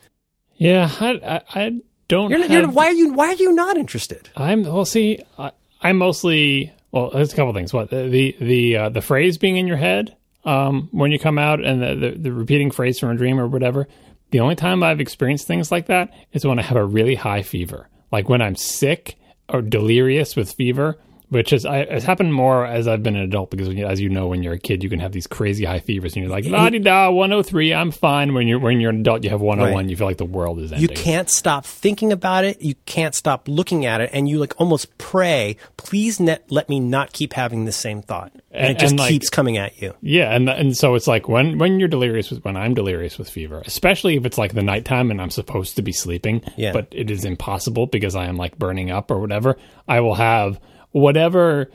[0.57, 2.31] Yeah, I, I, I don't.
[2.31, 4.31] You're, have, you're, why are you Why are you not interested?
[4.37, 4.87] I'm well.
[4.87, 5.51] See, I,
[5.83, 7.11] I'm mostly well.
[7.11, 7.75] There's a couple things.
[7.75, 11.39] What the the the, uh, the phrase being in your head um, when you come
[11.39, 13.87] out, and the, the the repeating phrase from a dream or whatever.
[14.35, 17.43] The only time I've experienced things like that is when I have a really high
[17.43, 19.15] fever, like when I'm sick
[19.49, 20.99] or delirious with fever
[21.31, 24.09] which has I, it's happened more as I've been an adult because you, as you
[24.09, 26.45] know when you're a kid you can have these crazy high fevers and you're like
[26.47, 29.75] la di da 103 I'm fine when you're when you're an adult you have 101
[29.85, 29.91] right.
[29.91, 33.15] you feel like the world is ending you can't stop thinking about it you can't
[33.15, 37.33] stop looking at it and you like almost pray please net, let me not keep
[37.33, 40.35] having the same thought and, and it just and like, keeps coming at you yeah
[40.35, 43.63] and and so it's like when when you're delirious with when I'm delirious with fever
[43.67, 46.73] especially if it's like the nighttime and I'm supposed to be sleeping yeah.
[46.73, 49.57] but it is impossible because I am like burning up or whatever
[49.89, 50.61] I will have
[50.95, 51.69] whatever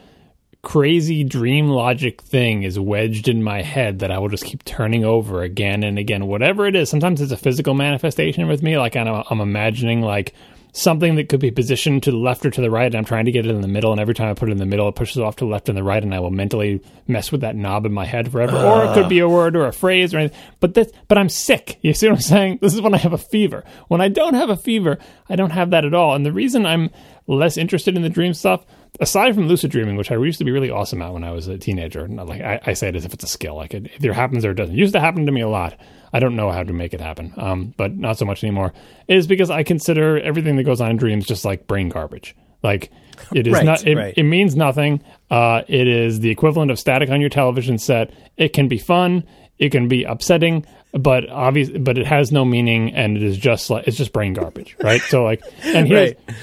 [0.61, 5.03] crazy dream logic thing is wedged in my head that I will just keep turning
[5.03, 6.25] over again and again.
[6.25, 8.77] Whatever it is, sometimes it's a physical manifestation with me.
[8.77, 10.33] Like I'm, I'm imagining like
[10.71, 13.25] something that could be positioned to the left or to the right, and I'm trying
[13.25, 13.91] to get it in the middle.
[13.91, 15.67] And every time I put it in the middle, it pushes off to the left
[15.67, 18.55] and the right, and I will mentally mess with that knob in my head forever.
[18.55, 18.63] Uh.
[18.63, 20.39] Or it could be a word or a phrase or anything.
[20.61, 21.77] But this, but I'm sick.
[21.81, 22.59] You see what I'm saying?
[22.61, 23.65] This is when I have a fever.
[23.89, 24.97] When I don't have a fever,
[25.27, 26.15] I don't have that at all.
[26.15, 26.89] And the reason I'm
[27.27, 28.65] less interested in the dream stuff
[28.99, 31.47] aside from lucid dreaming, which I used to be really awesome at when I was
[31.47, 33.55] a teenager, and like I, I say it as if it's a skill.
[33.55, 34.75] Like it either happens or it doesn't.
[34.75, 35.79] It used to happen to me a lot.
[36.11, 38.73] I don't know how to make it happen, um, but not so much anymore.
[39.07, 42.35] Is because I consider everything that goes on in dreams just like brain garbage.
[42.63, 42.91] Like
[43.33, 43.85] it is right, not.
[43.85, 44.13] It, right.
[44.17, 45.03] it means nothing.
[45.29, 48.11] Uh, it is the equivalent of static on your television set.
[48.37, 49.23] It can be fun.
[49.59, 51.69] It can be upsetting, but obvious.
[51.69, 55.01] But it has no meaning, and it is just like it's just brain garbage, right?
[55.01, 56.15] So like, and here's.
[56.15, 56.35] right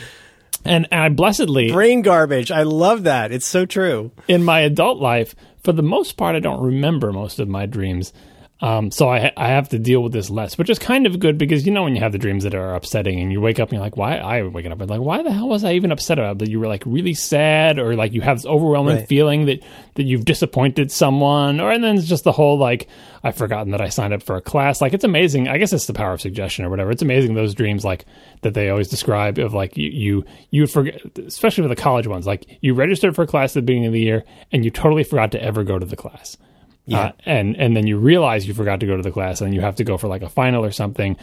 [0.68, 2.50] and, and I blessedly brain garbage.
[2.50, 3.32] I love that.
[3.32, 4.10] It's so true.
[4.28, 8.12] In my adult life, for the most part, I don't remember most of my dreams.
[8.58, 11.36] Um, so I I have to deal with this less, which is kind of good
[11.36, 13.68] because you know when you have the dreams that are upsetting and you wake up
[13.68, 15.92] and you're like, why I waking up and like, why the hell was I even
[15.92, 16.48] upset about that?
[16.48, 19.08] You were like really sad or like you have this overwhelming right.
[19.08, 19.62] feeling that
[19.96, 22.88] that you've disappointed someone, or and then it's just the whole like
[23.22, 24.80] I've forgotten that I signed up for a class.
[24.80, 25.48] Like it's amazing.
[25.48, 26.90] I guess it's the power of suggestion or whatever.
[26.90, 28.06] It's amazing those dreams like
[28.40, 32.26] that they always describe of like you you you forget, especially with the college ones.
[32.26, 35.04] Like you registered for a class at the beginning of the year and you totally
[35.04, 36.38] forgot to ever go to the class
[36.86, 36.98] yeah.
[36.98, 39.60] Uh, and and then you realize you forgot to go to the class and you
[39.60, 41.16] have to go for like a final or something.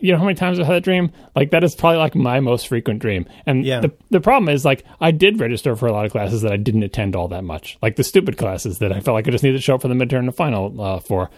[0.00, 1.10] You know how many times I've had that dream?
[1.34, 3.26] Like that is probably like my most frequent dream.
[3.46, 3.80] And yeah.
[3.80, 6.56] the the problem is like I did register for a lot of classes that I
[6.56, 7.78] didn't attend all that much.
[7.80, 9.88] Like the stupid classes that I felt like I just needed to show up for
[9.88, 11.30] the midterm and the final uh, for.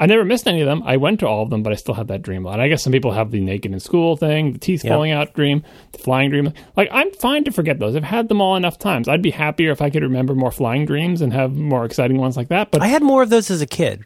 [0.00, 0.82] I never missed any of them.
[0.84, 2.46] I went to all of them, but I still had that dream.
[2.46, 4.92] And I guess some people have the naked in school thing, the teeth yep.
[4.92, 6.52] falling out dream, the flying dream.
[6.74, 7.94] Like I'm fine to forget those.
[7.94, 9.08] I've had them all enough times.
[9.08, 12.36] I'd be happier if I could remember more flying dreams and have more exciting ones
[12.36, 12.70] like that.
[12.70, 14.04] But I had more of those as a kid.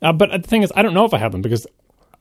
[0.00, 1.64] Uh, but the thing is, I don't know if I have them because,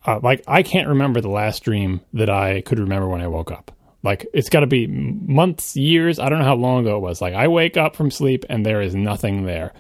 [0.05, 3.51] uh, like, I can't remember the last dream that I could remember when I woke
[3.51, 3.71] up.
[4.03, 6.19] Like it's got to be months, years.
[6.19, 7.21] I don't know how long ago it was.
[7.21, 9.73] Like I wake up from sleep and there is nothing there.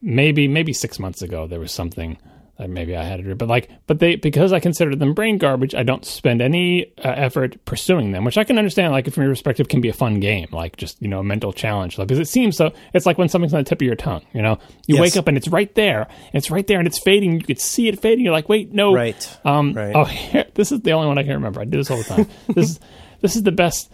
[0.00, 2.18] Maybe maybe six months ago there was something
[2.66, 5.84] maybe I had it, but like, but they because I consider them brain garbage, I
[5.84, 8.92] don't spend any uh, effort pursuing them, which I can understand.
[8.92, 11.52] Like, from your perspective, can be a fun game, like just you know, a mental
[11.52, 11.98] challenge.
[11.98, 12.72] Like, because it seems so.
[12.92, 14.22] It's like when something's on the tip of your tongue.
[14.32, 15.00] You know, you yes.
[15.00, 17.34] wake up and it's right there, and it's right there, and it's fading.
[17.34, 18.24] You could see it fading.
[18.24, 19.94] You're like, wait, no, right, um, right.
[19.94, 21.60] Oh, here, this is the only one I can remember.
[21.60, 22.26] I do this all the time.
[22.54, 22.80] this is
[23.20, 23.92] this is the best.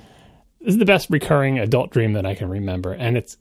[0.61, 3.37] This is the best recurring adult dream that I can remember, and it's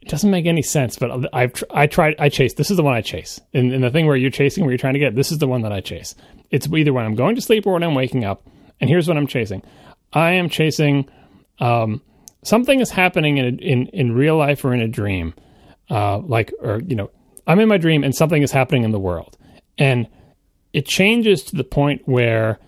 [0.00, 2.54] it doesn't make any sense, but I've tr- I tried I chase.
[2.54, 3.40] This is the one I chase.
[3.52, 5.48] And, in the thing where you're chasing, where you're trying to get, this is the
[5.48, 6.14] one that I chase.
[6.50, 8.46] It's either when I'm going to sleep or when I'm waking up.
[8.80, 9.62] And here's what I'm chasing.
[10.12, 11.08] I am chasing
[11.60, 12.00] um,
[12.42, 15.34] something is happening in, a, in in real life or in a dream,
[15.90, 17.10] uh, like or you know,
[17.46, 19.36] I'm in my dream and something is happening in the world,
[19.76, 20.06] and
[20.72, 22.58] it changes to the point where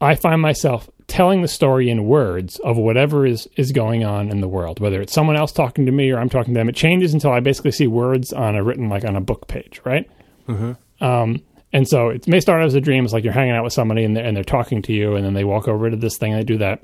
[0.00, 4.40] I find myself telling the story in words of whatever is is going on in
[4.40, 6.68] the world, whether it's someone else talking to me or I'm talking to them.
[6.68, 9.80] It changes until I basically see words on a written like on a book page,
[9.84, 10.08] right?
[10.46, 11.04] Mm-hmm.
[11.04, 11.42] Um,
[11.72, 13.04] and so it may start as a dream.
[13.04, 15.24] It's like you're hanging out with somebody and they're, and they're talking to you, and
[15.24, 16.80] then they walk over to this thing and they do that.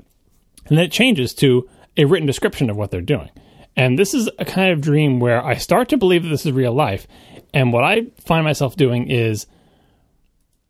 [0.67, 3.29] and then it changes to a written description of what they're doing.
[3.75, 6.51] And this is a kind of dream where I start to believe that this is
[6.51, 7.07] real life.
[7.53, 9.47] And what I find myself doing is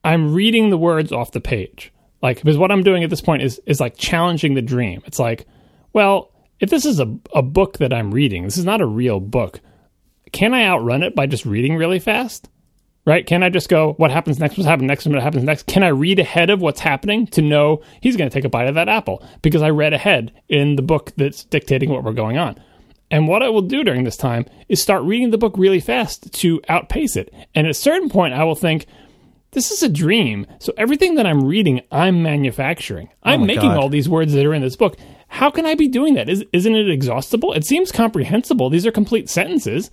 [0.03, 1.91] I'm reading the words off the page.
[2.25, 5.03] Like, because what I'm doing at this point is, is like challenging the dream.
[5.05, 5.45] It's like,
[5.93, 9.19] well, if this is a, a book that I'm reading, this is not a real
[9.19, 9.59] book.
[10.31, 12.49] Can I outrun it by just reading really fast?
[13.05, 13.27] Right?
[13.27, 14.57] Can I just go, what happens next?
[14.57, 15.05] What happens next?
[15.05, 15.67] What happens next?
[15.67, 18.69] Can I read ahead of what's happening to know he's going to take a bite
[18.69, 22.39] of that apple because I read ahead in the book that's dictating what we're going
[22.39, 22.59] on?
[23.11, 26.33] And what I will do during this time is start reading the book really fast
[26.33, 27.31] to outpace it.
[27.53, 28.87] And at a certain point, I will think,
[29.55, 30.45] this is a dream.
[30.59, 33.09] So everything that I'm reading, I'm manufacturing.
[33.23, 33.77] Oh I'm my making God.
[33.77, 34.97] all these words that are in this book.
[35.27, 36.29] How can I be doing that?
[36.29, 37.53] Is, isn't it exhaustible?
[37.53, 38.69] It seems comprehensible.
[38.69, 39.89] These are complete sentences.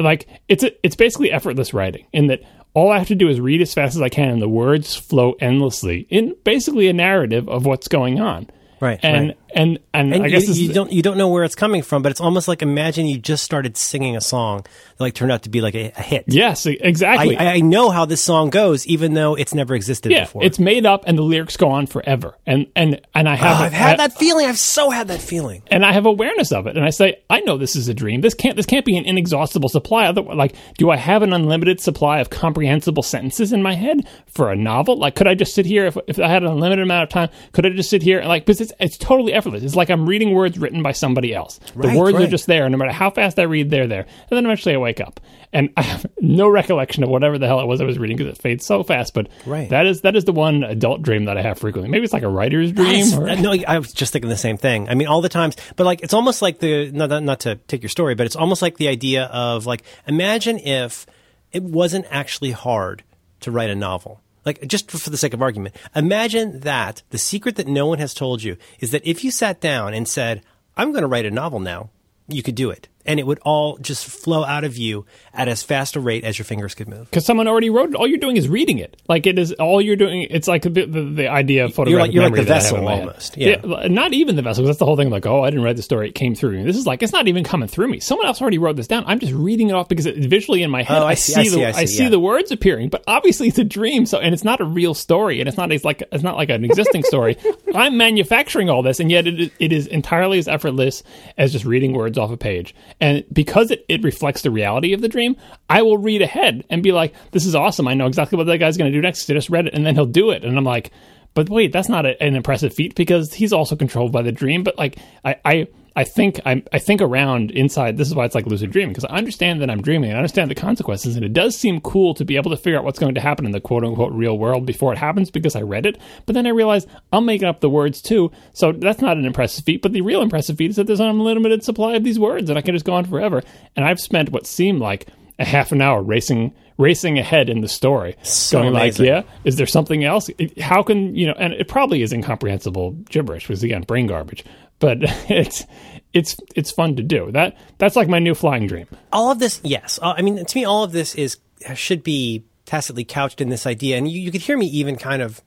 [0.00, 2.40] Like it's a, it's basically effortless writing in that
[2.74, 4.94] all I have to do is read as fast as I can, and the words
[4.94, 8.50] flow endlessly in basically a narrative of what's going on.
[8.80, 9.38] Right, And right.
[9.54, 12.02] And and, And I guess you, you don't you don't know where it's coming from,
[12.02, 15.42] but it's almost like imagine you just started singing a song that like turned out
[15.44, 16.24] to be like a, a hit.
[16.28, 17.36] yes, exactly.
[17.36, 20.44] I, I know how this song goes, even though it's never existed yeah, before.
[20.44, 22.36] it's made up, and the lyrics go on forever.
[22.46, 24.46] And and and I oh, have Oh, I've had I- that feeling.
[24.46, 25.62] I've so had that feeling.
[25.70, 28.20] and I have awareness of it, and I say, I know this is a dream.
[28.20, 30.06] This can't this can't be an inexhaustible supply.
[30.06, 34.50] Other like, do I have an unlimited supply of comprehensible sentences in my head for
[34.50, 34.98] a novel?
[34.98, 37.28] Like, could I just sit here if, if I had an unlimited amount of time?
[37.52, 38.44] Could I just sit here and like?
[38.46, 39.62] Because it's it's totally effortless.
[39.62, 41.60] It's like I'm reading words written by somebody else.
[41.74, 44.00] Right, the words are just there, and no matter how fast I read, they're there.
[44.02, 45.20] And then eventually I wake up,
[45.52, 48.32] and I have no recollection of whatever the hell it was I was reading because
[48.36, 49.14] it fades so fast.
[49.14, 49.68] But Right.
[49.70, 51.88] that is that is the one adult dream that I have frequently.
[51.90, 53.12] Maybe it's like a writer's dream.
[53.14, 54.88] Or- no, I was just thinking the same thing.
[54.88, 57.56] I mean, all the times, but like it's almost like the not, not not to
[57.68, 61.06] take your story, but it's almost like the idea of like imagine if
[61.52, 63.02] it wasn't actually hard
[63.40, 64.20] to write a novel.
[64.46, 68.14] Like just for the sake of argument, imagine that the secret that no one has
[68.14, 70.42] told you is that if you sat down and said,
[70.76, 71.90] "I'm going to write a novel now,"
[72.28, 75.62] you could do it, and it would all just flow out of you at as
[75.62, 77.08] fast a rate as your fingers could move.
[77.10, 77.94] because someone already wrote it.
[77.94, 79.00] All you're doing is reading it.
[79.08, 80.26] Like it is all you're doing.
[80.30, 82.54] It's like the, the, the idea of photographic like- you're like memory the that I
[82.56, 83.00] have vessel in my head.
[83.00, 83.88] almost, yeah.
[83.88, 84.64] not even the vessel.
[84.64, 85.10] that's the whole thing.
[85.10, 86.08] Like, oh, I didn't write the story.
[86.08, 86.64] It came through me.
[86.64, 88.00] This is like it's not even coming through me.
[88.00, 89.04] Someone else already wrote this down.
[89.06, 91.02] I'm just reading it off because it's visually in my head.
[91.02, 92.08] Oh, I see, I the see, I see, yeah.
[92.08, 94.06] the words appearing, but obviously it's a dream.
[94.06, 96.50] So and it's not a real story, and it's not it's like it's not like
[96.50, 97.36] an existing story.
[97.74, 101.02] I'm manufacturing all this, and yet it, it is entirely as effortless
[101.38, 102.74] as just reading words off a page.
[103.00, 105.36] And because it, it reflects the reality of the dream,
[105.68, 107.88] I will read ahead and be like, "This is awesome!
[107.88, 109.84] I know exactly what that guy's going to do next." I just read it, and
[109.84, 110.90] then he'll do it, and I'm like,
[111.34, 114.62] "But wait, that's not a, an impressive feat because he's also controlled by the dream."
[114.62, 115.36] But like, I.
[115.44, 115.66] I
[115.96, 117.96] I think I, I think around inside.
[117.96, 120.20] This is why it's like lucid dreaming because I understand that I'm dreaming and I
[120.20, 122.98] understand the consequences, and it does seem cool to be able to figure out what's
[122.98, 125.86] going to happen in the quote unquote real world before it happens because I read
[125.86, 125.98] it.
[126.26, 129.64] But then I realize I'm making up the words too, so that's not an impressive
[129.64, 129.80] feat.
[129.80, 132.58] But the real impressive feat is that there's an unlimited supply of these words, and
[132.58, 133.42] I can just go on forever.
[133.74, 135.06] And I've spent what seemed like
[135.38, 139.06] a half an hour racing racing ahead in the story, So going amazing.
[139.06, 140.28] like, yeah, is there something else?
[140.60, 141.34] How can you know?
[141.38, 144.44] And it probably is incomprehensible gibberish, because again, brain garbage.
[144.78, 144.98] But
[145.30, 145.64] it's
[146.12, 147.30] it's it's fun to do.
[147.32, 148.86] That that's like my new flying dream.
[149.12, 149.98] all of this, yes.
[150.00, 151.38] Uh, I mean, to me, all of this is
[151.74, 155.22] should be tacitly couched in this idea, and you, you could hear me even kind
[155.22, 155.42] of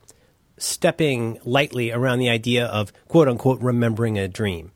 [0.57, 4.71] stepping lightly around the idea of quote unquote remembering a dream,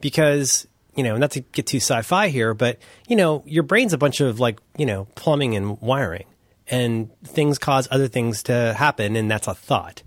[0.00, 2.78] because you know, not to get too sci-fi here, but
[3.08, 6.26] you know, your brain's a bunch of like you know plumbing and wiring,
[6.68, 10.02] and things cause other things to happen, and that's a thought.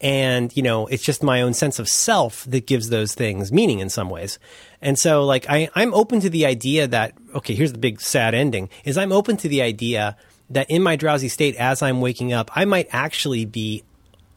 [0.00, 3.80] And, you know, it's just my own sense of self that gives those things meaning
[3.80, 4.38] in some ways.
[4.80, 8.34] And so, like, I, I'm open to the idea that, okay, here's the big sad
[8.34, 10.16] ending, is I'm open to the idea
[10.48, 13.84] that in my drowsy state, as I'm waking up, I might actually be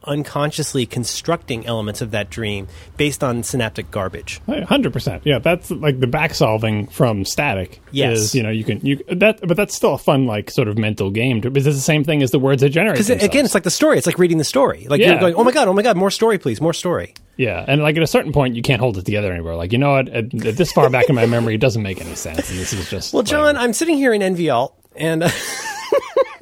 [0.06, 4.42] unconsciously constructing elements of that dream based on synaptic garbage.
[4.66, 5.24] Hundred percent.
[5.26, 7.82] Yeah, that's like the back solving from static.
[7.92, 8.18] Yes.
[8.20, 10.78] is, you know you can you that, but that's still a fun like sort of
[10.78, 11.42] mental game.
[11.42, 12.96] To, because it's the same thing as the words that generate.
[12.96, 13.98] Because again, it's like the story.
[13.98, 14.88] It's like reading the story.
[14.90, 15.12] Like Yeah.
[15.12, 17.14] you're going, oh my god, oh my god, more story, please, more story.
[17.36, 19.56] Yeah, and like at a certain point, you can't hold it together anymore.
[19.56, 22.00] Like you know what, at, at this far back in my memory, it doesn't make
[22.00, 25.30] any sense, and this is just Well, John, I'm sitting here in NVAlt, and uh,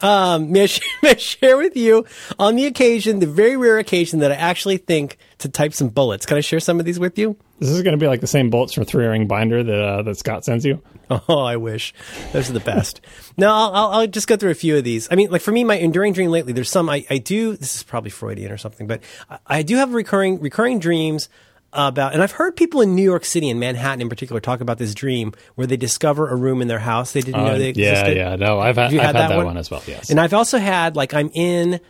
[0.00, 2.04] um, may, I sh- may I share with you
[2.38, 6.26] on the occasion, the very rare occasion that I actually think to type some bullets.
[6.26, 7.36] Can I share some of these with you?
[7.58, 10.02] This is going to be like the same bullets from Three Ring Binder that uh,
[10.02, 10.80] that Scott sends you.
[11.10, 11.94] Oh, I wish
[12.32, 13.00] those are the best.
[13.36, 15.08] no, I'll, I'll, I'll just go through a few of these.
[15.10, 17.56] I mean, like for me, my enduring dream lately, there's some I, I do.
[17.56, 21.28] This is probably Freudian or something, but I, I do have recurring recurring dreams
[21.72, 24.78] about, and I've heard people in New York City and Manhattan in particular talk about
[24.78, 27.64] this dream where they discover a room in their house they didn't know Uh, they
[27.72, 28.16] yeah, existed.
[28.16, 28.30] yeah.
[28.30, 29.46] yeah, No, I've had, I've had had that that, one?
[29.46, 29.56] one?
[29.58, 29.82] as well.
[29.86, 30.10] Yes.
[30.10, 31.80] And I've also had like I'm in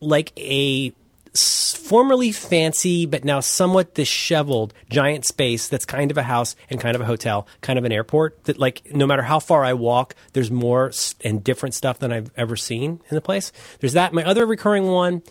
[0.00, 0.92] like a
[1.34, 6.94] formerly fancy but now somewhat disheveled giant space that's kind of a house and kind
[6.94, 8.42] of a hotel, kind of an airport.
[8.44, 10.92] That like no matter how far I walk, there's more
[11.24, 13.52] and different stuff than I've ever seen in the place.
[13.80, 14.12] There's that.
[14.12, 15.22] My other recurring one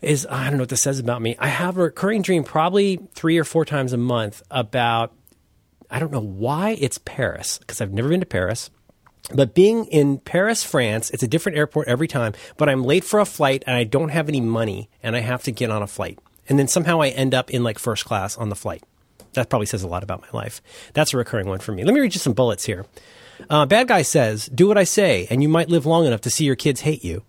[0.00, 1.36] is I don't know what this says about me.
[1.38, 5.12] I have a recurring dream probably three or four times a month about
[5.90, 8.70] I don't know why it's Paris because I've never been to Paris.
[9.34, 12.32] But being in Paris, France, it's a different airport every time.
[12.56, 15.42] But I'm late for a flight and I don't have any money and I have
[15.44, 16.18] to get on a flight.
[16.48, 18.82] And then somehow I end up in like first class on the flight.
[19.34, 20.62] That probably says a lot about my life.
[20.94, 21.84] That's a recurring one for me.
[21.84, 22.86] Let me read you some bullets here.
[23.50, 26.30] Uh, bad guy says, "Do what I say, and you might live long enough to
[26.30, 27.22] see your kids hate you."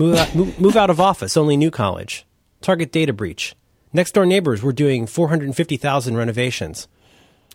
[0.00, 1.36] Move out, move, move out of office.
[1.36, 2.24] Only new college.
[2.62, 3.54] Target data breach.
[3.92, 6.88] Next door neighbors were doing 450,000 renovations.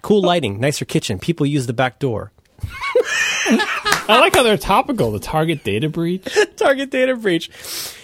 [0.03, 1.17] Cool lighting, nicer kitchen.
[1.17, 2.31] People use the back door.
[3.47, 5.11] I like how they're topical.
[5.11, 6.37] The target data breach.
[6.55, 7.49] Target data breach.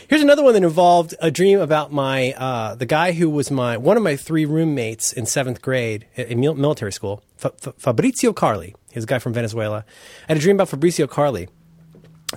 [0.09, 3.77] Here's another one that involved a dream about my uh, the guy who was my
[3.77, 8.73] one of my three roommates in seventh grade in military school, Fa- Fa- Fabrizio Carli.
[8.91, 9.85] He's a guy from Venezuela.
[10.23, 11.47] I had a dream about Fabrizio Carli.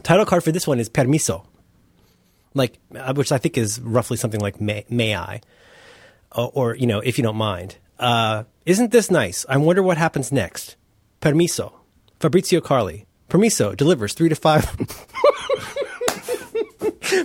[0.03, 1.47] Title card for this one is Permiso,
[2.55, 5.41] like uh, which I think is roughly something like May, may I,
[6.35, 7.77] or, or you know if you don't mind.
[7.99, 9.45] Uh, isn't this nice?
[9.49, 10.77] I wonder what happens next.
[11.21, 11.73] Permiso,
[12.21, 13.07] Fabrizio Carli.
[13.29, 14.65] Permiso delivers three to five.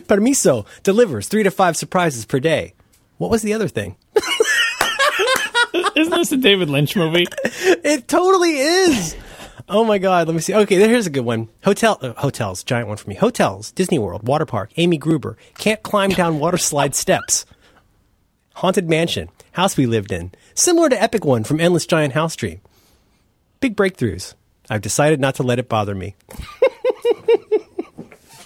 [0.07, 2.73] Permiso delivers three to five surprises per day.
[3.17, 3.95] What was the other thing?
[5.95, 7.25] Isn't this a David Lynch movie?
[7.81, 9.15] It totally is.
[9.69, 10.27] Oh my God.
[10.27, 10.53] Let me see.
[10.53, 11.47] Okay, here's a good one.
[11.63, 13.15] Hotel, uh, hotels, giant one for me.
[13.15, 17.45] Hotels, Disney World, water park, Amy Gruber, can't climb down water slide steps.
[18.55, 22.59] Haunted mansion, house we lived in, similar to epic one from Endless Giant House Dream.
[23.59, 24.33] Big breakthroughs.
[24.69, 26.15] I've decided not to let it bother me.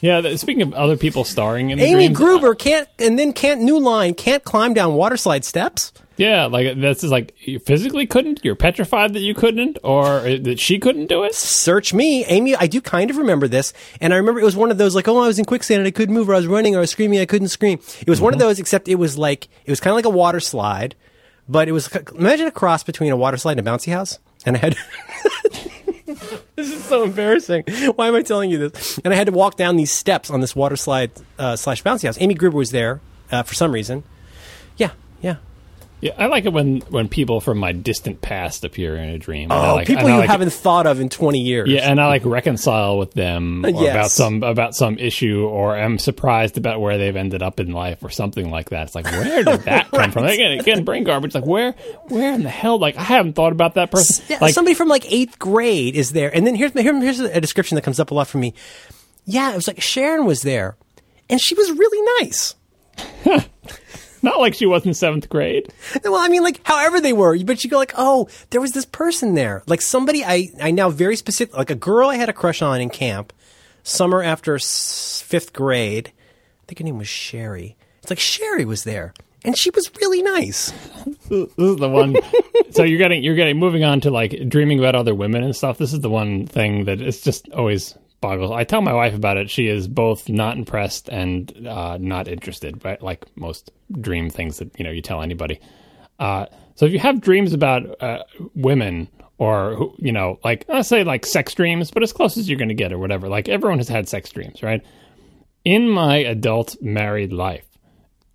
[0.04, 0.36] Yeah.
[0.36, 3.80] Speaking of other people starring in the Amy dreams, Gruber can't, and then can't, new
[3.80, 5.93] line, can't climb down water slide steps.
[6.18, 8.41] Yeah, like this is like you physically couldn't.
[8.43, 11.34] You're petrified that you couldn't, or uh, that she couldn't do it.
[11.34, 12.54] search me, Amy.
[12.54, 15.08] I do kind of remember this, and I remember it was one of those like,
[15.08, 16.82] oh, I was in quicksand and I couldn't move, or I was running, or I
[16.82, 17.80] was screaming, I couldn't scream.
[18.01, 18.49] It was one of mm-hmm.
[18.49, 20.95] those, except it was like it was kind of like a water slide,
[21.47, 24.58] but it was imagine a cross between a water slide and a bouncy house, and
[24.58, 24.78] I had.
[26.55, 27.63] this is so embarrassing.
[27.95, 28.99] Why am I telling you this?
[29.03, 32.05] And I had to walk down these steps on this water slide uh, slash bouncy
[32.05, 32.17] house.
[32.19, 33.01] Amy Gruber was there
[33.32, 34.03] uh, for some reason.
[34.78, 35.38] Yeah, yeah.
[36.04, 39.51] Yeah, I like it when when people from my distant past appear in a dream.
[39.51, 41.70] And Oh, like, people you like- haven't thought of in twenty years.
[41.70, 43.91] Yeah, and I like reconcile with them Yes.
[43.91, 48.04] about some about some issue, or am surprised about where they've ended up in life,
[48.04, 48.88] or something like that.
[48.88, 50.26] It's like, where did that come from?
[50.26, 51.34] Again, again, brain garbage.
[51.36, 51.72] Like, where,
[52.10, 52.78] where in the hell?
[52.80, 54.26] Like, I haven't thought about that person.
[54.28, 57.39] Yeah, like, somebody from like eighth grade is there, and then here's here, here's a
[57.39, 58.54] description that comes up a lot for me.
[59.26, 60.76] Yeah, it was like Sharon was there,
[61.30, 62.56] and she was really nice.
[64.24, 65.71] not like she was in seventh grade.
[66.03, 68.86] Well, I mean, like however they were, but you go like, oh, there was this
[68.86, 72.34] person there, like somebody I I now very specific, like a girl I had a
[72.34, 73.34] crush on in camp,
[73.84, 76.11] summer after fifth grade.
[76.63, 77.76] I think her name was Sherry.
[78.01, 79.13] It's like Sherry was there,
[79.43, 80.74] and she was really nice.
[81.30, 82.15] This is the one.
[82.71, 85.78] so you're getting you're getting moving on to like dreaming about other women and stuff.
[85.78, 88.49] This is the one thing that is just always boggles.
[88.51, 89.51] I tell my wife about it.
[89.51, 92.84] She is both not impressed and uh, not interested.
[92.84, 93.71] Right, like most
[94.01, 95.59] dream things that you know you tell anybody.
[96.19, 98.24] Uh, so if you have dreams about uh,
[98.55, 99.07] women
[99.38, 102.69] or you know like let's say like sex dreams, but as close as you're going
[102.69, 103.28] to get or whatever.
[103.30, 104.82] Like everyone has had sex dreams, right?
[105.63, 107.65] In my adult married life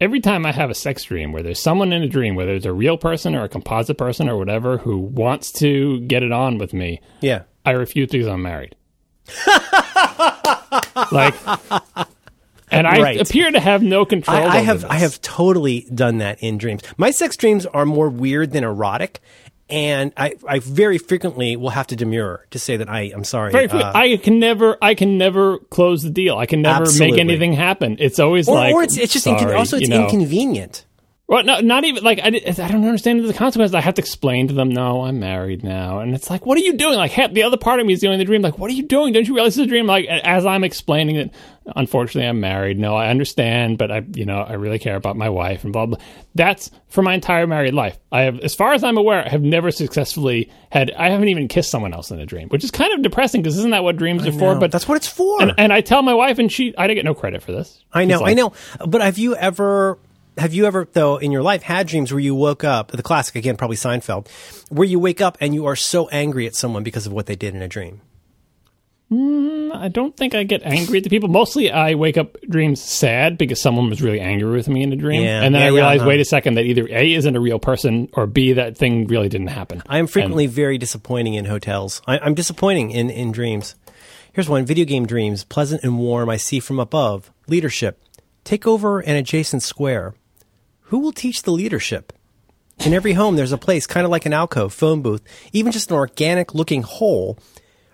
[0.01, 2.66] every time I have a sex dream where there's someone in a dream, whether it's
[2.66, 6.59] a real person or a composite person or whatever, who wants to get it on
[6.59, 7.43] with me, Yeah.
[7.64, 8.76] I refuse because I'm married.
[11.12, 11.35] like,
[12.70, 13.20] and I Right.
[13.20, 14.37] appear to have no control.
[14.37, 14.91] I, I have this.
[14.91, 16.83] I have totally done that in dreams.
[16.97, 19.20] My sex dreams are more weird than erotic,
[19.70, 23.53] and I, I very frequently will have to demur to say that I am sorry.
[23.53, 26.37] Very uh, I can never, I can never close the deal.
[26.37, 27.11] I can never Absolutely.
[27.12, 27.97] make anything happen.
[27.99, 30.05] It's always or, like, or it's it's just sorry, incon- also it's you know.
[30.05, 30.85] inconvenient.
[31.29, 33.74] Well, no, not even like I, I don't understand the consequences.
[33.74, 36.62] I have to explain to them, no, I'm married now, and it's like, what are
[36.62, 36.97] you doing?
[36.97, 38.41] Like, half, the other part of me is doing the dream.
[38.41, 39.12] Like, what are you doing?
[39.12, 39.87] Don't you realize it's a dream?
[39.87, 41.35] Like, as I'm explaining it,
[41.76, 42.79] unfortunately, I'm married.
[42.79, 45.85] No, I understand, but I, you know, I really care about my wife and blah
[45.85, 45.99] blah.
[46.35, 47.99] That's for my entire married life.
[48.11, 50.91] I have, as far as I'm aware, I have never successfully had.
[50.93, 53.59] I haven't even kissed someone else in a dream, which is kind of depressing because
[53.59, 54.59] isn't that what dreams are for?
[54.59, 55.43] But that's what it's for.
[55.43, 57.85] and, and I tell my wife, and she, I didn't get no credit for this.
[57.93, 58.55] I know, like, I know.
[58.87, 59.99] But have you ever,
[60.39, 63.36] have you ever, though, in your life had dreams where you woke up, the classic
[63.36, 64.28] again, probably Seinfeld,
[64.70, 67.36] where you wake up and you are so angry at someone because of what they
[67.36, 68.01] did in a dream?
[69.11, 71.30] I don't think I get angry at the people.
[71.30, 74.97] Mostly, I wake up dreams sad because someone was really angry with me in a
[74.97, 76.09] dream, Yeah, and then yeah, I yeah, realize, uh-huh.
[76.09, 79.30] wait a second, that either a isn't a real person or b that thing really
[79.30, 79.82] didn't happen.
[79.86, 82.03] I am frequently very disappointing in hotels.
[82.07, 83.76] I, I'm disappointing in, in dreams.
[84.34, 87.30] Here's one video game dreams, pleasant and warm, I see from above.
[87.47, 88.03] Leadership.
[88.45, 90.14] Take over an adjacent square.
[90.89, 92.12] Who will teach the leadership?
[92.84, 95.22] In every home, there's a place, kind of like an alcove, phone booth,
[95.53, 97.39] even just an organic looking hole.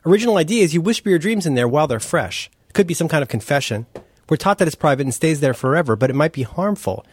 [0.04, 2.50] Original idea is you whisper your dreams in there while they're fresh.
[2.74, 3.86] Could be some kind of confession.
[4.28, 7.06] We're taught that it's private and stays there forever, but it might be harmful.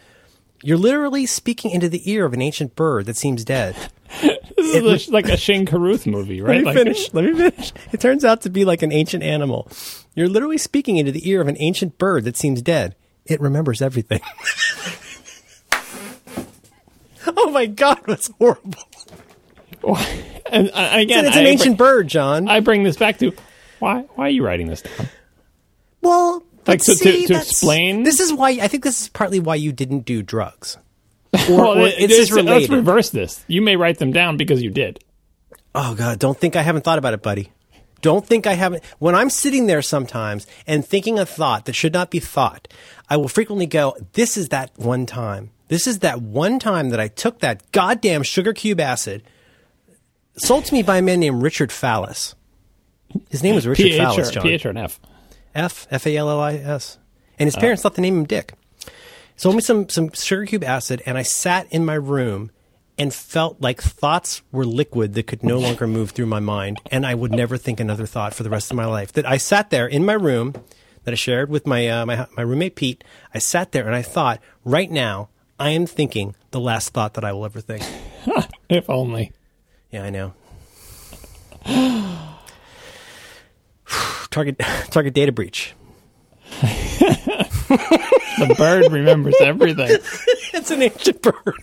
[0.62, 3.76] You're literally speaking into the ear of an ancient bird that seems dead.
[4.54, 6.56] This is a- like a Shane Carruth movie, right?
[6.56, 7.12] Let me Like, finish.
[7.14, 7.72] Let me finish.
[7.92, 9.68] It turns out to be like an ancient animal.
[10.14, 12.94] You're literally speaking into the ear of an ancient bird that seems dead.
[13.26, 14.20] It remembers everything.
[17.36, 18.78] oh my god, that's horrible.
[20.46, 22.48] And uh, again, it's an I ancient bring, bird, John.
[22.48, 23.32] I bring this back to
[23.78, 24.02] why?
[24.14, 25.08] Why are you writing this down?
[26.02, 29.08] well, Like, so to- see, to that's- explain- This is why I think this is
[29.08, 30.76] partly why you didn't do drugs.
[31.50, 33.42] Or, Well, or it's just let's reverse this.
[33.48, 35.02] You may write them down because you did.
[35.74, 37.50] Oh God, don't think I haven't thought about it, buddy.
[38.02, 38.84] Don't think I haven't.
[38.98, 42.68] When I'm sitting there sometimes and thinking a thought that should not be thought,
[43.08, 45.51] I will frequently go, this is that one time.
[45.68, 49.22] This is that one time that I took that goddamn sugar cube acid
[50.36, 52.34] sold to me by a man named Richard Fallis.
[53.30, 54.42] His name was Richard PH Fallis, John.
[54.42, 55.00] PH or an F.
[55.54, 56.98] F F A L L I S.
[57.38, 58.54] And his parents thought the name him Dick.
[59.36, 62.50] Sold me some some sugar cube acid, and I sat in my room
[62.98, 67.06] and felt like thoughts were liquid that could no longer move through my mind, and
[67.06, 69.12] I would never think another thought for the rest of my life.
[69.12, 70.54] That I sat there in my room
[71.04, 73.02] that I shared with my uh, my my roommate Pete.
[73.34, 75.30] I sat there and I thought, right now,
[75.62, 77.84] I am thinking the last thought that I will ever think.
[78.68, 79.32] If only.
[79.90, 80.32] Yeah, I know.
[84.30, 84.58] target
[84.90, 85.74] target data breach.
[86.60, 89.98] The bird remembers everything.
[90.54, 91.54] It's an ancient bird.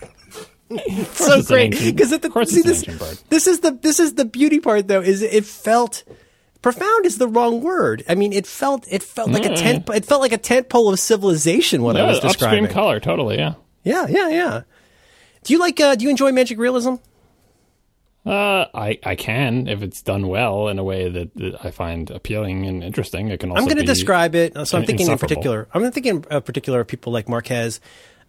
[1.12, 4.60] so great because of course see it's this this is the this is the beauty
[4.60, 6.04] part though is it felt
[6.62, 8.02] profound is the wrong word.
[8.08, 10.92] I mean it felt it felt like a tent it felt like a tent pole
[10.92, 12.64] of civilization what I was describing.
[12.64, 13.54] upstream color, totally, yeah.
[13.82, 14.62] Yeah, yeah, yeah.
[15.44, 16.96] Do you like uh, do you enjoy magic realism?
[18.24, 22.10] Uh, I, I can if it's done well in a way that, that I find
[22.10, 23.28] appealing and interesting.
[23.28, 24.54] It can also I'm going to describe it.
[24.66, 25.68] So I'm thinking in particular.
[25.72, 27.80] I'm thinking in particular of people like Marquez.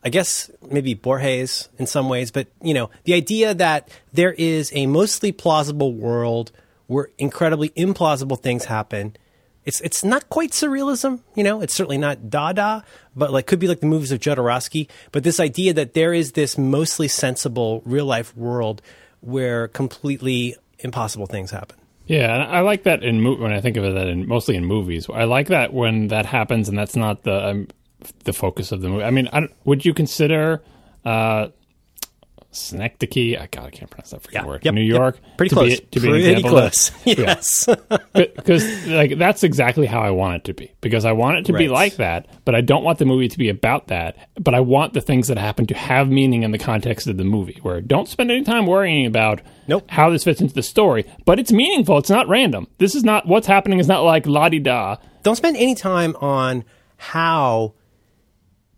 [0.03, 4.71] I guess maybe Borges in some ways, but you know the idea that there is
[4.73, 6.51] a mostly plausible world
[6.87, 9.15] where incredibly implausible things happen.
[9.63, 11.61] It's it's not quite surrealism, you know.
[11.61, 12.83] It's certainly not Dada,
[13.15, 14.87] but like could be like the movies of Jodorowsky.
[15.11, 18.81] But this idea that there is this mostly sensible real life world
[19.21, 21.77] where completely impossible things happen.
[22.07, 24.55] Yeah, and I like that in mo- when I think of it that in mostly
[24.55, 25.07] in movies.
[25.13, 27.67] I like that when that happens and that's not the um,
[28.23, 29.03] the focus of the movie.
[29.03, 30.61] I mean, I would you consider
[31.05, 31.49] uh,
[32.51, 33.37] Synecdoche?
[33.39, 34.45] I God, I can't pronounce that freaking Yeah.
[34.45, 34.65] word.
[34.65, 34.73] Yep.
[34.73, 34.97] New Yep.
[34.97, 35.79] York, Pretty to close.
[35.79, 36.91] Be, to be Pretty close.
[37.05, 37.67] Yes.
[38.13, 40.71] because like that's exactly how I want it to be.
[40.81, 43.37] Because I want it to be like that, but I don't want the movie to
[43.37, 44.17] be about that.
[44.39, 47.23] But I want the things that happen to have meaning in the context of the
[47.23, 47.59] movie.
[47.61, 49.85] Where don't spend any time worrying about Nope.
[49.89, 51.97] how this fits into the story, but it's meaningful.
[51.97, 52.67] It's not random.
[52.79, 53.79] This is not what's happening.
[53.79, 54.97] Is not like la di da.
[55.23, 56.63] don't spend any time on
[56.97, 57.73] how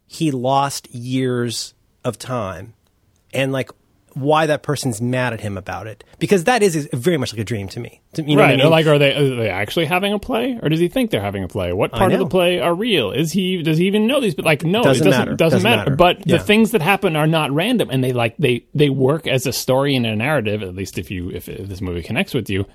[0.05, 2.73] he lost years of time
[3.33, 3.69] and like
[4.15, 7.43] why that person's mad at him about it because that is very much like a
[7.43, 8.53] dream to me To- you know right?
[8.53, 8.69] I mean?
[8.69, 11.43] Like, are they are they actually having a play, or does he think they're having
[11.43, 11.73] a play?
[11.73, 13.09] What part of the play are real?
[13.11, 14.35] Is he does he even know these?
[14.35, 15.35] But like, no, Doesn't it doesn't matter.
[15.35, 15.77] Doesn't, Doesn't matter.
[15.91, 15.95] matter.
[15.95, 16.37] But Yeah.
[16.37, 19.51] the things that happen are not random, and they like they they work as a
[19.51, 20.61] story and a narrative.
[20.61, 22.67] At least if you if, if this movie connects with you,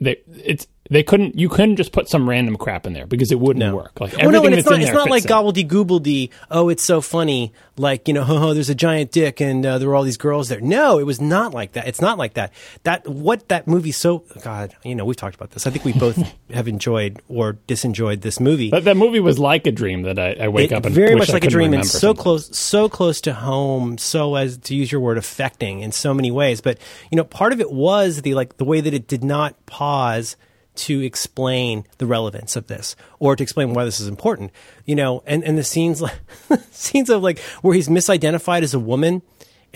[0.00, 3.40] they it's they couldn't you couldn't just put some random crap in there because it
[3.40, 4.00] wouldn't work.
[4.00, 5.36] Like everything well, no, and it's not, it's not like fits in.
[5.36, 6.30] gobbledy goobledy.
[6.50, 7.52] Oh, it's so funny.
[7.78, 10.16] Like, you know, ho ho, there's a giant dick and uh, there were all these
[10.16, 10.60] girls there.
[10.60, 11.86] No, it was not like that.
[11.86, 12.52] It's not like that.
[12.84, 15.66] That, what that movie so, God, you know, we've talked about this.
[15.66, 16.16] I think we both
[16.52, 18.70] have enjoyed or disenjoyed this movie.
[18.70, 21.14] But that movie was like a dream that I, I wake It- up and very
[21.16, 22.22] much like a dream and so something.
[22.22, 26.30] close so close to home so as to use your word affecting in so many
[26.30, 26.78] ways but
[27.10, 30.36] you know part of it was the like the way that it did not pause
[30.76, 34.50] to explain the relevance of this or to explain why this is important
[34.84, 36.18] you know and and the scenes like
[36.70, 39.22] scenes of like where he's misidentified as a woman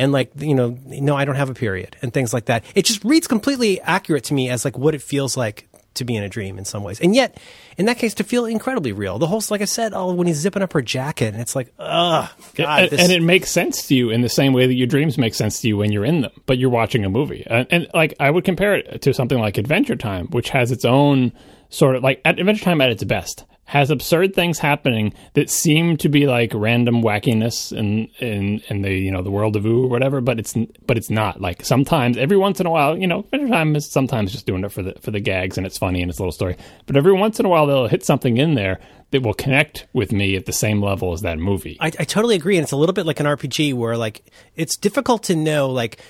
[0.00, 2.64] and like you know no i don't have a period and things like that.
[2.74, 6.16] It just reads completely accurate to me as like what it feels like to be
[6.16, 7.38] in a dream in some ways and yet
[7.76, 10.36] in that case to feel incredibly real the whole like i said oh when he's
[10.36, 13.86] zipping up her jacket and it's like ugh god and, this, and it makes sense
[13.86, 16.04] to you in the same way that your dreams make sense to you when you're
[16.04, 17.44] in them, but you're watching a movie.
[17.46, 20.84] And, and like I would compare it to something like Adventure Time, which has its
[20.84, 21.32] own
[21.68, 25.96] sort of like at Adventure Time at its best has absurd things happening that seem
[25.96, 29.84] to be like random wackiness in in in the you know the world of Ooo
[29.84, 30.56] or whatever, but it's
[30.86, 31.40] but it's not.
[31.40, 34.72] Like sometimes, every once in a while, you know, Time is sometimes just doing it
[34.72, 36.56] for the for the gags and it's funny and it's a little story.
[36.86, 38.80] But every once in a while, they'll hit something in there
[39.12, 41.76] that will connect with me at the same level as that movie.
[41.80, 44.24] I, I totally agree, and it's a little bit like an RPG where like
[44.56, 46.00] it's difficult to know like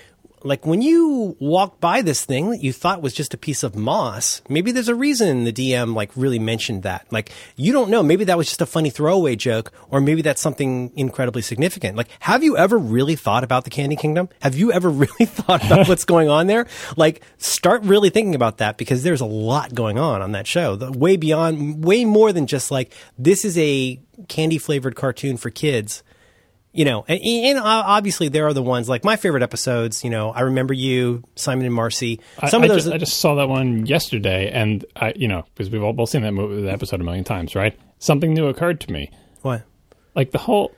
[0.43, 3.77] like when you walked by this thing that you thought was just a piece of
[3.77, 7.07] moss, maybe there's a reason the DM like really mentioned that.
[7.11, 10.41] Like you don't know, maybe that was just a funny throwaway joke, or maybe that's
[10.41, 11.97] something incredibly significant.
[11.97, 14.29] Like, have you ever really thought about the Candy Kingdom?
[14.41, 16.67] Have you ever really thought about what's going on there?
[16.97, 20.77] Like, start really thinking about that because there's a lot going on on that show.
[20.77, 25.51] The, way beyond, way more than just like this is a candy flavored cartoon for
[25.51, 26.03] kids
[26.73, 30.05] you know, and, and, obviously there are the ones like my favorite episodes.
[30.05, 32.21] You know, I remember you, Simon and Marcy.
[32.49, 32.87] Some I, of those.
[32.87, 35.93] I just, I just, saw that one yesterday, and I, you know, because we've all
[35.93, 37.79] both seen that movie, the episode a million times, right?
[37.99, 39.11] Something new occurred to me.
[39.43, 39.63] What?
[40.15, 40.73] Like the whole.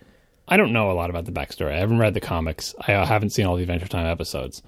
[0.49, 1.73] I don't know a lot about the backstory.
[1.73, 2.75] I haven't read the comics.
[2.81, 4.63] I haven't seen all the Adventure Time episodes.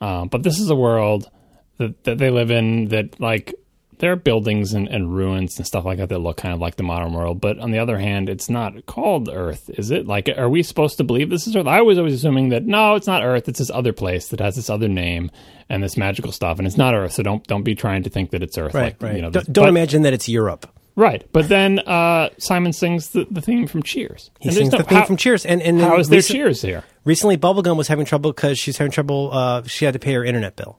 [0.00, 1.30] Um, but this is a world
[1.78, 3.54] that, that they live in that like
[4.00, 6.76] there are buildings and, and, ruins and stuff like that that look kind of like
[6.76, 7.40] the modern world.
[7.40, 10.06] But on the other hand, it's not called Earth, is it?
[10.06, 11.66] Like, are we supposed to believe this is Earth?
[11.66, 13.48] I was always assuming that no, it's not Earth.
[13.48, 15.30] It's this other place that has this other name
[15.68, 17.12] and this magical stuff, and it's not Earth.
[17.12, 18.74] So don't don't be trying to think that it's Earth.
[18.74, 19.16] Right, like, right.
[19.16, 20.66] You know, don't, don't but, imagine that it's Europe.
[20.96, 24.30] Right, but then uh, Simon sings the, the theme from Cheers.
[24.40, 26.62] He and sings no, the theme how, from Cheers, and and how is there Cheers
[26.62, 26.84] here?
[27.04, 29.30] Recently, Bubblegum was having trouble because she's having trouble.
[29.32, 30.78] Uh, she had to pay her internet bill.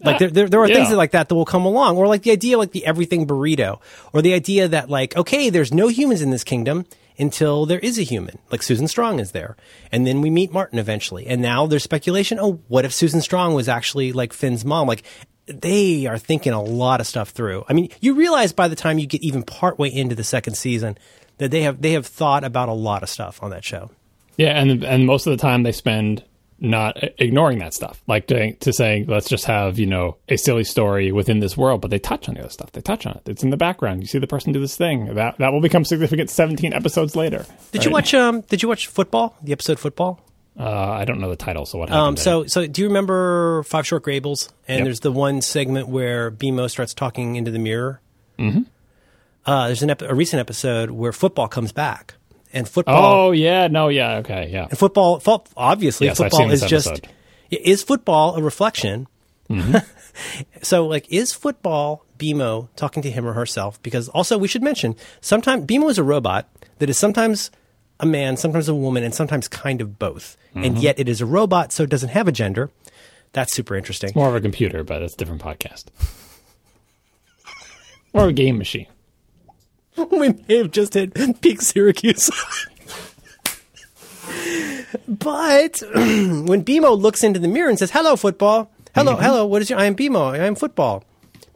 [0.00, 0.76] Like there, there, there are yeah.
[0.76, 3.80] things like that that will come along, or like the idea, like the everything burrito,
[4.12, 6.86] or the idea that like, okay, there's no humans in this kingdom
[7.18, 9.56] until there is a human, like Susan Strong is there,
[9.90, 12.38] and then we meet Martin eventually, and now there's speculation.
[12.40, 14.86] Oh, what if Susan Strong was actually like Finn's mom?
[14.86, 15.02] Like
[15.46, 17.64] they are thinking a lot of stuff through.
[17.68, 20.96] I mean, you realize by the time you get even partway into the second season
[21.38, 23.90] that they have they have thought about a lot of stuff on that show.
[24.36, 26.22] Yeah, and and most of the time they spend
[26.60, 30.64] not ignoring that stuff, like to, to saying, let's just have, you know, a silly
[30.64, 32.72] story within this world, but they touch on the other stuff.
[32.72, 33.28] They touch on it.
[33.28, 34.02] It's in the background.
[34.02, 35.14] You see the person do this thing.
[35.14, 37.46] That that will become significant 17 episodes later.
[37.72, 37.84] Did right?
[37.86, 39.36] you watch um did you watch football?
[39.42, 40.20] The episode football?
[40.58, 42.08] Uh, I don't know the title, so what happened?
[42.08, 44.48] Um, so, so do you remember Five Short Graybles?
[44.66, 44.84] And yep.
[44.86, 48.00] there's the one segment where BMO starts talking into the mirror.
[48.40, 48.62] Mm-hmm.
[49.46, 52.14] Uh, there's an ep- a recent episode where football comes back,
[52.52, 53.28] and football.
[53.28, 54.66] Oh yeah, no, yeah, okay, yeah.
[54.68, 55.22] And football,
[55.56, 57.06] obviously, yes, football is just
[57.50, 59.06] is football a reflection?
[59.50, 59.76] Mm-hmm.
[60.62, 63.82] so, like, is football BMO talking to him or herself?
[63.82, 67.50] Because also, we should mention sometimes BMO is a robot that is sometimes
[68.00, 70.36] a man, sometimes a woman, and sometimes kind of both.
[70.50, 70.64] Mm-hmm.
[70.64, 72.70] And yet, it is a robot, so it doesn't have a gender.
[73.32, 74.08] That's super interesting.
[74.08, 75.86] It's more of a computer, but it's a different podcast.
[78.12, 78.86] or a game machine.
[80.10, 82.32] we may have just hit peak Siracusa.
[85.08, 88.70] but when BMO looks into the mirror and says, "Hello, football.
[88.94, 89.22] Hello, mm-hmm.
[89.22, 89.46] hello.
[89.46, 89.78] What is your?
[89.78, 90.32] I am BMO.
[90.32, 91.04] I am football."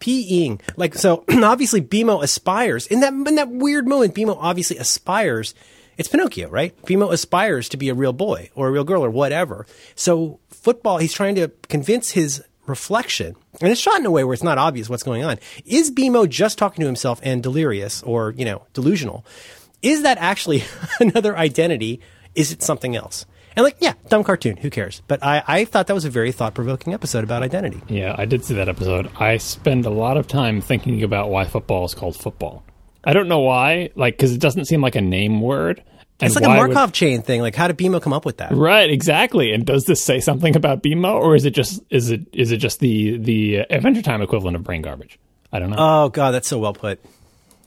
[0.01, 1.25] Peeing like so.
[1.31, 4.15] obviously, BMO aspires in that in that weird moment.
[4.15, 5.55] BMO obviously aspires.
[5.99, 6.75] It's Pinocchio, right?
[6.83, 9.67] BMO aspires to be a real boy or a real girl or whatever.
[9.95, 14.33] So football, he's trying to convince his reflection, and it's shot in a way where
[14.33, 15.39] it's not obvious what's going on.
[15.67, 19.27] Is BMO just talking to himself and delirious or, you know, delusional?
[19.83, 20.65] Is that actually
[21.01, 22.01] another identity?
[22.35, 23.27] Is it something else?
[23.55, 24.57] And like, yeah, dumb cartoon.
[24.57, 25.03] Who cares?
[25.07, 27.83] But I, I thought that was a very thought provoking episode about identity.
[27.89, 29.11] Yeah, I did see that episode.
[29.17, 32.65] I spend a lot of time thinking about why football is called football.
[33.05, 35.83] I don't know why, like, because it doesn't seem like a name word.
[36.23, 36.95] It's like a Markov would...
[36.95, 37.41] chain thing.
[37.41, 38.53] Like, how did BMO come up with that?
[38.53, 39.53] Right, exactly.
[39.53, 42.59] And does this say something about BMO, or is it just is it is it
[42.59, 45.19] just the the Adventure Time equivalent of brain garbage?
[45.53, 45.77] I don't know.
[45.79, 47.01] Oh God, that's so well put.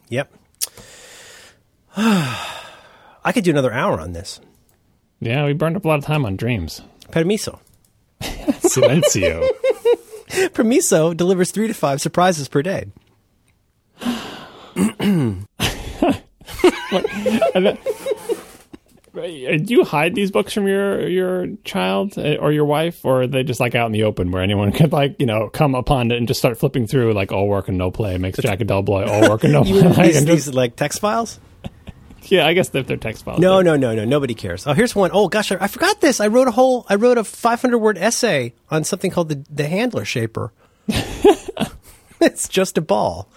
[0.09, 0.31] Yep.
[1.97, 4.39] I could do another hour on this.
[5.19, 6.81] Yeah, we burned up a lot of time on dreams.
[7.11, 7.59] Permiso.
[8.21, 9.47] Silencio.
[10.53, 12.85] Permiso delivers three to five surprises per day.
[19.16, 23.28] do you hide these books from your your child eh, or your wife, or are
[23.28, 26.11] they just like out in the open where anyone could like you know come upon
[26.11, 28.66] it and just start flipping through like all work and no play makes Jack a
[28.66, 30.11] dull boy, all work and no play.
[30.11, 31.39] these, these like text files.
[32.28, 33.39] Yeah, I guess if they're text files.
[33.39, 34.03] No, no, no, no.
[34.03, 34.66] Nobody cares.
[34.66, 35.11] Oh, here's one.
[35.13, 36.20] Oh gosh, I, I forgot this.
[36.20, 36.84] I wrote a whole.
[36.89, 40.51] I wrote a 500 word essay on something called the the handler shaper.
[42.20, 43.30] it's just a ball.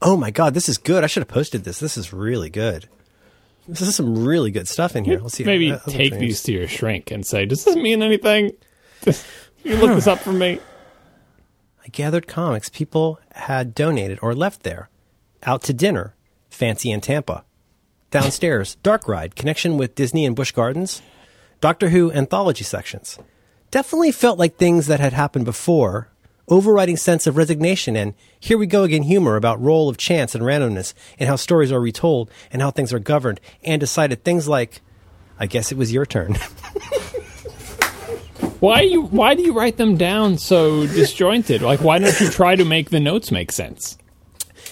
[0.00, 1.02] Oh my god, this is good.
[1.02, 1.80] I should have posted this.
[1.80, 2.88] This is really good.
[3.68, 5.20] This is some really good stuff in here.
[5.20, 5.44] Let's see.
[5.44, 8.52] Maybe uh, take these to your shrink and say, "Does this mean anything?
[9.64, 10.60] you look this up for me."
[11.84, 14.88] I gathered comics people had donated or left there.
[15.42, 16.14] Out to dinner,
[16.50, 17.44] fancy in Tampa.
[18.10, 21.00] Downstairs, dark ride, connection with Disney and Busch Gardens.
[21.60, 23.18] Doctor Who anthology sections.
[23.70, 26.09] Definitely felt like things that had happened before.
[26.50, 30.44] Overriding sense of resignation and here we go again humor about role of chance and
[30.44, 34.82] randomness and how stories are retold and how things are governed and decided things like,
[35.38, 36.36] I guess it was your turn.
[38.60, 39.02] Why you?
[39.02, 41.62] Why do you write them down so disjointed?
[41.62, 43.96] Like, why don't you try to make the notes make sense?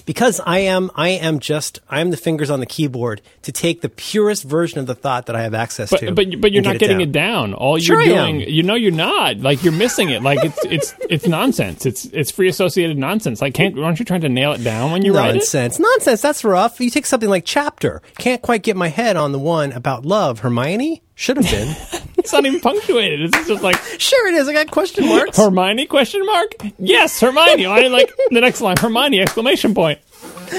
[0.08, 3.82] Because I am I am just I am the fingers on the keyboard to take
[3.82, 6.12] the purest version of the thought that I have access But to.
[6.12, 7.08] but but you're not get getting down.
[7.08, 7.54] it down.
[7.54, 9.36] All Sure you're doing, you know, you're not.
[9.40, 10.22] Like you're missing it.
[10.22, 11.84] Like it's it's it's nonsense.
[11.84, 13.42] It's it's free associated nonsense.
[13.42, 15.34] Like, can't aren't you trying to nail it down when you write it?
[15.40, 15.78] Nonsense.
[15.78, 16.22] Nonsense.
[16.22, 16.80] That's rough.
[16.80, 18.00] You take something like chapter.
[18.16, 20.38] Can't quite get my head on the one about love.
[20.40, 21.74] Hermione should have been.
[22.18, 23.20] It's not even punctuated.
[23.34, 24.48] It's just like sure it is.
[24.48, 25.36] I got question marks.
[25.38, 26.52] Hermione question mark.
[26.78, 27.64] Yes, Hermione.
[27.64, 28.76] I like the next line.
[28.76, 29.98] Hermione exclamation point.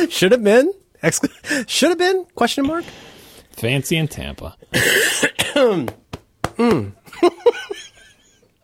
[0.10, 0.74] should have been.
[1.04, 2.86] Excla- should have been question mark.
[3.52, 4.56] Fancy in Tampa.
[5.56, 6.92] Mm.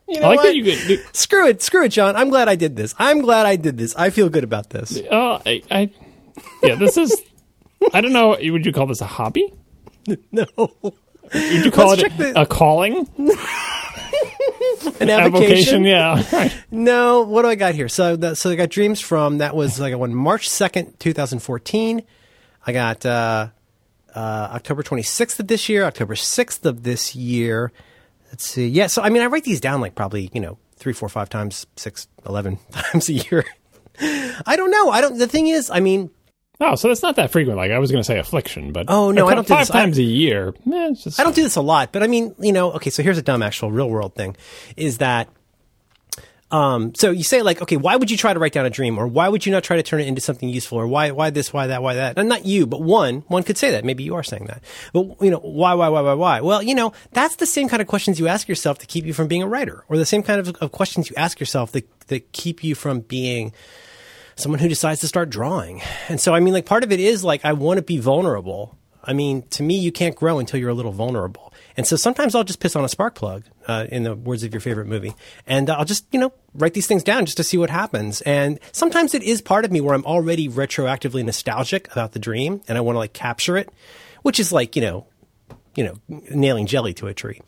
[0.07, 0.43] You I know like what?
[0.43, 1.15] that you could.
[1.15, 1.61] Screw it.
[1.63, 2.15] Screw it, John.
[2.15, 2.93] I'm glad I did this.
[2.99, 3.95] I'm glad I did this.
[3.95, 4.99] I feel good about this.
[5.11, 5.89] Oh, I, I,
[6.63, 6.75] yeah.
[6.75, 7.21] This is.
[7.93, 8.29] I don't know.
[8.39, 9.51] Would you call this a hobby?
[10.31, 10.45] No.
[11.33, 13.07] Would you call Let's it the- a calling?
[14.99, 15.83] An Avocation?
[15.83, 15.83] avocation.
[15.83, 16.49] Yeah.
[16.71, 17.87] No, what do I got here?
[17.89, 21.39] So, the, so I got dreams from that was like on March second, two thousand
[21.39, 22.03] fourteen.
[22.67, 23.49] I got uh,
[24.13, 24.19] uh,
[24.53, 27.71] October twenty sixth of this year, October sixth of this year.
[28.31, 28.67] Let's see.
[28.67, 31.29] Yeah, so I mean, I write these down like probably you know three, four, five
[31.29, 33.45] times, six, eleven times a year.
[33.99, 34.89] I don't know.
[34.89, 35.17] I don't.
[35.17, 36.09] The thing is, I mean,
[36.61, 37.57] Oh, so that's not that frequent.
[37.57, 39.67] Like I was going to say affliction, but Oh, no, I cou- don't do five
[39.67, 39.71] this.
[39.75, 40.49] I- times a year.
[40.71, 42.89] eh, it's just, I don't do this a lot, but I mean, you know, okay,
[42.89, 44.35] so here's a dumb actual real world thing
[44.77, 45.27] is that
[46.51, 48.99] um so you say like, okay, why would you try to write down a dream
[48.99, 51.31] or why would you not try to turn it into something useful or why why
[51.31, 52.17] this, why that, why that?
[52.19, 53.83] And not you, but one, one could say that.
[53.83, 54.63] Maybe you are saying that.
[54.93, 56.41] But you know, why why why why why?
[56.41, 59.13] Well, you know, that's the same kind of questions you ask yourself to keep you
[59.13, 61.89] from being a writer or the same kind of, of questions you ask yourself that
[62.07, 63.51] that keep you from being
[64.35, 65.81] someone who decides to start drawing.
[66.09, 68.77] And so, I mean, like part of it is like, I want to be vulnerable.
[69.03, 71.53] I mean, to me, you can't grow until you're a little vulnerable.
[71.77, 74.53] And so sometimes I'll just piss on a spark plug, uh, in the words of
[74.53, 75.13] your favorite movie.
[75.45, 78.21] And I'll just, you know, write these things down just to see what happens.
[78.21, 82.61] And sometimes it is part of me where I'm already retroactively nostalgic about the dream
[82.67, 83.69] and I want to like capture it,
[84.23, 85.07] which is like, you know,
[85.75, 85.95] you know,
[86.29, 87.41] nailing jelly to a tree.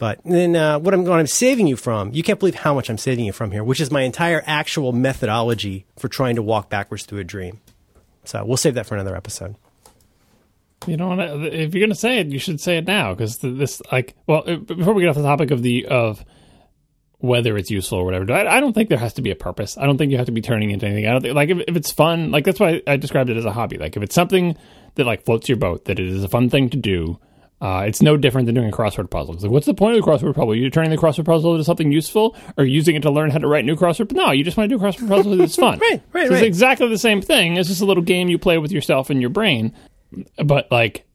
[0.00, 2.88] But then uh, what I'm what I'm saving you from, you can't believe how much
[2.88, 6.70] I'm saving you from here, which is my entire actual methodology for trying to walk
[6.70, 7.60] backwards through a dream.
[8.24, 9.56] So we'll save that for another episode.
[10.86, 13.82] You know, if you're going to say it, you should say it now because this,
[13.92, 16.24] like, well, uh, before we get off the topic of the of
[17.18, 19.76] whether it's useful or whatever, I, I don't think there has to be a purpose.
[19.76, 21.06] I don't think you have to be turning into anything.
[21.06, 23.44] I don't think, like, if, if it's fun, like that's why I described it as
[23.44, 23.76] a hobby.
[23.76, 24.56] Like, if it's something
[24.94, 27.18] that like floats your boat, that it is a fun thing to do.
[27.60, 29.34] Uh, it's no different than doing a crossword puzzle.
[29.34, 30.56] It's like, what's the point of the crossword puzzle?
[30.56, 33.46] You're turning the crossword puzzle into something useful, or using it to learn how to
[33.46, 34.12] write new crossword.
[34.12, 35.78] No, you just want to do a crossword puzzle because it's fun.
[35.78, 36.42] Right, right, So right.
[36.42, 37.56] It's exactly the same thing.
[37.58, 39.74] It's just a little game you play with yourself and your brain.
[40.42, 41.06] But like,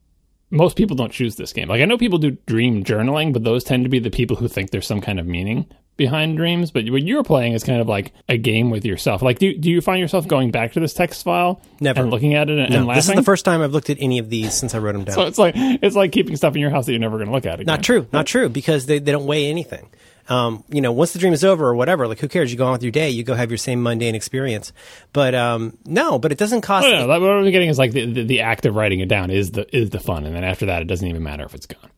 [0.52, 1.68] most people don't choose this game.
[1.68, 4.48] Like I know people do dream journaling, but those tend to be the people who
[4.48, 5.66] think there's some kind of meaning
[5.98, 6.72] behind dreams.
[6.72, 9.22] But what you're playing is kind of like a game with yourself.
[9.22, 12.02] Like, do do you find yourself going back to this text file Never.
[12.02, 12.98] and looking at it and, and laughing?
[12.98, 15.04] This is the first time I've looked at any of these since I wrote them
[15.06, 15.16] down.
[15.16, 17.34] so it's like it's like keeping stuff in your house that you're never going to
[17.34, 17.66] look at again.
[17.68, 18.08] Not true.
[18.12, 19.90] Not true because they, they don't weigh anything.
[20.28, 22.52] Um, you know, once the dream is over or whatever, like who cares?
[22.52, 23.12] You go on with your day.
[23.12, 24.74] You go have your same mundane experience.
[25.14, 26.88] But um, no, but it doesn't cost.
[26.88, 29.08] Oh, no, that- what I'm getting is like the, the the act of writing it
[29.08, 31.54] down is the is the fun, and then after that, it doesn't even matter if
[31.54, 31.92] it's gone.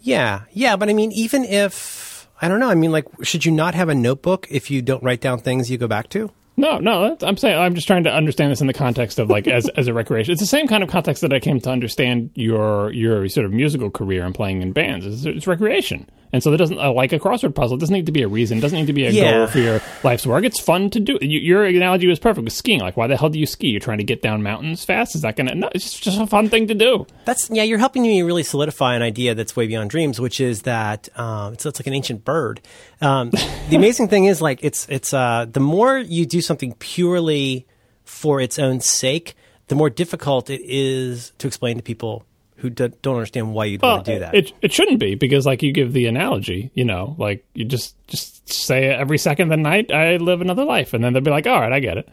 [0.00, 2.07] Yeah, yeah, but I mean, even if
[2.40, 5.02] I don't know, I mean, like, should you not have a notebook if you don't
[5.02, 6.30] write down things you go back to?
[6.58, 9.30] No, no, that's, I'm saying I'm just trying to understand this in the context of
[9.30, 10.32] like as as a recreation.
[10.32, 13.52] It's the same kind of context that I came to understand your your sort of
[13.52, 15.06] musical career and playing in bands.
[15.06, 17.76] It's, it's recreation, and so it doesn't uh, like a crossword puzzle.
[17.76, 18.58] It doesn't need to be a reason.
[18.58, 19.30] It doesn't need to be a Yeah.
[19.32, 20.42] goal for your life's work.
[20.44, 21.16] It's fun to do.
[21.20, 22.80] You, your analogy was perfect with skiing.
[22.80, 23.68] Like, why the hell do you ski?
[23.68, 25.14] You're trying to get down mountains fast.
[25.14, 25.54] Is that gonna?
[25.54, 27.06] No, it's just a fun thing to do.
[27.24, 27.62] That's yeah.
[27.62, 31.52] You're helping me really solidify an idea that's way beyond dreams, which is that um,
[31.52, 32.60] it's, it's like an ancient bird.
[33.00, 37.66] Um, the amazing thing is like it's it's uh, the more you do something purely
[38.04, 39.34] for its own sake,
[39.68, 42.24] the more difficult it is to explain to people
[42.56, 44.34] who do, don't understand why you'd want to do that.
[44.34, 47.94] It it shouldn't be because like you give the analogy, you know, like you just
[48.08, 51.30] just say every second of the night I live another life, and then they'll be
[51.30, 52.08] like, all right, I get it.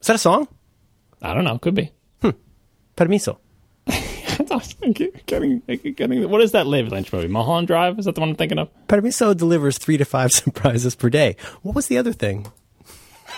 [0.00, 0.46] is that a song?
[1.22, 1.90] I don't know, could be.
[2.96, 3.38] Permiso.
[4.50, 7.28] I'm getting, getting, what is that David Lynch movie?
[7.28, 7.98] Mulholland Drive?
[7.98, 8.68] Is that the one I'm thinking of?
[8.88, 11.36] Permiso delivers three to five surprises per day.
[11.62, 12.46] What was the other thing?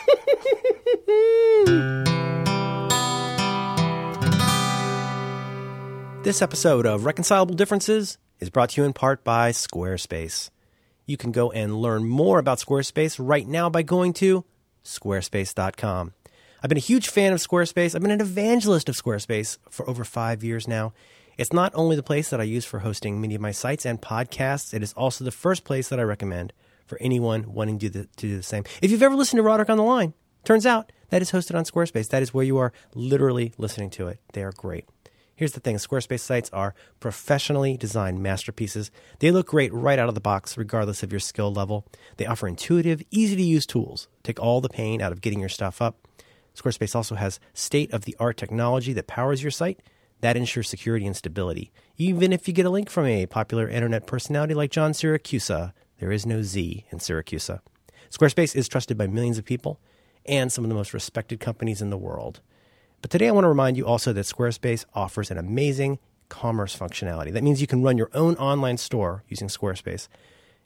[6.25, 10.51] this episode of Reconcilable Differences is brought to you in part by Squarespace.
[11.07, 14.45] You can go and learn more about Squarespace right now by going to
[14.85, 16.13] squarespace.com.
[16.67, 17.95] I've been a huge fan of Squarespace.
[17.95, 20.95] I've been an evangelist of Squarespace for over five years now.
[21.39, 24.03] It's not only the place that I use for hosting many of my sites and
[24.03, 26.53] podcasts, it is also the first place that I recommend
[26.85, 28.65] for anyone wanting to do the, to do the same.
[28.83, 30.13] If you've ever listened to Roderick on the Line,
[30.43, 32.09] turns out that is hosted on Squarespace.
[32.09, 34.19] That is where you are literally listening to it.
[34.33, 34.87] They are great.
[35.37, 38.91] Here's the thing Squarespace sites are professionally designed masterpieces.
[39.21, 41.87] They look great right out of the box, regardless of your skill level.
[42.17, 44.09] They offer intuitive, easy to use tools.
[44.25, 46.06] Take all the pain out of getting your stuff up.
[46.57, 49.81] Squarespace also has state of the art technology that powers your site.
[50.23, 51.71] That ensures security and stability.
[51.99, 56.11] Even if you get a link from a popular internet personality like John Siracusa, there
[56.11, 57.61] is no Z in Siracusa.
[58.11, 59.79] Squarespace is trusted by millions of people
[60.25, 62.41] and some of the most respected companies in the world.
[63.03, 67.33] But today I want to remind you also that Squarespace offers an amazing commerce functionality.
[67.33, 70.09] That means you can run your own online store using Squarespace.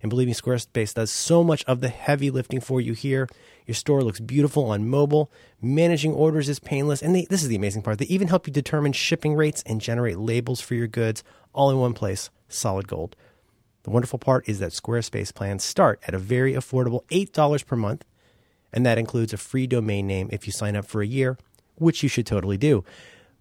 [0.03, 3.29] And believe me, Squarespace does so much of the heavy lifting for you here.
[3.67, 5.31] Your store looks beautiful on mobile.
[5.61, 7.03] Managing orders is painless.
[7.03, 7.99] And they, this is the amazing part.
[7.99, 11.23] They even help you determine shipping rates and generate labels for your goods
[11.53, 12.31] all in one place.
[12.49, 13.15] Solid gold.
[13.83, 18.05] The wonderful part is that Squarespace plans start at a very affordable $8 per month.
[18.73, 21.37] And that includes a free domain name if you sign up for a year
[21.81, 22.85] which you should totally do.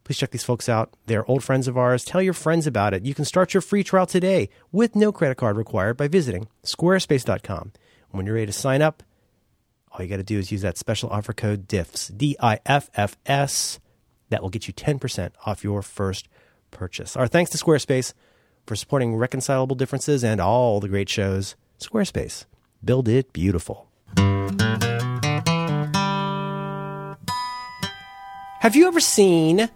[0.09, 0.91] Please check these folks out.
[1.05, 2.03] They're old friends of ours.
[2.03, 3.05] Tell your friends about it.
[3.05, 7.73] You can start your free trial today with no credit card required by visiting squarespace.com.
[8.09, 9.03] When you're ready to sign up,
[9.91, 12.89] all you got to do is use that special offer code DIFFS, D I F
[12.95, 13.79] F S.
[14.29, 16.27] That will get you 10% off your first
[16.71, 17.15] purchase.
[17.15, 18.13] Our thanks to Squarespace
[18.65, 21.55] for supporting reconcilable differences and all the great shows.
[21.79, 22.45] Squarespace,
[22.83, 23.87] build it beautiful.
[28.61, 29.69] Have you ever seen?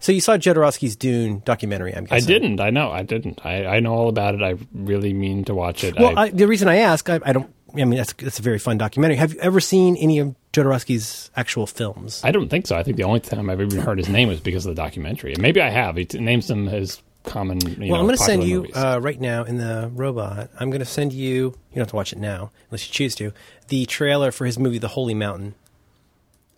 [0.00, 1.94] So you saw Jodorowsky's Dune documentary?
[1.94, 2.58] I'm I didn't.
[2.58, 2.90] I know.
[2.90, 3.44] I didn't.
[3.44, 4.42] I, I know all about it.
[4.42, 5.98] I really mean to watch it.
[5.98, 7.52] Well, I, I, the reason I ask, I, I don't.
[7.72, 9.16] I mean, that's that's a very fun documentary.
[9.16, 12.22] Have you ever seen any of Jodorowsky's actual films?
[12.24, 12.76] I don't think so.
[12.76, 15.34] I think the only time I've even heard his name was because of the documentary.
[15.34, 15.96] And maybe I have.
[15.96, 17.60] He t- names them as common.
[17.60, 20.50] You well, know, I'm going to send you uh, right now in the robot.
[20.58, 21.34] I'm going to send you.
[21.34, 23.32] You don't have to watch it now unless you choose to.
[23.68, 25.54] The trailer for his movie, The Holy Mountain,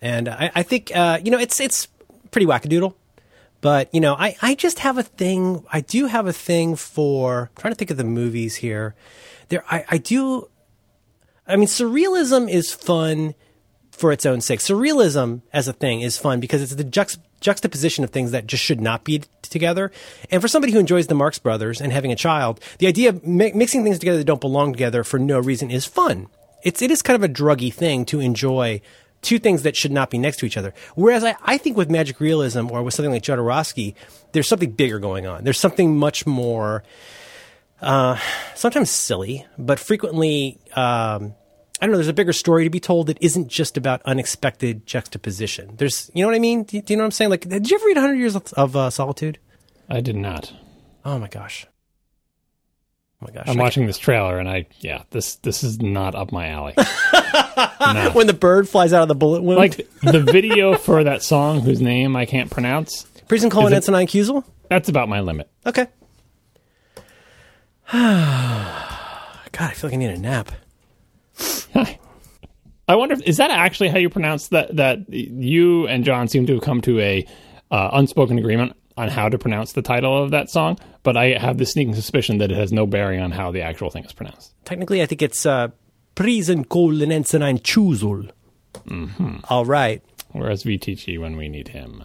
[0.01, 1.89] and I, I think uh, you know it's it's
[2.31, 2.95] pretty wackadoodle.
[3.63, 5.65] But you know, I, I just have a thing.
[5.73, 8.95] I do have a thing for I'm trying to think of the movies here.
[9.49, 10.51] There, I, I do.
[11.47, 13.35] I mean, surrealism is fun
[13.93, 14.61] for its own sake.
[14.61, 18.65] Surrealism as a thing is fun because it's the juxt- juxtaposition of things that just
[18.65, 19.93] should not be together.
[20.31, 23.25] And for somebody who enjoys the Marx Brothers and having a child, the idea of
[23.25, 26.27] mi- mixing things together that don't belong together for no reason is fun.
[26.65, 28.81] It's it is kind of a druggy thing to enjoy
[29.23, 30.75] two things that should not be next to each other.
[30.95, 33.95] Whereas I, I think with magic realism or with something like Jodorowsky,
[34.33, 35.45] there's something bigger going on.
[35.45, 36.83] There's something much more
[37.81, 38.19] uh,
[38.55, 41.35] sometimes silly, but frequently, um,
[41.81, 44.87] I don't know, there's a bigger story to be told that isn't just about unexpected
[44.87, 45.77] juxtaposition.
[45.77, 46.65] There's, you know what I mean?
[46.65, 47.31] Do, do you know what I'm saying?
[47.31, 49.39] Like, did you ever read 100 Years of, of uh, Solitude?
[49.89, 50.53] I did not.
[51.05, 51.67] Oh my gosh.
[53.21, 53.49] Oh my gosh.
[53.49, 56.75] I'm watching this trailer, and I yeah, this this is not up my alley.
[57.57, 58.11] no.
[58.15, 59.59] When the bird flies out of the bullet wound.
[59.59, 63.05] Like the video for that song, whose name I can't pronounce.
[63.29, 64.45] Prison colon it- Ensign Accusal?
[64.69, 65.51] That's about my limit.
[65.67, 65.87] Okay.
[67.93, 70.53] God, I feel like I need a nap.
[72.89, 74.77] I wonder if is that actually how you pronounce that?
[74.77, 77.27] That you and John seem to have come to a
[77.71, 81.59] uh, unspoken agreement on how to pronounce the title of that song, but I have
[81.59, 84.53] the sneaking suspicion that it has no bearing on how the actual thing is pronounced.
[84.65, 85.69] Technically, I think it's uh,
[86.15, 88.31] Prison colon Ensign Accusal.
[88.87, 89.37] Mm-hmm.
[89.49, 90.03] All right.
[90.31, 92.05] Whereas VTG when we need him.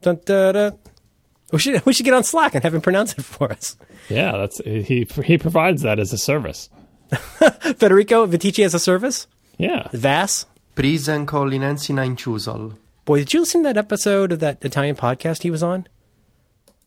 [0.00, 0.78] Dun, dun, dun.
[1.52, 3.76] We should we should get on Slack and have him pronounce it for us.
[4.08, 5.06] Yeah, that's he.
[5.24, 6.68] He provides that as a service.
[7.76, 9.26] Federico Viticci as a service.
[9.58, 10.46] Yeah, Vass.
[10.74, 12.76] Prisen collinensina in Chusol.
[13.04, 15.86] Boy, did you listen to that episode of that Italian podcast he was on?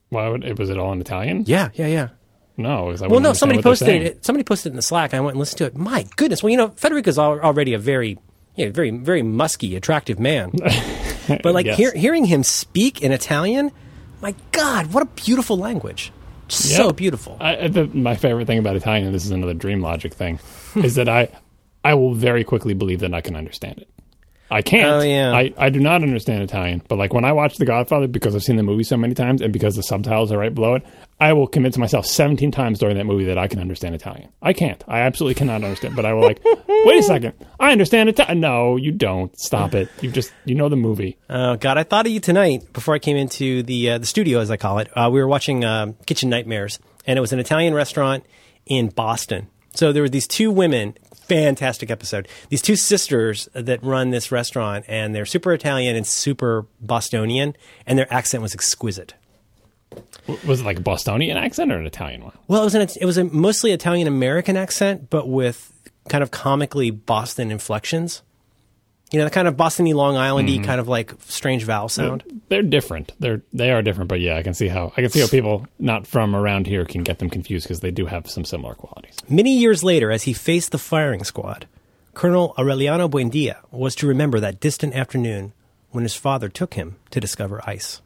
[0.09, 1.43] why would it was it all in Italian?
[1.45, 2.09] Yeah, yeah, yeah.
[2.57, 4.25] No, Well, no, somebody posted it.
[4.25, 5.11] Somebody posted it in the Slack.
[5.11, 5.75] and I went and listened to it.
[5.77, 6.41] My goodness.
[6.41, 8.17] Well, you know, Federico's al- already a very,
[8.55, 10.51] you know, very, very musky, attractive man.
[11.43, 11.77] but like Yes.
[11.77, 13.71] hear, hearing him speak in Italian,
[14.21, 16.11] my God, what a beautiful language!
[16.47, 17.35] So beautiful.
[17.41, 20.39] I, I- the, my favorite thing about Italian, and this is another dream logic thing,
[20.75, 21.27] is that I
[21.83, 23.89] I will very quickly believe that I can understand it.
[24.49, 24.87] I can't.
[24.87, 25.31] Oh, yeah.
[25.31, 26.81] I, I do not understand Italian.
[26.87, 29.41] But like when I watch The Godfather, because I've seen the movie so many times
[29.41, 30.83] and because the subtitles are right below it,
[31.19, 34.29] I will convince myself 17 times during that movie that I can understand Italian.
[34.41, 34.83] I can't.
[34.87, 35.95] I absolutely cannot understand.
[35.95, 37.33] But I will like, wait a second.
[37.59, 38.39] I understand Italian.
[38.39, 39.37] No, you don't.
[39.39, 39.89] Stop it.
[40.01, 41.17] You just, you know the movie.
[41.29, 44.39] Oh God, I thought of you tonight before I came into the uh, the studio,
[44.39, 44.89] as I call it.
[44.95, 48.25] Uh, we were watching um Kitchen Nightmares, and it was an Italian restaurant
[48.65, 49.47] in Boston.
[49.73, 50.95] So there were these two women.
[51.27, 52.27] Fantastic episode.
[52.49, 57.55] These two sisters that run this restaurant, and they're super Italian and super Bostonian,
[57.87, 59.15] and their accent was exquisite.
[60.45, 62.33] Was it like a Bostonian accent or an Italian one?
[62.47, 65.71] Well, it was an, it was a mostly Italian American accent, but with
[66.09, 68.21] kind of comically Boston inflections.
[69.11, 70.65] You know, the kind of Bostony Long Islandy mm-hmm.
[70.65, 72.23] kind of like strange vowel sound.
[72.49, 73.11] They're different.
[73.19, 75.67] They're they are different, but yeah, I can see how I can see how people
[75.79, 79.17] not from around here can get them confused because they do have some similar qualities.
[79.29, 81.67] Many years later, as he faced the firing squad,
[82.15, 85.53] Colonel Aureliano Buendia was to remember that distant afternoon
[85.91, 88.01] when his father took him to discover ice.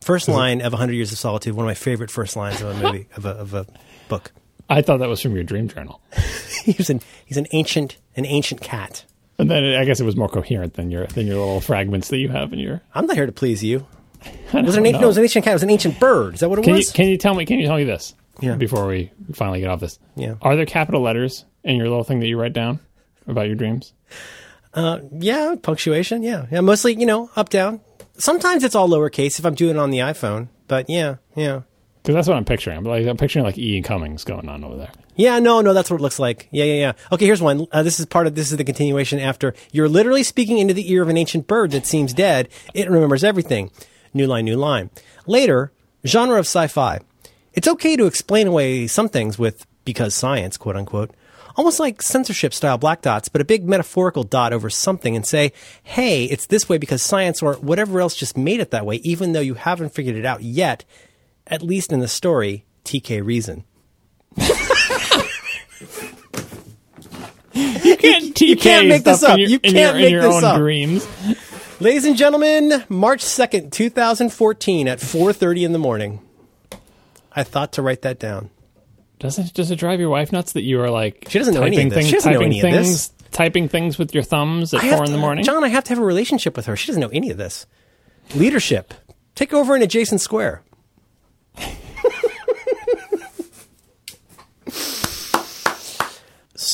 [0.00, 2.74] First line of 100 Years of Solitude, one of my favorite first lines of a
[2.74, 3.66] movie, of a, of a
[4.08, 4.32] book.
[4.70, 6.00] I thought that was from your dream journal,
[6.64, 9.04] He's an, he's an ancient, an ancient cat.
[9.40, 12.18] And then I guess it was more coherent than your than your little fragments that
[12.18, 12.80] you have in your.
[12.94, 13.86] I'm not here to please you.
[14.52, 15.52] Was it an, ancient, no, it was an ancient cat.
[15.52, 16.34] It was an ancient bird.
[16.34, 16.92] Is that what it Can you was?
[16.92, 17.46] can you tell me?
[17.46, 18.14] Can you tell me this?
[18.40, 18.56] Yeah.
[18.56, 20.34] Before we finally get off this, Yeah.
[20.42, 22.80] Are there capital letters in your little thing that you write down
[23.26, 23.92] about your dreams?
[24.74, 26.22] Uh, yeah, punctuation.
[26.22, 26.60] Yeah, yeah.
[26.60, 27.80] Mostly, you know, up down.
[28.18, 30.48] Sometimes it's all lowercase if I'm doing it on the iPhone.
[30.68, 31.62] But yeah, yeah,
[32.02, 32.78] Because that's what I'm picturing.
[32.78, 33.82] I'm like I'm picturing like e.e.
[33.82, 34.90] cummings going on over there.
[35.16, 35.38] yeah.
[35.38, 36.48] No, no, that's what it looks like.
[36.50, 36.92] Yeah, yeah, yeah.
[37.12, 37.66] Okay, here's one.
[37.72, 40.90] Uh, this is part of this is the continuation after you're literally speaking into the
[40.90, 42.48] ear of an ancient bird that seems dead.
[42.74, 43.70] It remembers everything.
[44.14, 44.90] New line, new line.
[45.26, 45.72] Later,
[46.06, 47.00] genre of sci-fi.
[47.52, 51.10] It's okay to explain away some things with because science, quote unquote.
[51.56, 55.52] Almost like censorship style black dots, but a big metaphorical dot over something and say,
[55.82, 59.32] hey, it's this way because science or whatever else just made it that way, even
[59.32, 60.84] though you haven't figured it out yet,
[61.50, 63.64] at least in the story, TK Reason.
[67.52, 69.38] You can't TK can't make this up.
[69.38, 70.56] your, You can't your, in make your this own up.
[70.58, 71.06] dreams.
[71.80, 76.20] Ladies and gentlemen, March 2nd, 2014 at 4:30 in the morning.
[77.32, 78.50] I thought to write that down.
[79.18, 81.76] Doesn't does it drive your wife nuts that you are like She doesn't know any
[81.76, 81.98] typing of this.
[81.98, 84.90] things, She doesn't know typing any of things, typing things with your thumbs at I
[84.90, 85.44] four in to- the morning?
[85.44, 86.76] John, I have to have a relationship with her.
[86.76, 87.66] She doesn't know any of this.
[88.34, 88.94] Leadership.
[89.34, 90.62] Take over an adjacent square.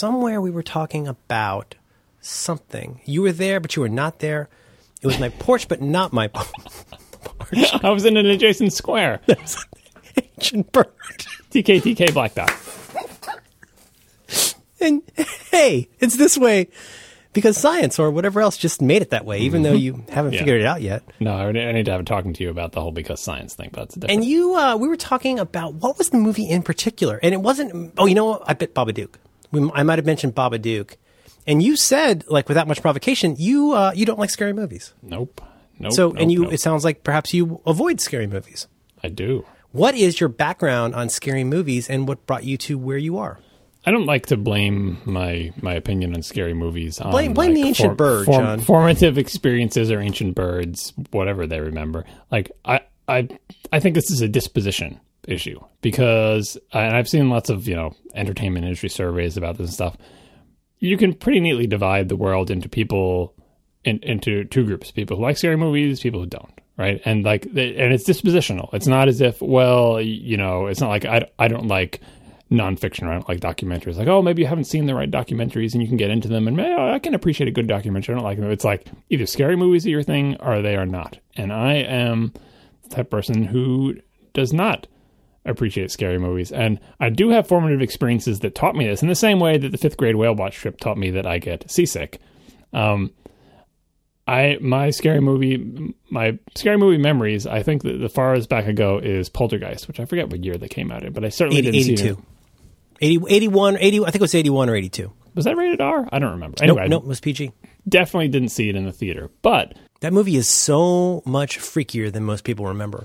[0.00, 1.74] Somewhere we were talking about
[2.20, 3.00] something.
[3.06, 4.50] You were there, but you were not there.
[5.00, 6.54] It was my porch, but not my porch.
[7.82, 9.20] I was in an adjacent square.
[9.26, 9.64] That's
[10.36, 10.88] Ancient bird.
[11.50, 12.52] TK TK black dot.
[14.80, 15.00] And
[15.50, 16.68] hey, it's this way
[17.32, 20.40] because science or whatever else just made it that way, even though you haven't Yeah.
[20.40, 21.04] figured it out yet.
[21.20, 23.70] No, I need to have a talking to you about the whole because science thing,
[23.72, 24.12] but that's different.
[24.20, 27.40] And you, uh, we were talking about what was the movie in particular, and it
[27.40, 27.94] wasn't.
[27.96, 28.42] Oh, you know what?
[28.46, 29.14] I bet Babadook.
[29.52, 30.96] We, I might have mentioned Babadook,
[31.46, 34.92] and you said, like, without much provocation, you uh, you don't like scary movies.
[35.02, 35.40] nope.
[35.78, 35.92] Nope.
[35.92, 36.54] So, nope, and you, nope.
[36.54, 38.66] it sounds like perhaps you avoid scary movies.
[39.02, 39.44] I do.
[39.72, 43.40] What is your background on scary movies, and what brought you to where you are?
[43.84, 46.98] I don't like to blame my my opinion on scary movies.
[46.98, 48.60] On Blame- blame like, the ancient bird, John.
[48.60, 52.04] Formative experiences or ancient birds, whatever they remember.
[52.32, 53.28] Like I I
[53.72, 57.94] I think this is a disposition issue because and I've seen lots of you know
[58.14, 59.96] entertainment industry surveys about this stuff.
[60.78, 63.34] You can pretty neatly divide the world into people
[63.84, 66.52] in, into two groups: people who like scary movies, people who don't.
[66.78, 68.68] Right, and like, and it's dispositional.
[68.74, 72.02] It's not as if, well, you know, it's not like I, I don't like
[72.50, 73.10] nonfiction.
[73.10, 73.96] Don't like documentaries.
[73.96, 76.46] Like, oh, maybe you haven't seen the right documentaries, and you can get into them.
[76.46, 78.14] And man, I can appreciate a good documentary.
[78.14, 78.50] I don't like them.
[78.50, 81.18] It's like either scary movies are your thing, or they are not.
[81.34, 82.34] And I am
[82.82, 83.94] the type of person who
[84.34, 84.86] does not
[85.50, 86.52] appreciate scary movies.
[86.52, 89.70] And I do have formative experiences that taught me this in the same way that
[89.72, 92.18] the fifth grade whale watch trip taught me that I get seasick.
[92.72, 93.12] Um,
[94.28, 97.46] I my scary movie my scary movie memories.
[97.46, 100.56] I think that the farthest back I go is Poltergeist, which I forget what year
[100.58, 102.12] they came out in, but I certainly 80, didn't see 82.
[102.12, 102.18] it.
[102.98, 105.12] 80, 81, 80, I think it was 81 or 82.
[105.34, 106.08] Was that rated R?
[106.10, 106.56] I don't remember.
[106.62, 107.52] Nope, Anyway, nope, it was PG.
[107.86, 112.24] definitely didn't see it in the theater, but That movie is so much freakier than
[112.24, 113.04] most people remember.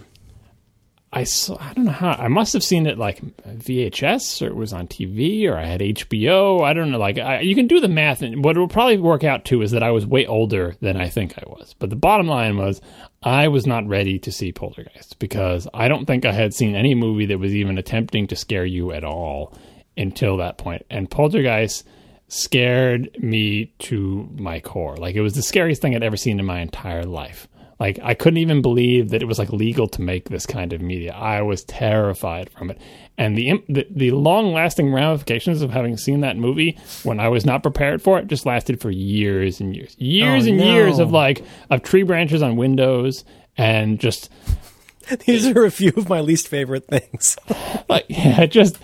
[1.14, 4.56] I saw, I don't know how I must have seen it like VHS or it
[4.56, 6.64] was on TV or I had HBO.
[6.64, 6.98] I don't know.
[6.98, 9.62] Like I, you can do the math, and what it will probably work out to
[9.62, 11.76] is that I was way older than I think I was.
[11.80, 12.80] But the bottom line was
[13.22, 16.96] I was not ready to see Poltergeist because I don't think I had seen any
[16.96, 19.54] movie that was even attempting to scare you at all
[19.98, 20.86] until that point.
[20.90, 21.86] And Poltergeist
[22.30, 24.96] scared me to my core.
[24.96, 27.50] Like it was the scariest thing I'd ever seen in my entire life.
[27.82, 30.82] Like I couldn't even believe that it was like legal to make this kind of
[30.82, 31.14] media.
[31.14, 32.80] I was terrified from it,
[33.18, 37.44] and the the, the long lasting ramifications of having seen that movie when I was
[37.44, 40.64] not prepared for it just lasted for years and years, years Oh, and no.
[40.64, 43.26] years of like of tree branches on windows
[43.58, 44.30] and just
[45.26, 47.36] These are a few of my least favorite things.
[47.90, 48.78] like yeah, just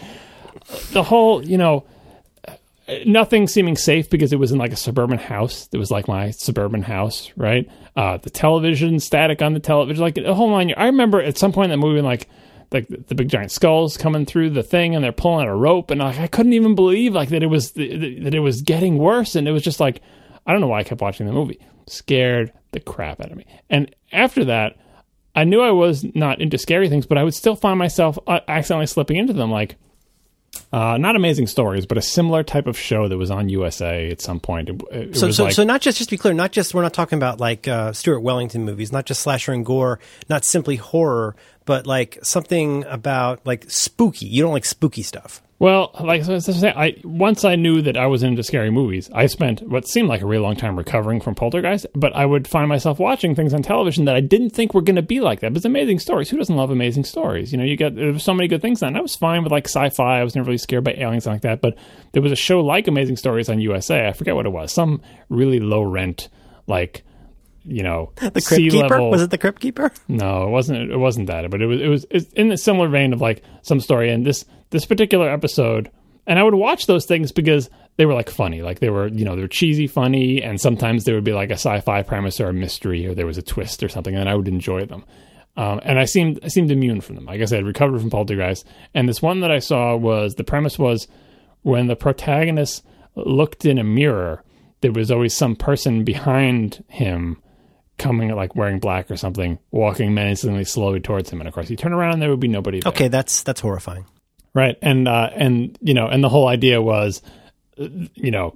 [0.91, 1.85] the whole you know
[3.05, 5.67] nothing seeming safe because it was in like a suburban house.
[5.71, 7.69] It was like my suburban house, right?
[7.95, 10.73] Uh, the television, static on the television, like a whole line.
[10.77, 12.29] I remember at some point in that movie, like
[12.71, 15.99] like the big giant skulls coming through the thing, and they're pulling a rope, and
[16.01, 19.47] like, I couldn't even believe like that it was that it was getting worse, and
[19.47, 20.01] it was just like
[20.45, 21.59] I don't know why I kept watching the movie.
[21.87, 24.77] Scared the crap out of me, and after that.
[25.35, 28.39] I knew I was not into scary things, but I would still find myself uh,
[28.47, 29.51] accidentally slipping into them.
[29.51, 29.75] Like,
[30.71, 34.21] uh, not amazing stories, but a similar type of show that was on USA at
[34.21, 34.69] some point.
[34.69, 36.81] It, it So, so, like, so not just just to be clear, not just we're
[36.81, 40.75] not talking about like uh, Stuart Wellington movies, not just slasher and gore, not simply
[40.75, 41.35] horror,
[41.65, 44.25] but like something about like spooky.
[44.25, 45.41] You don't like spooky stuff.
[45.59, 49.67] Well, like so, I once I knew that I was into scary movies, I spent
[49.67, 51.87] what seemed like a really long time recovering from Poltergeist.
[51.95, 54.97] But I would find myself watching things on television that I didn't think were going
[54.97, 55.53] to be like that.
[55.53, 56.29] But it's amazing stories.
[56.29, 57.51] Who doesn't love amazing stories?
[57.51, 58.95] You know, you got there so many good things on.
[58.95, 60.19] I was fine with like sci-fi.
[60.19, 61.61] I was never really scared by aliens like that.
[61.61, 61.75] But
[62.11, 64.07] there was a show like Amazing Stories on USA.
[64.07, 64.71] I forget what it was.
[64.71, 66.29] Some really low rent
[66.67, 67.03] like.
[67.67, 69.91] You know, The Crypt Keeper was it the Crypt Keeper?
[70.07, 70.91] No, it wasn't.
[70.91, 71.49] It wasn't that.
[71.51, 71.81] But it was.
[71.81, 74.11] It was it's in a similar vein of like some story.
[74.11, 75.91] And this this particular episode,
[76.25, 78.61] and I would watch those things because they were like funny.
[78.61, 81.49] Like they were, you know, they were cheesy, funny, and sometimes there would be like
[81.49, 84.35] a sci-fi premise or a mystery, or there was a twist or something, and I
[84.35, 85.03] would enjoy them.
[85.57, 87.25] Um, and I seemed I seemed immune from them.
[87.25, 88.65] Like I had recovered from Poltergeist.
[88.93, 91.07] And this one that I saw was the premise was
[91.63, 92.85] when the protagonist
[93.15, 94.43] looked in a mirror,
[94.81, 97.41] there was always some person behind him
[97.97, 101.41] coming like wearing black or something, walking menacingly slowly towards him.
[101.41, 102.91] And of course, he turned around and there would be nobody there.
[102.91, 104.05] Okay, that's that's horrifying.
[104.53, 104.75] Right.
[104.81, 107.21] And, uh, and, you know, and the whole idea was,
[107.77, 108.55] you know,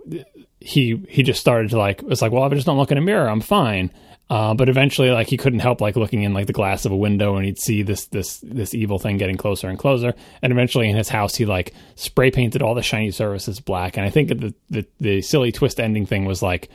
[0.60, 2.98] he, he just started to like, it's like, well, if I just don't look in
[2.98, 3.92] a mirror, I'm fine.
[4.28, 6.96] Uh, but eventually, like, he couldn't help like looking in like the glass of a
[6.96, 10.16] window and he'd see this, this, this evil thing getting closer and closer.
[10.42, 13.96] And eventually in his house, he like spray painted all the shiny surfaces black.
[13.98, 16.70] And I think the, the, the silly twist ending thing was like,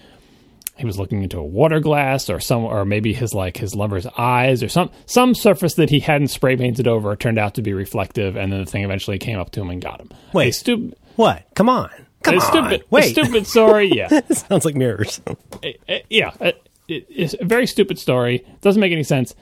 [0.77, 4.07] he was looking into a water glass or some or maybe his like his lover's
[4.19, 7.73] eyes or some some surface that he hadn't spray painted over turned out to be
[7.73, 10.11] reflective and then the thing eventually came up to him and got him.
[10.33, 10.53] Wait.
[10.53, 11.47] stupid What?
[11.55, 11.91] Come on.
[12.23, 12.41] Come on.
[12.41, 13.11] stupid Wait.
[13.11, 14.21] stupid story, yeah.
[14.29, 15.21] Sounds like mirrors.
[16.11, 18.47] Yeah, it, it's a very stupid story.
[18.61, 19.35] Doesn't make any sense.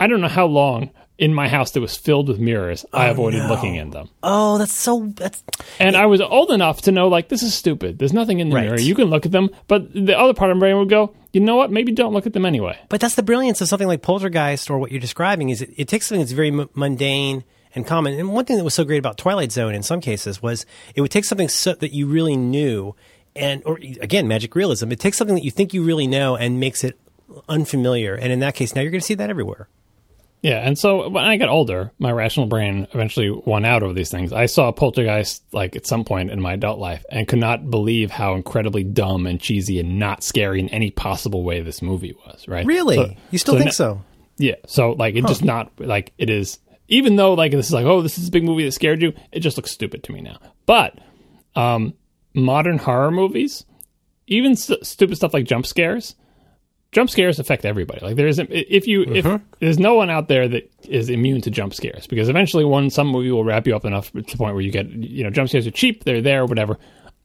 [0.00, 3.12] I don't know how long in my house that was filled with mirrors I oh,
[3.12, 3.48] avoided no.
[3.48, 4.08] looking in them.
[4.22, 5.12] oh, that's so.
[5.14, 5.44] That's
[5.78, 7.98] And I was old enough to know, like, this is stupid.
[7.98, 8.64] There's nothing in the Right.
[8.64, 8.80] mirror.
[8.80, 11.40] You can look at them, but the other part of my brain would go, you
[11.40, 11.70] know what?
[11.70, 12.76] Maybe don't look at them anyway.
[12.88, 15.88] But that's the brilliance of something like Poltergeist or what you're describing is it, it
[15.88, 17.44] takes something that's very m- mundane
[17.76, 18.18] and common.
[18.18, 20.66] And one thing that was so great about Twilight Zone in some cases was
[20.96, 22.94] it would take something so, that you really knew
[23.36, 24.90] and or again magic realism.
[24.92, 26.98] It takes something that you think you really know and makes it
[27.48, 28.14] unfamiliar.
[28.14, 29.68] And in that case, now you're going to see that everywhere.
[30.44, 34.10] Yeah, and so when I got older, my rational brain eventually won out over these
[34.10, 34.30] things.
[34.30, 37.70] I saw a Poltergeist like at some point in my adult life and could not
[37.70, 42.14] believe how incredibly dumb and cheesy and not scary in any possible way this movie
[42.26, 42.66] was, right?
[42.66, 44.02] Really, So- you still so think so?
[44.36, 44.56] Yeah.
[44.66, 46.58] So like it just not like it is
[46.88, 49.14] even though like this is like, oh, this is a big movie that scared you,
[49.32, 50.36] it just looks stupid to me now.
[50.66, 50.98] But
[51.56, 51.94] um
[52.34, 53.64] modern horror movies,
[54.26, 56.16] even s- stupid stuff like jump scares,
[56.94, 58.00] jump scares affect everybody.
[58.00, 59.26] Like there isn't if you if
[59.58, 63.08] there's no one out there that is immune to jump scares because eventually one some
[63.08, 65.48] movie will wrap you up enough to the point where you get you know jump
[65.50, 66.78] scares are cheap, they're there, whatever.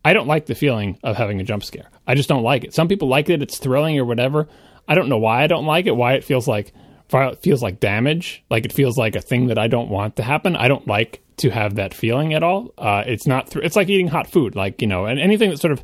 [0.04, 1.90] I don't like the feeling of having a jump scare.
[2.08, 2.74] I just don't like it.
[2.74, 4.48] Some people like it; it's thrilling or whatever.
[4.88, 5.96] I don't know why I don't like it.
[5.96, 6.74] Why it feels like
[7.14, 8.44] it feels like damage.
[8.50, 10.56] Like it feels like a thing that I don't want to happen.
[10.56, 12.74] I don't like to have that feeling at all.
[12.78, 13.50] Uh, it's not.
[13.50, 14.56] Thr- it's like eating hot food.
[14.56, 15.84] Like you know, and anything that sort of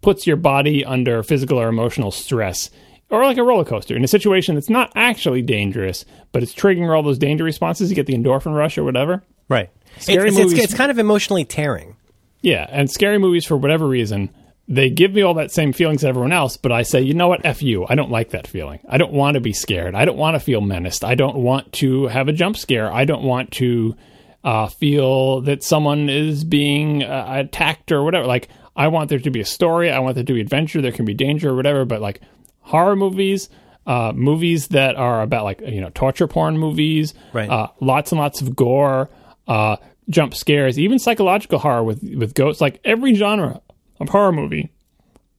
[0.00, 2.70] puts your body under physical or emotional stress.
[3.08, 6.94] Or like a roller coaster in a situation that's not actually dangerous, but it's triggering
[6.94, 7.88] all those danger responses.
[7.88, 9.22] You get the endorphin rush or whatever.
[9.48, 9.70] Right.
[9.98, 11.96] Scary it's, it's, movies- it's kind of emotionally tearing.
[12.42, 14.30] Yeah, and scary movies for whatever reason,
[14.68, 17.28] they give me all that same feelings as everyone else, but I say, you know
[17.28, 17.86] what, F you.
[17.88, 18.80] I don't like that feeling.
[18.88, 19.94] I don't want to be scared.
[19.94, 21.04] I don't want to feel menaced.
[21.04, 22.92] I don't want to have a jump scare.
[22.92, 23.96] I don't want to
[24.44, 28.26] uh, feel that someone is being uh, attacked or whatever.
[28.26, 29.90] Like, I want there to be a story.
[29.90, 30.82] I want there to be adventure.
[30.82, 32.20] There can be danger or whatever, but like
[32.66, 33.48] horror movies,
[33.86, 37.48] uh, movies that are about like, you know, torture porn movies, Right.
[37.48, 39.08] uh, lots and lots of gore,
[39.48, 39.76] uh,
[40.10, 42.60] jump scares, even psychological horror with with ghosts.
[42.60, 43.60] Like every genre
[44.00, 44.70] of horror movie,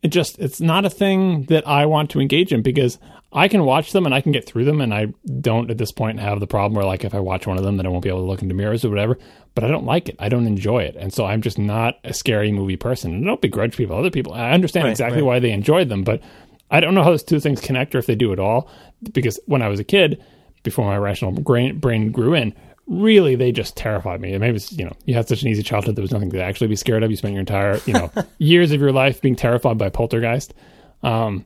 [0.01, 2.97] it just it's not a thing that I want to engage in because
[3.33, 5.07] I can watch them and I can get through them and I
[5.41, 7.75] don't at this point have the problem where like if I watch one of them
[7.75, 9.17] then I won't be able to look into mirrors or whatever.
[9.53, 10.15] But I don't like it.
[10.19, 10.95] I don't enjoy it.
[10.95, 13.11] And so I'm just not a scary movie person.
[13.13, 13.97] And I don't begrudge people.
[13.97, 15.27] Other people I understand Right, exactly right.
[15.27, 16.21] why they enjoyed them, but
[16.69, 18.69] I don't know how those two things connect or if they do at all.
[19.14, 20.23] Because when I was a kid,
[20.64, 22.53] before my rational brain, brain grew in,
[22.88, 24.31] really they just terrified me.
[24.31, 26.44] And maybe it's, you know, you had such an easy childhood there was nothing to
[26.44, 27.11] actually be scared of.
[27.11, 30.53] You spent your entire, you know, years of your life being terrified by poltergeist.
[31.03, 31.45] Um,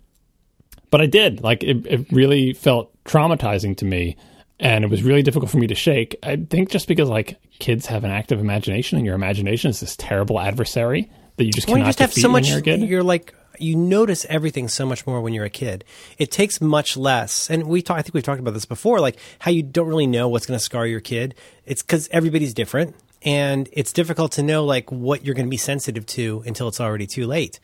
[0.91, 1.41] but I did.
[1.41, 4.17] Like it, it really felt traumatizing to me,
[4.59, 6.15] and it was really difficult for me to shake.
[6.21, 9.95] I think just because like kids have an active imagination, and your imagination is this
[9.95, 12.49] terrible adversary that you just Well, you cannot just have so much.
[12.49, 12.59] you're.
[12.59, 15.83] You're like you notice everything so much more when you're a kid.
[16.17, 19.17] It takes much less, and we talk, I think we've talked about this before, like
[19.39, 21.35] how you don't really know what's going to scar your kid.
[21.65, 25.57] It's because everybody's different, and it's difficult to know like what you're going to be
[25.57, 27.59] sensitive to until it's already too late.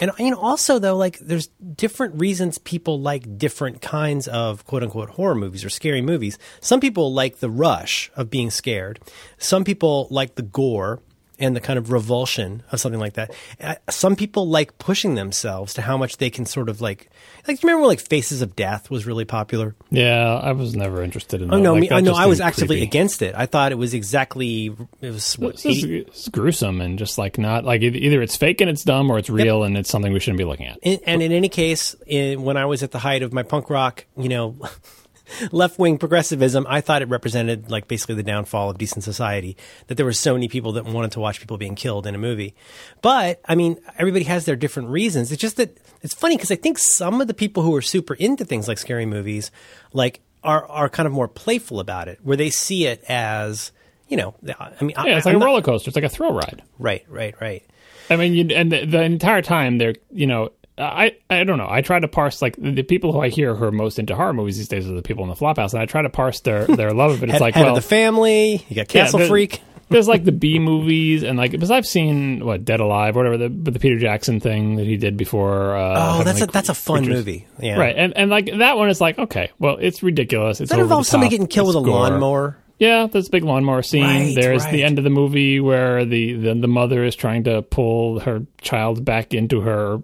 [0.00, 4.82] And you know, also though, like there's different reasons people like different kinds of quote
[4.82, 6.38] unquote horror movies or scary movies.
[6.60, 9.00] Some people like the rush of being scared.
[9.38, 11.00] Some people like the gore
[11.38, 13.32] and the kind of revulsion of something like that.
[13.60, 17.10] Uh, Some people like pushing themselves to how much they can sort of like,
[17.46, 19.74] like, do you remember when like Faces of Death was really popular?
[19.90, 21.52] yeah, I was never interested in.
[21.52, 21.62] Oh that.
[21.62, 22.82] no, Like, me, that I know I was actively creepy.
[22.86, 23.34] against it.
[23.36, 24.66] I thought it was exactly
[25.00, 28.60] it was what, It's, just- it's gruesome and just like not like either it's fake
[28.60, 30.78] and it's dumb or it's real and it's something we shouldn't be looking at.
[30.82, 33.70] in, and in any case, in, when I was at the height of my punk
[33.70, 34.56] rock, you know,
[35.52, 39.56] left wing progressivism, I thought it represented like basically the downfall of decent society.
[39.86, 42.18] That there were so many people that wanted to watch people being killed in a
[42.18, 42.54] movie.
[43.02, 45.32] But I mean, everybody has their different reasons.
[45.32, 48.14] It's just that it's funny because I think some of the people who are super
[48.14, 49.50] into things like scary movies,
[49.92, 53.72] like are are kind of more playful about it, where they see it as
[54.08, 55.90] you know, I mean, Yeah, it's I, like I'm a roller coaster.
[55.90, 56.62] It's like a thrill ride.
[56.78, 57.62] right, right, right.
[58.10, 61.68] I mean, you, and the, the entire time they're, you know, I, I don't know.
[61.68, 64.32] I try to parse like the, people who I hear who are most into horror
[64.32, 66.66] movies these days are the people in the flophouse, and I try to parse their
[66.66, 67.30] their love of it.
[67.30, 69.60] It's Head, like, head well, the family, you got Castle there- Freak.
[69.90, 73.48] There's like the B movies and like because I've seen what Dead Alive, whatever the
[73.48, 75.74] but the Peter Jackson thing that he did before.
[75.78, 77.14] Uh, Oh, that's a, that's a fun Creatures.
[77.16, 77.46] movie.
[77.58, 77.78] Yeah.
[77.78, 77.96] right?
[77.96, 80.60] And and like that one is like okay, well, it's ridiculous.
[80.60, 82.58] It's That involves somebody getting killed with a lawnmower.
[82.78, 84.04] Yeah, there's a big lawnmower scene.
[84.04, 84.72] Right, there's right.
[84.72, 88.46] the end of the movie where the, the, the mother is trying to pull her
[88.60, 90.00] child back into her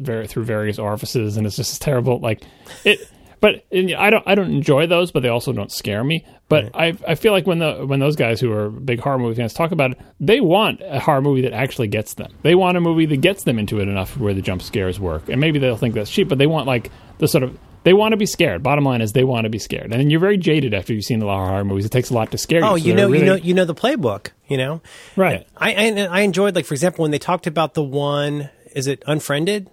[0.00, 2.18] it, ver through various orifices, and it's just terrible.
[2.18, 2.42] Like
[2.84, 3.00] it,
[3.40, 6.26] but I don't I don't enjoy those, but they also don't scare me.
[6.48, 9.36] But I I feel like when the when those guys who are big horror movie
[9.36, 12.32] fans talk about it, they want a horror movie that actually gets them.
[12.42, 15.28] They want a movie that gets them into it enough where the jump scares work.
[15.28, 18.12] And maybe they'll think that's cheap, but they want like the sort of they want
[18.12, 18.62] to be scared.
[18.62, 19.90] Bottom line is they want to be scared.
[19.90, 21.86] And you're very jaded after you've seen a lot of horror movies.
[21.86, 22.66] It takes a lot to scare you.
[22.66, 24.32] Oh, so you know, really- you know, you know the playbook.
[24.48, 24.82] You know,
[25.16, 25.46] right?
[25.56, 29.02] I, I I enjoyed like for example when they talked about the one is it
[29.06, 29.70] Unfriended?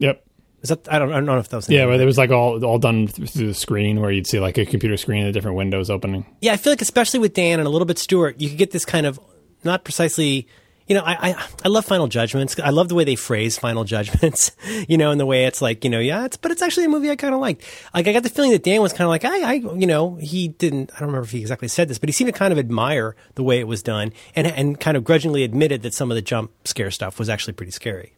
[0.00, 0.22] Yep.
[0.62, 2.00] Is that I don't I don't know if that was the Yeah, where it.
[2.02, 4.98] it was like all all done through the screen, where you'd see like a computer
[4.98, 6.26] screen and different windows opening.
[6.42, 6.52] yeah.
[6.52, 8.84] I feel like especially with Dan and a little bit Stuart, you could get this
[8.84, 9.18] kind of
[9.64, 10.46] not precisely.
[10.86, 12.58] You know, I, I I love Final Judgments.
[12.58, 14.50] I love the way they phrase Final Judgments.
[14.88, 16.88] You know, and the way it's like, you know, yeah, it's but it's actually a
[16.88, 17.62] movie I kind of liked.
[17.94, 20.16] Like I got the feeling that Dan was kind of like, I, I, you know,
[20.16, 20.90] he didn't.
[20.94, 23.14] I don't remember if he exactly said this, but he seemed to kind of admire
[23.36, 26.22] the way it was done, and and kind of grudgingly admitted that some of the
[26.22, 28.14] jump scare stuff was actually pretty scary.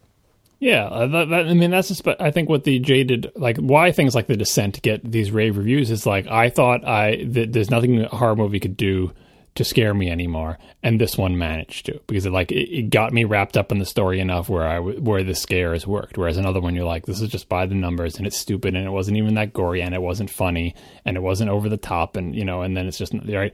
[0.63, 3.91] Yeah, uh, that, that, I mean that's just, I think what the jaded like why
[3.91, 7.69] things like The Descent get these rave reviews is like I thought I that there's
[7.69, 9.11] nothing a horror movie could do
[9.55, 13.11] to scare me anymore, and this one managed to because it like it, it got
[13.11, 16.17] me wrapped up in the story enough where I where the scares worked.
[16.17, 18.85] Whereas another one you're like this is just by the numbers and it's stupid and
[18.85, 22.15] it wasn't even that gory and it wasn't funny and it wasn't over the top
[22.15, 23.53] and you know and then it's just right.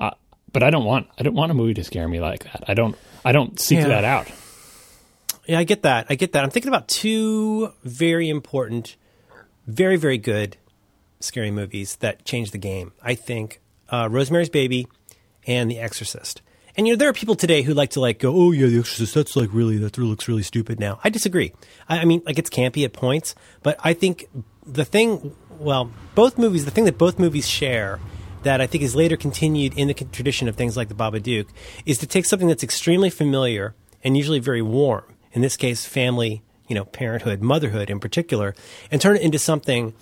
[0.00, 0.10] Uh,
[0.52, 2.64] but I don't want I don't want a movie to scare me like that.
[2.66, 3.88] I don't I don't seek Yeah.
[3.88, 4.26] that out.
[5.48, 6.06] Yeah, I get that.
[6.10, 6.44] I get that.
[6.44, 8.96] I'm thinking about two very important,
[9.66, 10.58] very, very good
[11.20, 12.92] scary movies that changed the game.
[13.02, 14.88] I think uh, Rosemary's Baby
[15.46, 16.42] and The Exorcist.
[16.76, 18.78] And you know, there are people today who like to like go, "Oh yeah, The
[18.78, 19.14] Exorcist.
[19.14, 21.54] That's like really that looks really stupid now." I disagree.
[21.88, 24.28] I, I mean, like it's campy at points, but I think
[24.66, 27.98] the thing, well, both movies, the thing that both movies share
[28.42, 31.48] that I think is later continued in the tradition of things like the Babadook
[31.86, 35.02] is to take something that's extremely familiar and usually very warm,
[35.38, 38.56] in this case, family, you know, parenthood, motherhood in particular,
[38.90, 39.94] and turn it into something.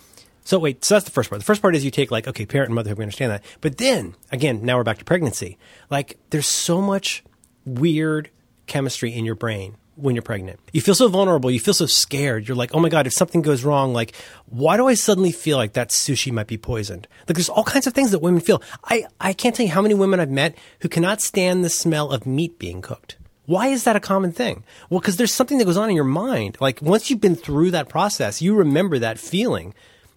[0.45, 1.41] So wait, so that's the first part.
[1.41, 3.45] The first part is you take like, okay, parent and motherhood, we understand that.
[3.61, 5.59] But then, again, now we're back to pregnancy.
[5.91, 7.23] Like, there's so much
[7.67, 8.31] weird
[8.67, 10.59] chemistry in your brain when you're pregnant.
[10.73, 11.51] You feel so vulnerable.
[11.51, 12.49] You feel so scared.
[12.49, 15.59] You're like, oh my God, if something goes wrong, like, why do I suddenly feel
[15.59, 17.07] like that sushi might be poisoned?
[17.29, 18.63] Like, there's all kinds of things that women feel.
[18.85, 22.11] I, I can't tell you how many women I've met who cannot stand the smell
[22.11, 24.65] of meat being cooked Why is that a common thing?
[24.91, 26.57] Well, because there's something that goes on in your mind.
[26.61, 29.75] Like once you've been through that process, you remember that feeling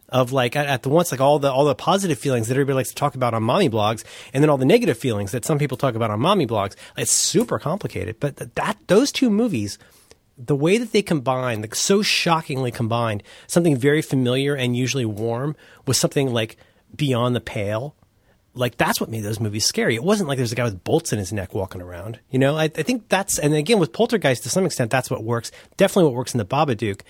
[0.09, 2.75] of like at, at the once like all the all the positive feelings that everybody
[2.75, 4.03] likes to talk about on mommy blogs,
[4.33, 6.75] and then all the negative feelings that some people talk about on mommy blogs.
[6.97, 9.77] It's super complicated, but th- that those two movies
[10.39, 15.55] the way that they combine, like so shockingly combined, something very familiar and usually warm
[15.85, 16.55] with something like
[16.95, 17.93] beyond the pale.
[18.53, 19.95] Like that's what made those movies scary.
[19.95, 22.19] It wasn't like there's a guy with bolts in his neck walking around.
[22.29, 25.23] You know, I, I think that's and again with Poltergeist to some extent that's what
[25.23, 25.51] works.
[25.77, 27.01] Definitely what works in the Babadook,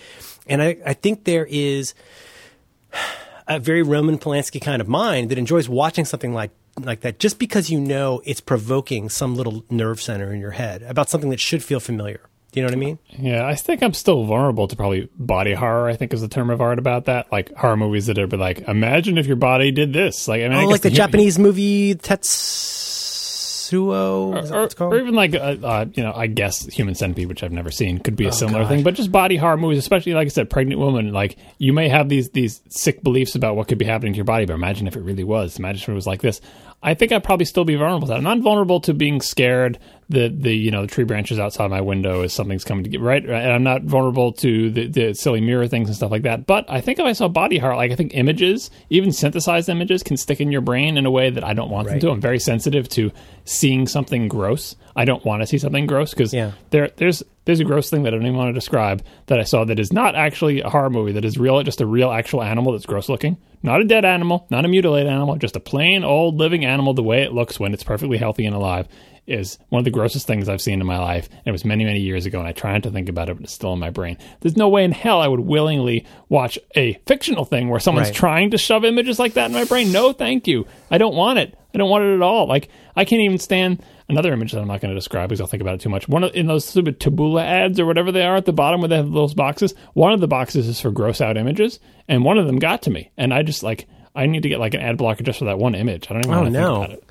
[0.47, 1.93] and I, I think there is
[3.47, 7.39] a very Roman Polanski kind of mind that enjoys watching something like like that just
[7.39, 11.39] because you know it's provoking some little nerve center in your head about something that
[11.39, 12.21] should feel familiar.
[12.51, 12.99] Do you know what I mean?
[13.19, 15.87] Yeah, I think I'm still vulnerable to probably body horror.
[15.87, 18.61] I think is the term of art about that, like horror movies that are like,
[18.67, 20.27] imagine if your body did this.
[20.27, 23.69] Like, I mean, I Oh, guess like the hu- Japanese movie Tetsuo.
[24.49, 27.51] That or, or even like, uh, uh, you know, I guess Human Centipede, which I've
[27.51, 28.69] never seen, could be a similar Oh, God.
[28.69, 28.83] thing.
[28.83, 31.13] But just body horror movies, especially like I said, pregnant woman.
[31.13, 34.25] Like you may have these these sick beliefs about what could be happening to your
[34.25, 35.59] body, but imagine if it really was.
[35.59, 36.41] Imagine if it was like this.
[36.81, 38.17] I think I'd probably still be vulnerable to that.
[38.17, 39.77] I'm not vulnerable to being scared
[40.07, 43.01] that the you know the tree branches outside my window is something's coming to get
[43.01, 46.45] right, and I'm not vulnerable to the, the silly mirror things and stuff like that.
[46.47, 50.03] But I think if I saw body horror, like I think images, even synthesized images,
[50.03, 52.09] can stick in your brain in a way that I don't want them to.
[52.11, 53.11] I'm very sensitive to
[53.43, 54.75] seeing something gross.
[54.95, 56.53] I don't want to see something gross because Yeah.
[56.69, 59.43] there there's there's a gross thing that I don't even want to describe that I
[59.43, 62.41] saw that is not actually a horror movie that is real, just a real actual
[62.41, 63.37] animal that's gross looking.
[63.61, 67.03] Not a dead animal, not a mutilated animal, just a plain old living animal the
[67.03, 68.87] way it looks when it's perfectly healthy and alive
[69.27, 71.29] is one of the grossest things I've seen in my life.
[71.31, 73.35] And it was many, many years ago, and I try not to think about it,
[73.35, 74.17] but it's still in my brain.
[74.39, 78.15] There's no way in hell I would willingly watch a fictional thing where someone's Right.
[78.15, 79.91] trying to shove images like that in my brain.
[79.91, 80.65] No, thank you.
[80.89, 81.53] I don't want it.
[81.73, 82.47] I don't want it at all.
[82.47, 85.47] Like I can't even stand another image that I'm not going to describe because I'll
[85.47, 86.07] think about it too much.
[86.09, 88.87] One of, in those stupid Taboola ads or whatever they are at the bottom where
[88.87, 89.73] they have those boxes.
[89.93, 92.89] One of the boxes is for gross out images, and one of them got to
[92.89, 95.45] me, and I just like I need to get like an ad blocker just for
[95.45, 96.07] that one image.
[96.09, 96.73] I don't even Oh want to no!
[96.81, 97.03] think about it.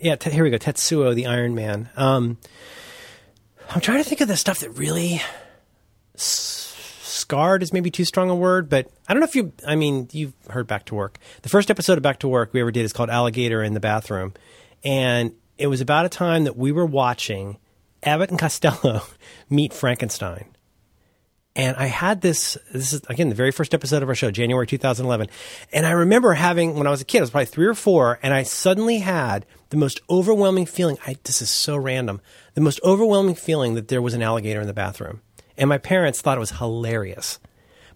[0.00, 0.58] Yeah, t- here we go.
[0.58, 1.88] Tetsuo, the Iron Man.
[1.96, 2.38] Um,
[3.70, 5.20] I'm trying to think of the stuff that really
[6.14, 6.55] s-
[7.26, 9.52] scarred is maybe too strong a word, but I don't know if you.
[9.66, 11.18] I mean, you've heard Back to Work.
[11.42, 13.80] The first episode of Back to Work we ever did is called Alligator in the
[13.80, 14.32] Bathroom,
[14.84, 17.58] and it was about a time that we were watching
[18.04, 19.02] Abbott and Costello
[19.50, 20.46] meet Frankenstein.
[21.56, 24.66] And I had this, this is again the very first episode of our show, January
[24.68, 25.26] 2011.
[25.72, 28.20] And I remember having, when I was a kid, I was probably three or four,
[28.22, 30.96] and I suddenly had the most overwhelming feeling.
[31.04, 32.20] I, this is so random.
[32.54, 35.22] The most overwhelming feeling that there was an alligator in the bathroom.
[35.58, 37.38] And my parents thought it was hilarious.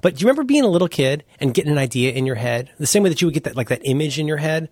[0.00, 2.70] But do you remember being a little kid and getting an idea in your head?
[2.78, 4.70] The same way that you would get that, like that image in your head?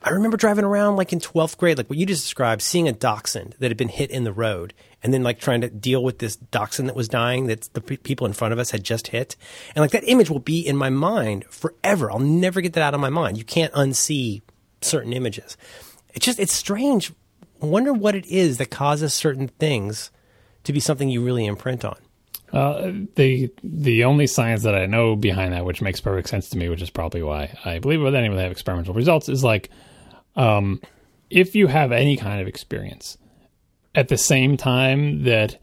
[0.00, 2.92] I remember driving around like in 12th grade, like what you just described, seeing a
[2.92, 6.20] dachshund that had been hit in the road and then like trying to deal with
[6.20, 9.08] this dachshund that was dying that the pe- people in front of us had just
[9.08, 9.34] hit.
[9.74, 12.12] And like that image will be in my mind forever.
[12.12, 13.38] I'll never get that out of my mind.
[13.38, 14.42] You can't unsee
[14.80, 15.56] certain images.
[16.14, 17.12] It's just, it's strange.
[17.60, 20.12] Wonder what it is that causes certain things
[20.62, 21.96] to be something you really imprint on.
[22.52, 26.58] Uh, the the only science that I know behind that, which makes perfect sense to
[26.58, 29.44] me, which is probably why I believe it with anyone that have experimental results, is
[29.44, 29.70] like,
[30.36, 30.80] um,
[31.30, 33.18] if you have any kind of experience
[33.94, 35.58] at the same time that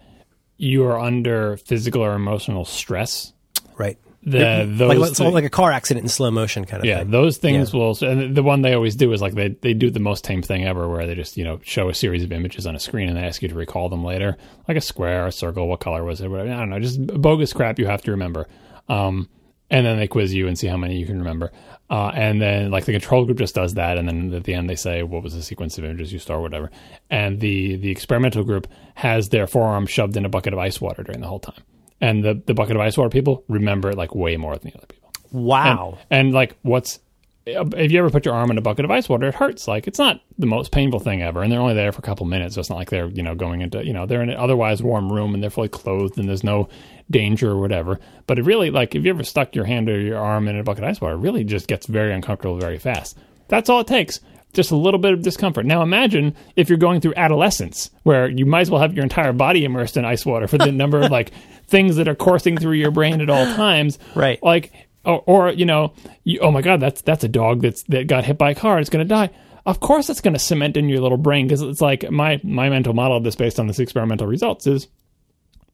[0.57, 3.33] you are under physical or emotional stress,
[3.77, 3.97] Right.
[4.25, 7.11] The those Like, like a car accident in slow motion kind of yeah, thing.
[7.11, 7.79] those things Yeah.
[7.79, 7.97] will.
[8.01, 10.65] And the one they always do is like they they do the most tame thing
[10.65, 13.17] ever, where they just you know show a series of images on a screen and
[13.17, 14.35] they ask you to recall them later,
[14.67, 16.51] like a square, a circle, what color was it, whatever.
[16.51, 18.47] I don't know, just bogus crap you have to remember.
[18.89, 19.29] Um,
[19.71, 21.51] and then they quiz you and see how many you can remember.
[21.89, 24.67] Uh, and then like the control group just does that, and then at the end
[24.69, 26.71] they say what was the sequence of images you saw, or whatever.
[27.11, 31.03] And the the experimental group has their forearm shoved in a bucket of ice water
[31.03, 31.61] during the whole time.
[32.01, 34.77] And the, the bucket of ice water people remember it like way more than the
[34.77, 35.11] other people.
[35.31, 35.97] Wow.
[36.09, 36.99] And like, what's
[37.45, 39.67] if you ever put your arm in a bucket of ice water, it hurts.
[39.67, 42.25] Like, it's not the most painful thing ever, and they're only there for a couple
[42.25, 44.37] minutes, so it's not like they're you know going into you know they're in an
[44.37, 46.69] otherwise warm room and they're fully clothed and there's no
[47.09, 47.99] danger or whatever.
[48.25, 50.63] But it really like if you ever stuck your hand or your arm in a
[50.63, 53.17] bucket of ice water, it really just gets very uncomfortable very fast.
[53.47, 54.19] That's all it takes.
[54.55, 55.65] Just a little bit of discomfort.
[55.65, 59.33] Now imagine if you're going through adolescence, where you might as well have your entire
[59.33, 61.31] body immersed in ice water for the number of like
[61.67, 63.99] things that are coursing through your brain at all times.
[64.15, 64.41] Right.
[64.41, 64.71] Like
[65.05, 68.25] or, or you know, you, oh my god, that's that's a dog that's that got
[68.25, 68.79] hit by a car.
[68.79, 69.29] It's going to die.
[69.65, 72.69] Of course, it's going to cement in your little brain because it's like my my
[72.69, 74.87] mental model of this based on this experimental results is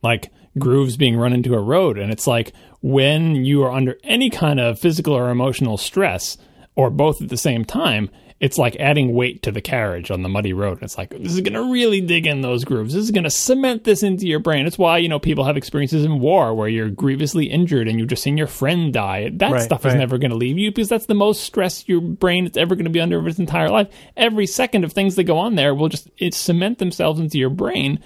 [0.02, 4.30] like grooves being run into a road, and it's like when you are under any
[4.30, 6.38] kind of physical or emotional stress,
[6.76, 8.10] or both at the same time,
[8.42, 10.80] it's like adding weight to the carriage on the muddy road.
[10.82, 12.96] It's like this is going to really dig in those grooves.
[12.96, 14.66] This is going to cement this into your brain.
[14.66, 18.10] It's why you know people have experiences in war where you're grievously injured and you've
[18.10, 19.30] just seen your friend die.
[19.32, 22.02] That Right, stuff is never going to leave you because that's the most stress your
[22.02, 23.90] brain is ever going to be under of its entire life.
[24.18, 27.52] Every second of things that go on there will just it cement themselves into your
[27.52, 28.00] brain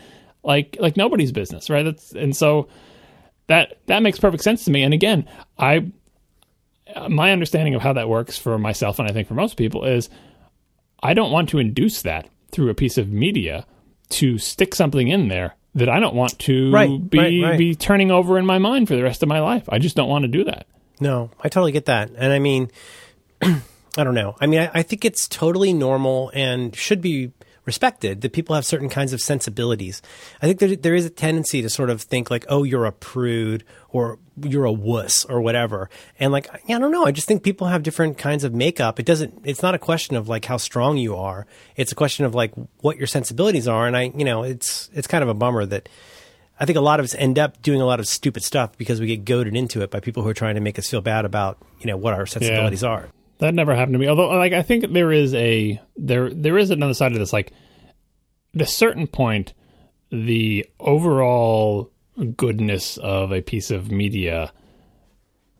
[0.43, 1.83] like like nobody's business, right?
[1.83, 2.67] That's and so
[3.47, 4.83] that that makes perfect sense to me.
[4.83, 5.91] And again, I
[6.93, 9.85] Uh, my understanding of how that works for myself and I think for most people
[9.85, 10.09] is
[11.01, 13.65] I don't want to induce that through a piece of media
[14.09, 17.57] to stick something in there that I don't want to Right, be right, right.
[17.57, 19.67] be turning over in my mind for the rest of my life.
[19.67, 20.67] I just don't want to do that.
[20.99, 22.11] No, I totally get that.
[22.15, 22.69] And I mean,
[23.41, 24.35] I don't know.
[24.39, 27.31] I mean, I, I think it's totally normal and should be
[27.65, 30.01] respected that people have certain kinds of sensibilities.
[30.41, 32.91] I think there, there is a tendency to sort of think like, oh, you're a
[32.91, 35.89] prude or you're a wuss or whatever.
[36.19, 37.05] And like, I don't know.
[37.05, 38.99] I just think people have different kinds of makeup.
[38.99, 41.47] It doesn't, it's not a question of like how strong you are.
[41.75, 43.87] It's a question of like what your sensibilities are.
[43.87, 45.89] And I, you know, it's, it's kind of a bummer that
[46.59, 49.01] I think a lot of us end up doing a lot of stupid stuff because
[49.01, 51.25] we get goaded into it by people who are trying to make us feel bad
[51.25, 53.09] about, you know, what our sensibilities are.
[53.39, 54.07] That never happened to me.
[54.07, 57.33] Although, like, I think there is a there there is another side of this.
[57.33, 57.51] Like,
[58.53, 59.53] at a certain point,
[60.09, 61.91] the overall
[62.37, 64.53] goodness of a piece of media,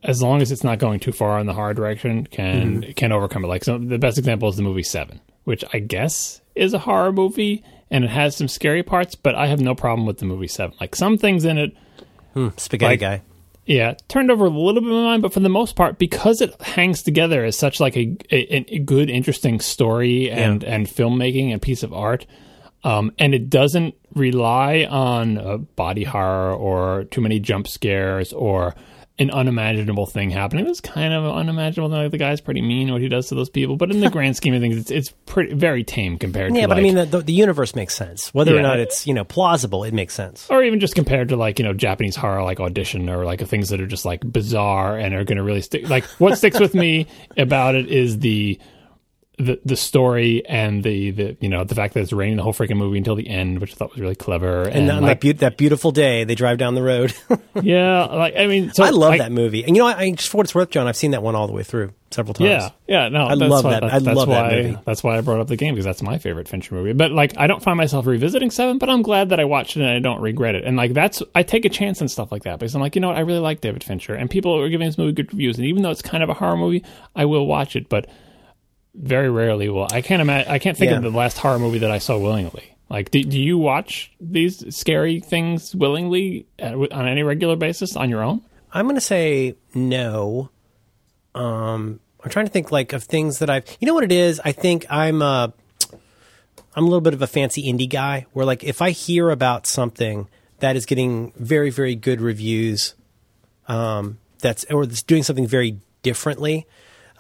[0.04, 2.92] as long as it's not going too far in the hard direction, can mm-hmm.
[2.94, 3.48] can overcome it.
[3.48, 7.12] Like, so the best example is the movie Seven, which I guess is a horror
[7.12, 10.48] movie and it has some scary parts, but I have no problem with the movie
[10.48, 10.76] Seven.
[10.80, 11.78] Like, some things in it
[12.34, 13.22] hmm, Spaghetti Like- guy.
[13.66, 16.40] Yeah, turned over a little bit of my mind, but for the most part, because
[16.42, 21.52] it hangs together as such like a, a, a good, interesting story and and filmmaking
[21.52, 22.28] and piece of art,
[22.84, 28.76] um, and it doesn't rely on uh, body horror or too many jump scares or
[29.18, 30.66] an unimaginable thing happening.
[30.66, 31.90] was kind of unimaginable.
[31.90, 34.36] Like the guy's pretty mean what he does to those people, but in the grand
[34.36, 36.96] scheme of things, it's it's pretty very tame compared Yeah, to but like, I mean,
[36.96, 38.34] the, the, the universe makes sense.
[38.34, 40.48] Whether or not it's, you know, plausible, it makes sense.
[40.50, 43.70] or even just compared to like you know Japanese horror like audition or like things
[43.70, 45.88] that are just like bizarre and are going to really stick.
[45.90, 48.60] Like what sticks with me about it is the
[49.38, 52.54] the the story and the the you know the fact that it's raining the whole
[52.54, 54.64] freaking movie until the end, which I thought was really clever.
[54.64, 57.14] And, on like that, beau- that beautiful day, they drive down the road.
[57.62, 59.64] yeah, like I mean, so I love like, that movie.
[59.64, 61.36] And you know, I, I just for what it's worth, John, I've seen that one
[61.36, 62.50] all the way through several times.
[62.50, 64.78] Yeah, yeah, no, I that's love why, that- That's, I that's love that movie.
[64.86, 66.94] That's why I brought up the game because that's my favorite Fincher movie.
[66.94, 69.82] But like, I don't find myself revisiting Seven, but I'm glad that I watched it
[69.82, 70.64] and I don't regret it.
[70.64, 73.02] And like, that's I take a chance and stuff like that because I'm like, you
[73.02, 75.58] know what, I really like David Fincher, and people are giving this movie good reviews.
[75.58, 76.84] And even though it's kind of a horror movie,
[77.16, 78.08] I will watch it, but
[78.98, 79.88] very rarely will.
[79.92, 80.52] I can't imagine.
[80.52, 82.76] I can't think of the last horror movie that I saw willingly.
[82.90, 88.10] Like, do, do you watch these scary things willingly uh, on any regular basis on
[88.10, 88.42] your own?
[88.72, 90.50] I'm going to say no.
[91.34, 93.66] Um, I'm trying to think like of things that I've.
[93.80, 94.40] You know what it is?
[94.44, 95.50] I think I'm uh,
[96.76, 98.28] I'm a little bit of a fancy indie guy.
[98.34, 100.28] Where like if I hear about something
[100.60, 102.94] that is getting very very good reviews,
[103.68, 106.68] um, that's or that's doing something very differently.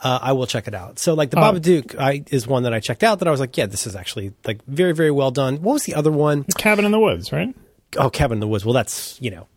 [0.04, 1.00] Uh, I will check it out.
[1.00, 3.56] So, like the Babadook, I is one that I checked out that I was like,
[3.58, 5.58] yeah, this is actually like very, very well done.
[5.62, 6.46] What was the other one?
[6.48, 7.56] It's Cabin in the Woods, right?
[7.98, 8.66] Oh, Cabin in the Woods.
[8.66, 9.48] Well, that's you know,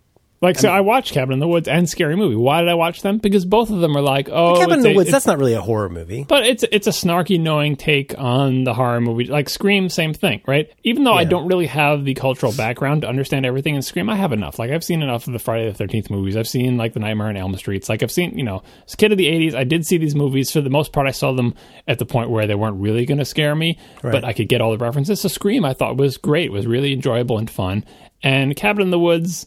[0.41, 2.37] Like, so I watched Cabin in the Woods and Scary Movie.
[2.37, 3.19] Why did I watch them?
[3.19, 5.11] Because both of them are like, oh, Cabin in the a- Woods.
[5.11, 6.25] That's not really a horror movie.
[6.29, 9.25] but it's it's a snarky, knowing take on the horror movie.
[9.25, 10.73] Like Scream, same thing, right?
[10.85, 14.15] Even though I don't really have the cultural background to understand everything in Scream, I
[14.15, 14.61] have enough.
[14.61, 16.37] Like I've seen enough of the Friday the Thirteenth movies.
[16.37, 17.89] I've seen like the Nightmare on Elm Streets.
[17.89, 20.15] Like I've seen, you know, as a kid of the '80s, I did see these
[20.15, 20.53] movies.
[20.53, 21.55] For the most part, I saw them
[21.89, 24.61] at the point where they weren't really going to scare me, but I could get
[24.61, 25.21] all the references.
[25.21, 27.85] So Scream, I thought was great, was really enjoyable and fun.
[28.23, 29.45] And Cabin in the Woods.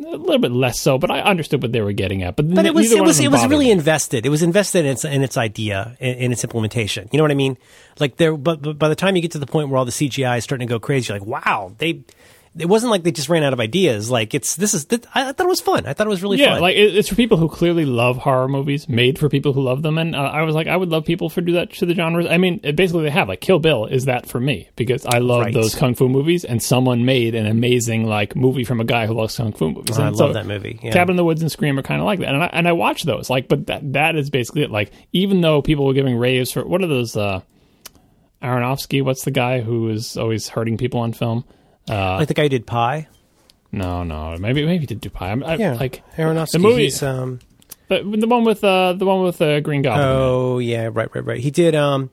[0.00, 2.34] A little bit less so, but I understood what they were getting at.
[2.34, 3.70] But, But it was it was it was really me.
[3.70, 4.26] invested.
[4.26, 7.08] It was invested in its in its idea in, in its implementation.
[7.12, 7.56] You know what I mean?
[8.00, 9.92] Like there, but, but by the time you get to the point where all the
[9.92, 12.02] CGI is starting to go crazy, you're like, wow, they.
[12.56, 14.10] It wasn't like they just ran out of ideas.
[14.12, 14.86] Like it's this is.
[15.12, 15.86] I, I thought it was fun.
[15.86, 16.60] I thought it was really Yeah, fun.
[16.60, 19.82] like it, it's for people who clearly love horror movies, made for people who love
[19.82, 19.98] them.
[19.98, 22.26] And uh, I was like, I would love people for do that to the genres.
[22.30, 25.40] I mean, basically, they have like Kill Bill is that for me because I love
[25.42, 25.52] Right.
[25.54, 29.14] those kung fu movies, and someone made an amazing like movie from a guy who
[29.14, 29.98] loves kung fu movies.
[29.98, 30.92] I And love that movie, yeah.
[30.92, 32.72] Cabin in the Woods and Scream are kind of like that, and I, and I
[32.72, 33.28] watch those.
[33.28, 34.70] Like, but that that is basically it.
[34.70, 37.16] Like, even though people were giving raves for what are those?
[37.16, 37.40] uh
[38.42, 41.44] Aronofsky, what's the guy who is always hurting people on film?
[41.88, 43.08] Like the guy who did Pi.
[43.72, 45.30] No, no, maybe maybe he did do Pi.
[45.30, 46.52] I'm, I, Yeah, like Aronofsky.
[46.52, 46.84] the movie.
[46.84, 47.40] he's, um,
[47.88, 50.06] The, the one with uh, the one with uh, Green Goblin.
[50.06, 51.40] oh yeah, right, right, right.
[51.40, 52.10] He did um,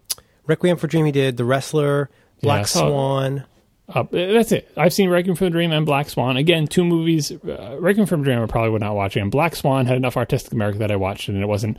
[0.48, 1.06] Requiem for Dream.
[1.06, 2.10] He did The Wrestler,
[2.42, 2.90] Black I saw it.
[2.90, 3.46] Swan.
[3.94, 4.72] Uh, that's it.
[4.78, 6.38] I've seen Requiem for the Dream and Black Swan.
[6.38, 7.32] Again, two movies.
[7.32, 9.16] Uh, Requiem for the Dream I probably would not watch.
[9.18, 11.78] And Black Swan had enough artistic merit that I watched it, and it wasn't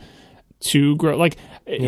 [0.63, 1.17] too gross.
[1.19, 1.37] Like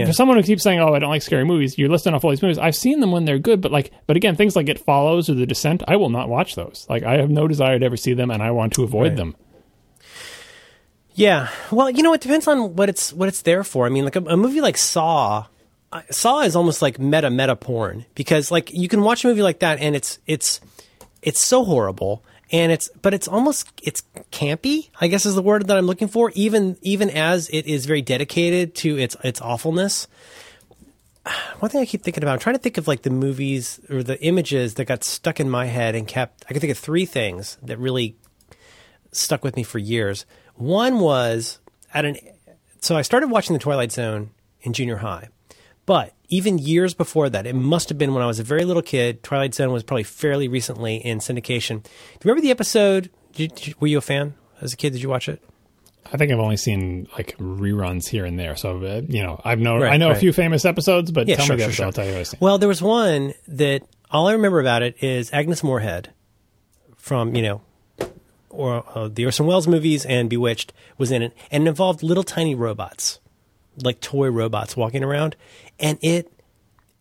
[0.06, 2.30] for someone who keeps saying, "Oh, I don't like scary movies," you're listing off all
[2.30, 2.58] these movies.
[2.58, 5.34] I've seen them when they're good, but like, but again, things like It Follows or
[5.34, 6.86] The Descent, I will not watch those.
[6.90, 9.16] Like, I have no desire to ever see them, and I want to avoid Right.
[9.18, 9.36] them.
[11.14, 11.48] Yeah.
[11.72, 13.86] Well, you know, it depends on what it's what it's there for.
[13.86, 15.46] I mean, like a, a movie like Saw,
[15.92, 19.42] uh, Saw is almost like meta meta porn because like you can watch a movie
[19.42, 20.60] like that and it's it's
[21.22, 22.24] it's so horrible
[22.56, 24.02] and it's but it's almost it's
[24.32, 24.90] campy.
[25.02, 26.32] I guess is the word that I'm looking for.
[26.36, 30.08] Even even as it is very dedicated to its its awfulness.
[31.60, 34.04] One thing I keep thinking about, I'm trying to think of like the movies or
[34.04, 36.46] the images that got stuck in my head and kept.
[36.46, 38.16] I can think of three things that really
[39.12, 40.26] stuck with me for years.
[40.56, 41.60] One was
[41.94, 42.18] at an
[42.80, 45.28] so I started watching The Twilight Zone in junior high,
[45.86, 48.82] but even years before that, it must have been when I was a very little
[48.82, 49.22] kid.
[49.24, 51.84] Twilight Zone was probably fairly recently in syndication.
[51.84, 53.10] Do you remember the episode?
[53.34, 54.94] Did, were you a fan as a kid?
[54.94, 55.42] Did you watch it?
[56.12, 59.60] I think I've only seen like reruns here and there, so uh, you know, I've
[59.60, 61.70] know Right, I know a few famous episodes, but Yeah, tell sure, me the sure,
[61.70, 61.86] episode, sure.
[61.88, 62.38] I'll tell you what I've seen.
[62.42, 63.82] Well, there was one that
[64.12, 66.10] all I remember about it is Agnes Moorehead
[66.96, 67.62] from you know,
[68.50, 72.24] or uh, the Orson Welles movies and Bewitched was in it, and it involved little
[72.24, 73.20] tiny robots,
[73.84, 75.36] like toy robots walking around,
[75.80, 76.32] and it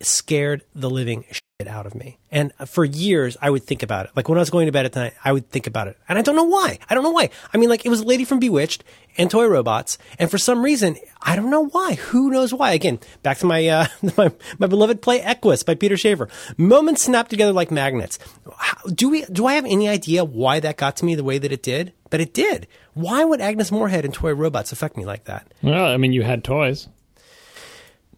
[0.01, 2.19] scared the living shit out of me.
[2.31, 4.13] And for years, I would think about it.
[4.17, 6.19] Like when I was going to bed at night, I would think about it, and
[6.19, 6.79] I don't know why.
[6.91, 7.31] I don't know why.
[7.53, 8.83] I mean, like it was a lady from Bewitched
[9.17, 11.95] and toy robots, and for some reason, I don't know why.
[11.95, 12.73] Who knows why?
[12.73, 16.29] Again, back to my uh, my, my beloved play Equus by Peter Shaffer.
[16.57, 18.19] Moments snap together like magnets.
[18.57, 19.25] How, do we?
[19.27, 21.93] Do I have any idea why that got to me the way that it did?
[22.11, 22.67] But it did.
[22.95, 25.53] Why would Agnes Moorehead and toy robots affect me like that?
[25.63, 26.89] well, I mean, you had toys.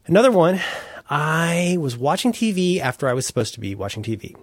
[0.07, 0.61] Another one,
[1.09, 4.35] I was watching TV after I was supposed to be watching TV.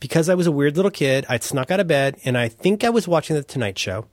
[0.00, 2.84] Because I was a weird little kid, I'd snuck out of bed and I think
[2.84, 4.06] I was watching The Tonight Show.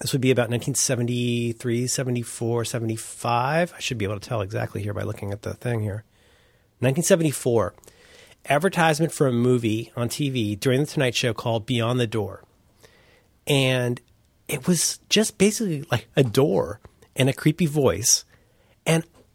[0.00, 3.72] This would be about 1973, 74, 75.
[3.72, 6.04] I should be able to tell exactly here by looking at the thing here.
[6.80, 7.74] 1974.
[8.46, 12.42] Advertisement for a movie on TV during The Tonight Show called Beyond the Door.
[13.46, 14.00] And
[14.48, 16.80] it was just basically like a door
[17.14, 18.24] and a creepy voice.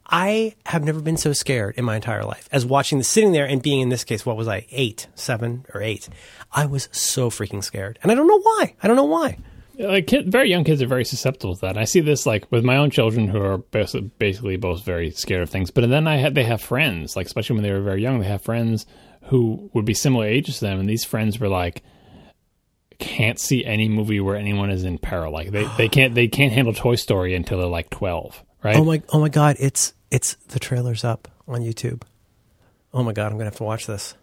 [0.09, 3.45] I have never been so scared in my entire life as watching this sitting there
[3.45, 6.07] and being in this case, what was I, eight, seven or eight?
[6.51, 7.99] I was so freaking scared.
[8.01, 8.75] And I don't know why.
[8.81, 9.37] I don't know why.
[9.79, 11.71] Uh, like kid, very young kids are very susceptible to that.
[11.71, 15.43] And I see this like with my own children who are basically both very scared
[15.43, 15.71] of things.
[15.71, 18.27] But then I had they have friends, like especially when they were very young, they
[18.27, 18.85] have friends
[19.25, 21.83] who would be similar ages to them, and these friends were like
[22.99, 25.31] can't see any movie where anyone is in peril.
[25.31, 28.75] Like they, they can't they can't handle Toy Story until they're like twelve, right?
[28.75, 32.03] Oh my oh my god, it's it's the trailer's up on YouTube.
[32.93, 34.15] Oh my god, I'm gonna have to watch this.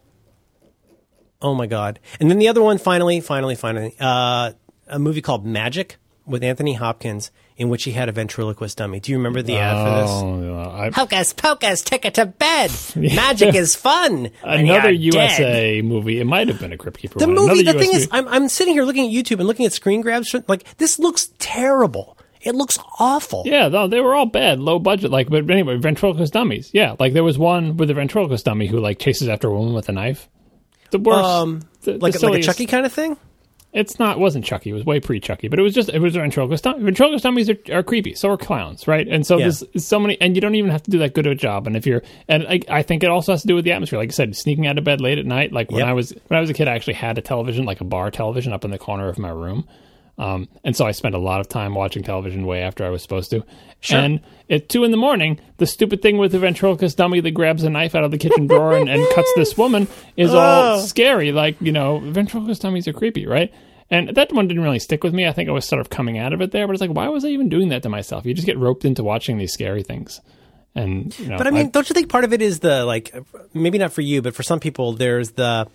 [1.43, 2.01] Oh my god.
[2.21, 4.53] And then the other one, finally, finally, finally, uh,
[4.87, 5.97] a movie called Magic
[6.27, 8.99] with Anthony Hopkins, in which he had a ventriloquist dummy.
[8.99, 10.11] Do you remember the ad for this?
[10.11, 12.71] Oh, no, I, Hocus pocus, take it to bed.
[12.97, 14.31] Magic is fun.
[14.43, 15.39] another you're dead.
[15.39, 16.19] USA movie.
[16.21, 17.19] It might have been a Crypt Keeper.
[17.19, 17.35] The one.
[17.35, 17.61] movie.
[17.61, 19.75] Another The thing US is, I'm, I'm sitting here looking at YouTube and looking at
[19.75, 20.35] screen grabs.
[20.49, 22.14] Like this looks terrible.
[22.45, 23.43] It looks awful.
[23.47, 25.11] Yeah, no, they were all bad, low budget.
[25.11, 26.71] Like, but anyway, ventriloquist dummies.
[26.73, 29.73] Yeah, like there was one with a ventriloquist dummy who like chases after a woman
[29.75, 30.29] with a knife.
[30.91, 33.17] The worst, Um, the- the like like a Chucky kind of thing.
[33.73, 34.19] It's not.
[34.19, 34.71] It wasn't Chucky.
[34.71, 35.49] It was way pre Chucky.
[35.49, 35.89] But it was just.
[35.89, 36.85] It was a ventriloquist dummy.
[36.85, 38.15] Ventriloquist dummies are, are creepy.
[38.15, 39.09] So are clowns, right?
[39.09, 39.47] And so Yeah.
[39.47, 41.67] there's so many, and you don't even have to do that good of a job.
[41.67, 43.99] And if you're, and I, I think it also has to do with the atmosphere.
[43.99, 45.53] Like I said, sneaking out of bed late at night.
[45.53, 45.89] Like when Yep.
[45.89, 48.13] I was when I was a kid, I actually had a television, like a bar
[48.13, 49.67] television, up in the corner of my room.
[50.17, 53.03] Um, and so I spent a lot of time watching television way after I was
[53.03, 53.45] supposed to.
[53.81, 53.99] Sure.
[53.99, 57.65] And at two in the morning, the stupid thing with the ventriloquist dummy that grabs
[57.65, 61.33] a knife out of the kitchen drawer and, and cuts this woman is all scary.
[61.33, 63.53] Like, you know, ventriloquist dummies are creepy, right?
[63.91, 65.27] And that one didn't really stick with me.
[65.27, 67.09] I think I was sort of coming out of it there, but it's like, why
[67.09, 68.25] was I even doing that to myself?
[68.25, 70.21] You just get roped into watching these scary things.
[70.75, 73.15] And, you know, But I mean, don't you think part of it is the like
[73.53, 75.69] maybe not for you, but for some people there's the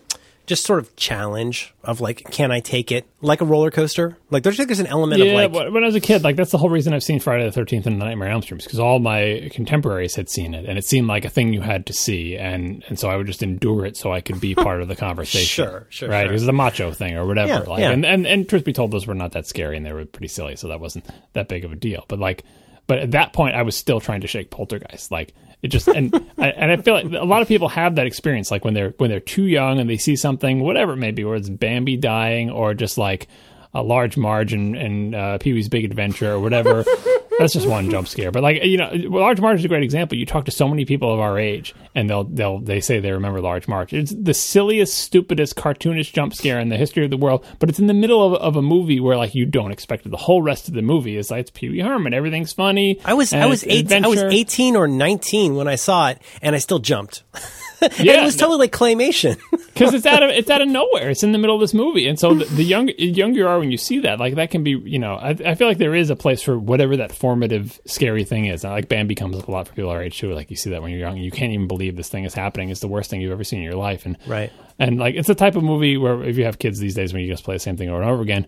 [0.49, 4.17] just sort of challenge of like, can I take it like a roller coaster?
[4.31, 6.23] Like, don't you think there's an element yeah, of like, when I was a kid,
[6.23, 8.41] like that's the whole reason I've seen Friday the Thirteenth and the Nightmare on Elm
[8.41, 11.61] Street because all my contemporaries had seen it, and it seemed like a thing you
[11.61, 14.55] had to see, and and so I would just endure it so I could be
[14.55, 15.45] part of the conversation.
[15.45, 16.23] Sure, sure, right?
[16.23, 16.31] sure.
[16.31, 17.49] It was the macho thing or whatever.
[17.49, 17.91] Yeah, like, yeah.
[17.91, 20.29] And, and and truth be told, those were not that scary, and they were pretty
[20.29, 22.05] silly, so that wasn't that big of a deal.
[22.07, 22.43] But like,
[22.87, 25.31] but at that point, I was still trying to shake Poltergeist, like.
[25.61, 28.49] It just and I, and I feel like a lot of people have that experience,
[28.49, 31.25] like when they're when they're too young and they see something, whatever it may be,
[31.25, 33.27] where it's Bambi dying or just like
[33.73, 36.83] a large Marge and, and uh, Pee Wee's Big Adventure or whatever,
[37.39, 38.31] that's just one jump scare.
[38.31, 40.17] But like you know, Large Marge is a great example.
[40.17, 43.11] You talk to so many people of our age, and they'll they'll they say they
[43.11, 43.93] remember Large Marge.
[43.93, 47.45] It's the silliest, stupidest, cartoonish jump scare in the history of the world.
[47.59, 50.09] But it's in the middle of, of a movie where like you don't expect it.
[50.09, 52.13] The whole rest of the movie is like it's Pee Wee Herman.
[52.13, 52.99] Everything's funny.
[53.05, 56.55] I was I was eight, I was eighteen or nineteen when I saw it, and
[56.55, 57.23] I still jumped.
[57.99, 59.39] Yeah, it was totally like claymation.
[59.51, 61.09] because it's out of it's out of nowhere.
[61.09, 63.59] It's in the middle of this movie, and so the, the young younger you are
[63.59, 65.95] when you see that, like that can be, you know, I, I feel like there
[65.95, 68.63] is a place for whatever that formative scary thing is.
[68.63, 70.33] And, like Bambi comes up a lot for people our age too.
[70.33, 72.69] Like you see that when you're young, you can't even believe this thing is happening.
[72.69, 74.51] It's the worst thing you've ever seen in your life, and Right.
[74.77, 77.21] and like it's the type of movie where if you have kids these days, when
[77.23, 78.45] you just play the same thing over and over again.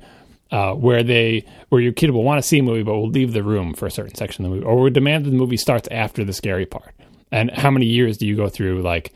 [0.51, 3.31] Uh, where they, where your kid will want to see a movie, but will leave
[3.31, 5.55] the room for a certain section of the movie, or would demand that the movie
[5.55, 6.93] starts after the scary part.
[7.31, 9.13] And how many years do you go through, like,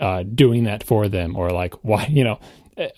[0.00, 2.38] uh, doing that for them or like why you know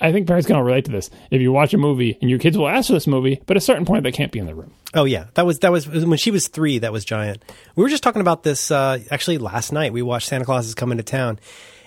[0.01, 2.39] i think parents can all relate to this if you watch a movie and your
[2.39, 4.47] kids will ask for this movie but at a certain point they can't be in
[4.47, 6.79] the room Oh yeah, that was that was when she was three.
[6.79, 7.43] That was giant.
[7.75, 9.93] We were just talking about this uh, actually last night.
[9.93, 11.39] We watched Santa Claus is Coming to Town,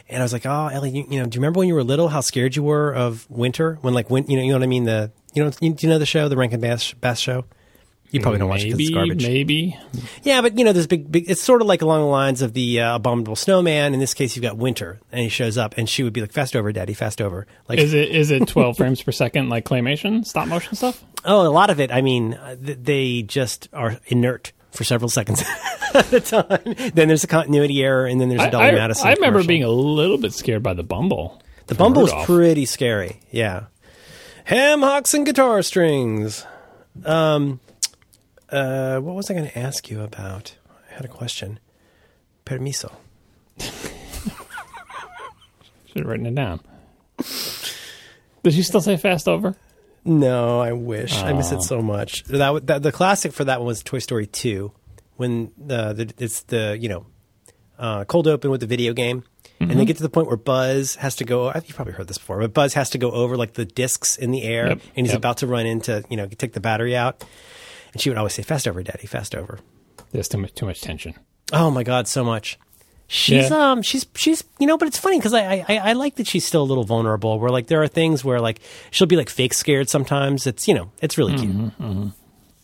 [0.08, 1.84] and I was like, "Oh, Ellie, you, you know, do you remember when you were
[1.84, 3.80] little how scared you were of winter?
[3.82, 4.84] When like when you know, you know what I mean?
[4.84, 7.46] The you know, you, do you know the show, the Rankin Bass, Bass show?
[8.12, 9.28] You probably don't watch it 'cause it's maybe garbage.
[9.28, 9.78] maybe
[10.24, 11.30] Yeah, but you know, there's big, big.
[11.30, 13.94] It's sort of like along the lines of the uh, abominable snowman.
[13.94, 16.32] In this case, you've got winter, and he shows up, and she would be like,
[16.32, 19.64] "Fast over, daddy, fast over." Like, is it is it 12 frames per second like
[19.66, 21.92] claymation stop motion stuff oh, a lot of it.
[21.92, 25.44] I mean, uh, they just are inert for several seconds
[25.94, 26.76] at a time.
[26.94, 29.08] then there's a continuity error, and then there's a Dolly I- Madison.
[29.08, 29.48] I remember commercial.
[29.48, 33.20] being a little bit scared by the bumble the Bumble was pretty scary.
[33.30, 33.66] Yeah,
[34.46, 36.44] ham hocks and guitar strings.
[37.06, 37.60] Um,
[38.52, 40.56] uh, what was I going to ask you about?
[40.90, 41.60] I had a question.
[42.46, 42.92] Permiso.
[43.60, 43.72] should
[45.96, 46.62] have written it down
[48.44, 49.56] does she still say fast over
[50.06, 51.22] No, I wish.
[51.22, 52.24] I miss it so much.
[52.26, 54.72] That, that the classic for that one was Toy Story Two,
[55.18, 57.06] when the, the it's the you know
[57.78, 59.24] uh, cold open with the video game,
[59.60, 61.52] and they get to the point where Buzz has to go.
[61.54, 64.32] You've probably heard this before, but Buzz has to go over like the discs in
[64.32, 65.18] the air, Yep, and he's yep.
[65.18, 67.24] about to run into you know take the battery out,
[67.94, 69.60] and she would always say, "Fast over, Daddy, fast over."
[70.12, 71.14] there's too much too much tension
[71.54, 72.58] Oh my God, so much.
[73.08, 73.72] She's Yeah.
[73.72, 76.46] um she's she's you know, but it's funny because I, I I like that she's
[76.46, 77.40] still a little vulnerable.
[77.40, 78.60] Where like there are things where like
[78.92, 80.46] she'll be like fake scared sometimes.
[80.48, 82.14] It's you know it's really cute.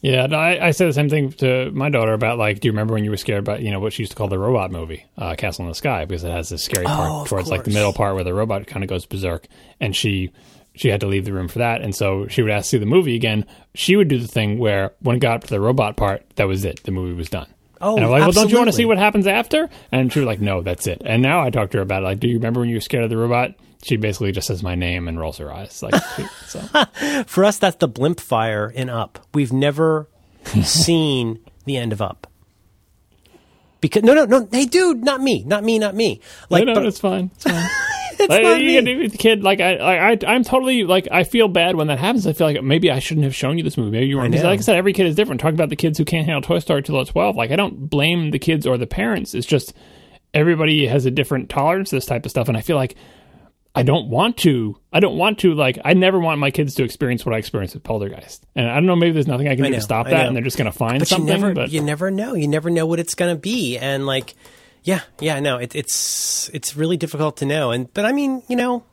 [0.02, 2.72] Yeah, no, I, I say the same thing to my daughter about like, do you
[2.74, 4.70] remember when you were scared about you know what she used to call the robot
[4.72, 7.64] movie, uh, Castle in the Sky, because it has this scary part Oh, towards like
[7.64, 9.48] the middle part where the robot kind of goes berserk,
[9.80, 10.32] and she
[10.76, 12.78] she had to leave the room for that, and so she would ask to see
[12.78, 13.46] the movie again.
[13.74, 16.48] She would do the thing where when it got up to the robot part, that
[16.48, 17.48] was it, the movie was done.
[17.82, 19.70] Oh, and I'm like, well, don't you want to see what happens after?
[19.92, 21.02] And she was like, no, that's it.
[21.06, 22.82] And now I talk to her about it, like, do you remember when you were
[22.82, 23.54] scared of the robot?
[23.84, 25.84] She basically just says my name and rolls her eyes.
[25.84, 25.96] Like,
[26.48, 26.60] so
[27.28, 29.20] For us, that's the blimp fire in Up.
[29.34, 30.08] We've never
[30.64, 32.28] seen the end of Up.
[33.82, 34.48] Because no, no, no.
[34.52, 36.22] Hey, dude, not me, not me, not me.
[36.50, 37.30] Like, no, no, but- it's fine.
[37.36, 37.70] It's fine.
[38.20, 38.76] it's like, not you me.
[38.76, 39.44] can do with the kid.
[39.44, 42.26] Like I, I, I, I'm totally like I feel bad when that happens.
[42.28, 43.92] I feel like maybe I shouldn't have shown you this movie.
[43.92, 44.32] Maybe you weren't.
[44.32, 44.50] because know.
[44.50, 45.42] Like I said, every kid is different.
[45.42, 47.36] Talking about the kids who can't handle Toy Story till they're 12.
[47.36, 49.34] Like I don't blame the kids or the parents.
[49.34, 49.74] It's just
[50.34, 52.96] everybody has a different tolerance to this type of stuff, and I feel like
[53.76, 54.78] I don't want to.
[54.94, 55.54] I don't want to.
[55.54, 58.46] Like I never want my kids to experience what I experienced with Poltergeist.
[58.56, 58.96] And I don't know.
[58.96, 60.72] Maybe there's nothing I can I do know, to stop that, and they're just going
[60.72, 61.42] to find but you something.
[61.42, 62.36] never, but you never know.
[62.36, 64.34] You never know what it's going to be, and like,
[64.86, 67.72] yeah, yeah, no, it, it's it's really difficult to know.
[67.72, 68.84] And but I mean, you know,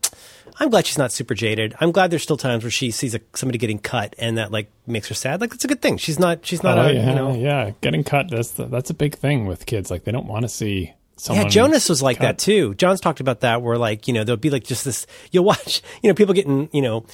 [0.59, 1.75] I'm glad she's not super jaded.
[1.81, 4.71] I'm glad there's still times where she sees a, somebody getting cut, and that like
[4.87, 5.43] makes her sad.
[5.43, 5.99] Like that's a good thing.
[5.99, 6.47] She's not.
[6.47, 6.79] She's not.
[6.79, 8.31] oh a, yeah, you know, yeah, getting cut.
[8.31, 9.91] That's the, that's a big thing with kids.
[9.91, 10.95] Like they don't want to see.
[11.17, 12.25] Someone Yeah, Jonas was like cut.
[12.25, 12.75] that too.
[12.75, 15.83] John's talked about that where like, you know, there'll be like just this you'll watch,
[16.03, 17.05] you know, people getting, you know,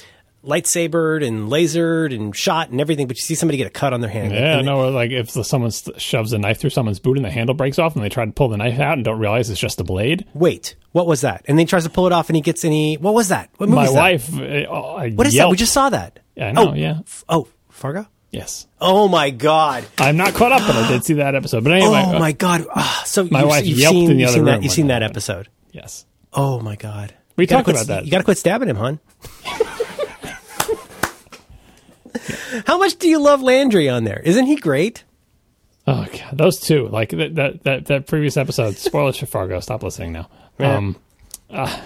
[0.43, 4.01] lightsabered and lasered and shot and everything, but you see somebody get a cut on
[4.01, 4.33] their hand.
[4.33, 7.53] Yeah, And no, like if someone shoves a knife through someone's boot and the handle
[7.55, 9.79] breaks off and they try to pull the knife out and don't realize it's just
[9.79, 10.25] a blade.
[10.33, 11.43] Wait, what was that?
[11.47, 13.49] And then he tries to pull it off and he gets any what was that?
[13.57, 13.99] What movie My is that?
[13.99, 14.33] wife,
[14.69, 15.49] uh, What is that?
[15.49, 16.19] We just saw that.
[16.35, 16.99] Yeah, I know, Oh, yeah.
[16.99, 18.07] f- Oh, Fargo?
[18.31, 18.67] Yes.
[18.79, 19.85] Oh my god.
[19.97, 21.63] I'm not caught up, but I did see that episode.
[21.63, 22.65] But anyway, oh uh, my god.
[22.73, 24.71] Ah, so My you've, wife you've yelped seen, in the you've other room that you've
[24.71, 25.15] seen that that happened.
[25.17, 25.49] episode.
[25.71, 26.05] yes.
[26.31, 27.13] Oh my god.
[27.35, 28.05] We You talked quit- about that.
[28.05, 28.99] You got to quit stabbing him, hon.
[32.67, 34.19] How much do you love Landry on there?
[34.19, 35.03] Isn't he great?
[35.87, 38.77] Oh god, those two, like that that that, that previous episode.
[38.77, 39.59] Spoilers for Fargo.
[39.59, 40.29] Stop listening now.
[40.59, 40.75] Yeah.
[40.75, 40.95] Um,
[41.49, 41.81] uh,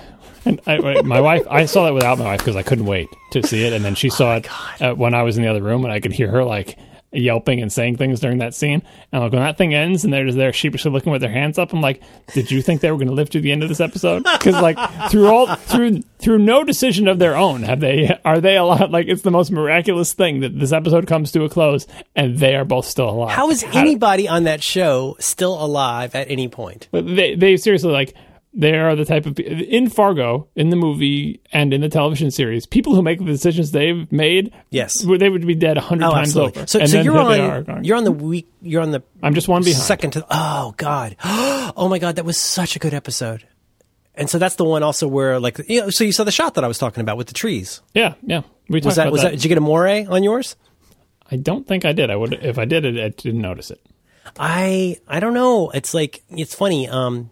[0.46, 3.46] and I, my wife, I saw that without my wife because I couldn't wait to
[3.48, 4.48] see it, and then she Oh saw it
[4.82, 6.78] uh, when I was in the other room, and I could hear her like
[7.14, 8.82] yelping and saying things during that scene.
[9.12, 11.58] And like when that thing ends and they're just there sheepishly looking with their hands
[11.58, 12.02] up, I'm like,
[12.34, 14.24] did you think they were going to live to the end of this episode?
[14.24, 14.78] Because like
[15.10, 18.92] through all through through no decision of their own, have they are they allowed?
[18.92, 22.56] Like it's the most miraculous thing that this episode comes to a close and they
[22.56, 23.32] are both still alive.
[23.32, 26.88] How is anybody on that show still alive at any point?
[26.92, 28.14] They they seriously like
[28.56, 32.66] they are the type of in Fargo in the movie and in the television series.
[32.68, 35.02] People who make the decisions they've made, Yes.
[35.04, 36.60] they would be dead a hundred Oh, times absolutely.
[36.62, 36.68] over.
[36.68, 39.02] So, And so you're here they are on you're on the week you're on the
[39.24, 39.82] I'm just one behind.
[39.84, 43.46] second to oh god oh my god that was such a good episode
[44.16, 46.54] and so that's the one also where like you know, so you saw the shot
[46.54, 48.42] that I was talking about with the trees Yeah, yeah.
[48.70, 49.32] We was that was that.
[49.32, 50.56] did you get a moiré on yours
[51.32, 52.12] I don't think I did.
[52.12, 53.00] I would if I did it.
[53.04, 53.82] I didn't notice it.
[54.40, 57.32] I I don't know it's like it's funny um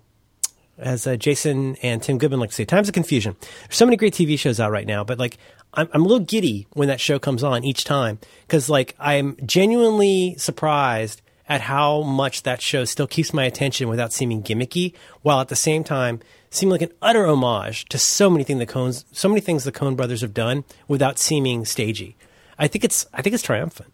[0.82, 3.98] as uh, Jason and Tim Goodman like to say times of confusion there's so many
[3.98, 5.38] great TV shows out right now but like
[5.74, 9.38] I'm, I'm a little giddy when that show comes on each time because like I'm
[9.46, 11.22] genuinely surprised
[11.52, 15.56] at how much that show still keeps my attention without seeming gimmicky, while at the
[15.56, 19.42] same time seeming like an utter homage to so many things the Coens, so many
[19.42, 22.16] things the Coen brothers have done without seeming stagey.
[22.58, 23.92] I think it's I think it's triumphant.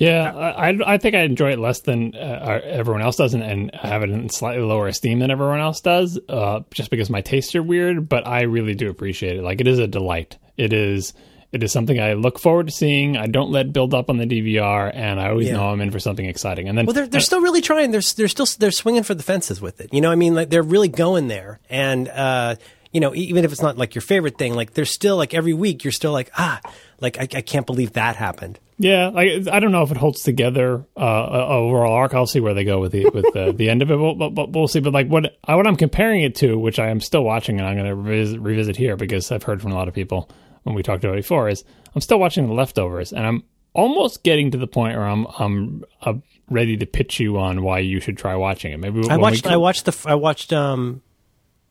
[0.00, 3.42] Yeah, I, I- I think I enjoy it less than uh, everyone else does, and,
[3.42, 7.20] and have it in slightly lower esteem than everyone else does, uh, just because my
[7.20, 8.08] tastes are weird.
[8.08, 9.42] But I really do appreciate it.
[9.42, 10.38] Like it is a delight.
[10.56, 11.12] It is.
[11.52, 13.16] It is something I look forward to seeing.
[13.16, 15.54] I don't let build up on the DVR, and I always Yeah.
[15.54, 16.68] know I'm in for something exciting.
[16.68, 17.90] And then Well, they're they're still really trying.
[17.90, 19.92] They're they're still they're swinging for the fences with it.
[19.92, 22.54] You know, I mean, like they're really going there, and uh,
[22.92, 25.52] you know, even if it's not like your favorite thing, like they're still like every
[25.52, 26.60] week you're still like ah,
[27.00, 28.58] like I, I can't believe that happened.
[28.78, 32.14] Yeah, like I don't know if it holds together uh, overall arc.
[32.14, 33.96] I'll see where they go with the with the, the end of it.
[33.98, 34.80] But, but, but we'll see.
[34.80, 37.68] But like what I- what I'm comparing it to, which I am still watching, and
[37.68, 40.30] I'm going to revisit, revisit here because I've heard from a lot of people
[40.62, 41.62] when we talked about it before, is
[41.94, 43.44] I'm still watching The Leftovers, and I'm
[43.74, 46.14] almost getting to the point where I'm I'm uh,
[46.48, 48.78] ready to pitch you on why you should try watching it.
[48.78, 51.02] Maybe I watched come- I watched the I watched um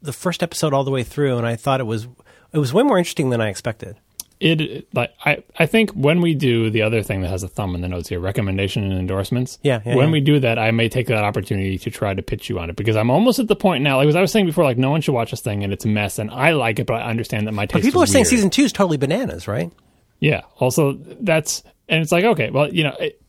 [0.01, 2.07] the first episode all the way through, and I thought it was
[2.53, 3.97] it was way more interesting than I expected.
[4.39, 7.75] It like I, I think when we do the other thing that has a thumb
[7.75, 10.11] in the notes here recommendation and endorsements Yeah, yeah, when yeah.
[10.13, 12.77] we do that i may take that opportunity to try to pitch you on it
[12.77, 14.89] because i'm almost at the point now like as i was saying before like no
[14.91, 17.09] one should watch this thing and it's a mess and i like it but i
[17.09, 19.71] understand that my taste But people are is saying season two is totally bananas, right?
[20.19, 23.21] yeah also that's and it's like okay well you know it,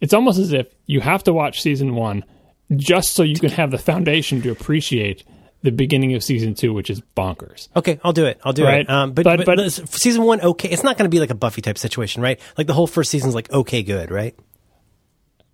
[0.00, 2.24] it's almost as if you have to watch season one
[2.74, 5.24] just so you can have the foundation to appreciate
[5.62, 8.40] the beginning of season two which is bonkers Okay, I'll do it.
[8.44, 8.80] I'll do Right.
[8.80, 8.90] it.
[8.90, 11.34] Um, but, But- but, but- season one, okay, it's not going to be like a
[11.34, 12.40] Buffy type situation, right?
[12.58, 14.34] Like the whole first season's like okay, good, right?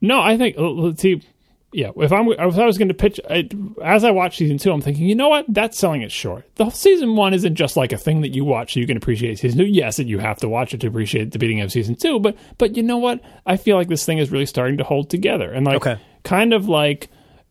[0.00, 1.22] No, I think let's see.
[1.70, 3.46] Yeah, if I'm if I was going to pitch I,
[3.84, 5.44] as I watch season two, I'm thinking, you know what?
[5.48, 6.46] That's selling it short.
[6.54, 8.96] The whole season one isn't just like a thing that you watch so you can
[8.96, 9.66] appreciate season two.
[9.66, 12.20] Yes, that you have to watch it to appreciate the beginning of season two.
[12.20, 13.20] But but you know what?
[13.44, 15.98] I feel like this thing is really starting to hold together and like Okay.
[16.22, 17.08] kind of like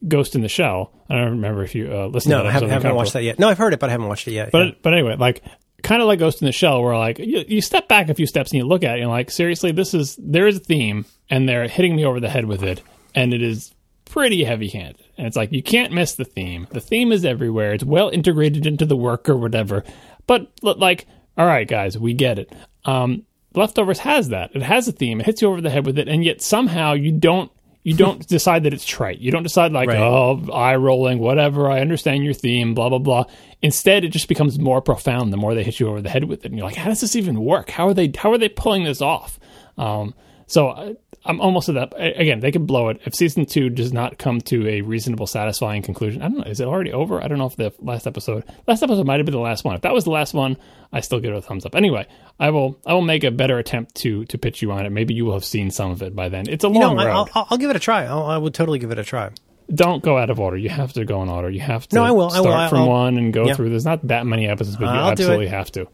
[0.07, 0.91] Ghost in the Shell.
[1.09, 2.31] I don't remember if you uh, listened.
[2.31, 3.39] No, to that I haven't, haven't watched that yet.
[3.39, 4.51] No, I've heard it, but I haven't watched it yet.
[4.51, 4.71] But Yeah.
[4.81, 5.43] but anyway, like
[5.83, 8.27] kind of like Ghost in the Shell, where like you, you step back a few
[8.27, 10.59] steps and you look at it, and you're like, seriously, this is there is a
[10.59, 12.81] theme, and they're hitting me over the head with it,
[13.15, 13.73] and it is
[14.05, 15.03] pretty heavy handed.
[15.17, 16.67] And it's like you can't miss the theme.
[16.71, 17.73] The theme is everywhere.
[17.73, 19.83] It's well integrated into the work or whatever.
[20.27, 21.05] But like,
[21.37, 22.53] all right, guys, we get it.
[22.85, 23.23] Um,
[23.55, 24.51] Leftovers has that.
[24.55, 25.19] It has a theme.
[25.19, 27.51] It hits you over the head with it, and yet somehow you don't.
[27.87, 29.19] You don't decide that it's trite.
[29.19, 29.97] You don't decide like, Right.
[29.97, 31.71] oh, eye rolling, whatever.
[31.71, 33.23] I understand your theme, blah blah blah.
[33.61, 36.39] Instead, it just becomes more profound the more they hit you over the head with
[36.43, 37.69] it, and you're like, how does this even work?
[37.69, 38.11] How are they?
[38.15, 39.39] How are they pulling this off?
[39.77, 40.13] Um,
[40.47, 40.95] so I,
[41.27, 41.93] I'm almost at that.
[41.97, 45.81] Again, they could blow it if season two does not come to a reasonable, satisfying
[45.81, 46.21] conclusion.
[46.21, 46.43] I don't know.
[46.45, 47.21] Is it already over?
[47.23, 49.75] I don't know if the last episode, last episode might have been the last one.
[49.75, 50.57] If that was the last one,
[50.91, 51.75] I still give it a thumbs up.
[51.75, 52.07] Anyway,
[52.39, 52.79] I will.
[52.85, 54.89] I will make a better attempt to to pitch you on it.
[54.91, 56.45] Maybe you will have seen some of it by then.
[56.49, 57.13] It's a you long know, I, road.
[57.13, 58.05] I'll, I'll I'll give it a try.
[58.05, 59.31] I'll, I would totally give it a try.
[59.73, 60.55] don't go out of order.
[60.57, 61.49] You have to go in order.
[61.49, 62.27] You have to No, I will.
[62.31, 62.69] I start will.
[62.69, 63.53] from one and go yeah.
[63.55, 63.69] through.
[63.69, 65.87] There's not that many episodes, but you I'll absolutely have to.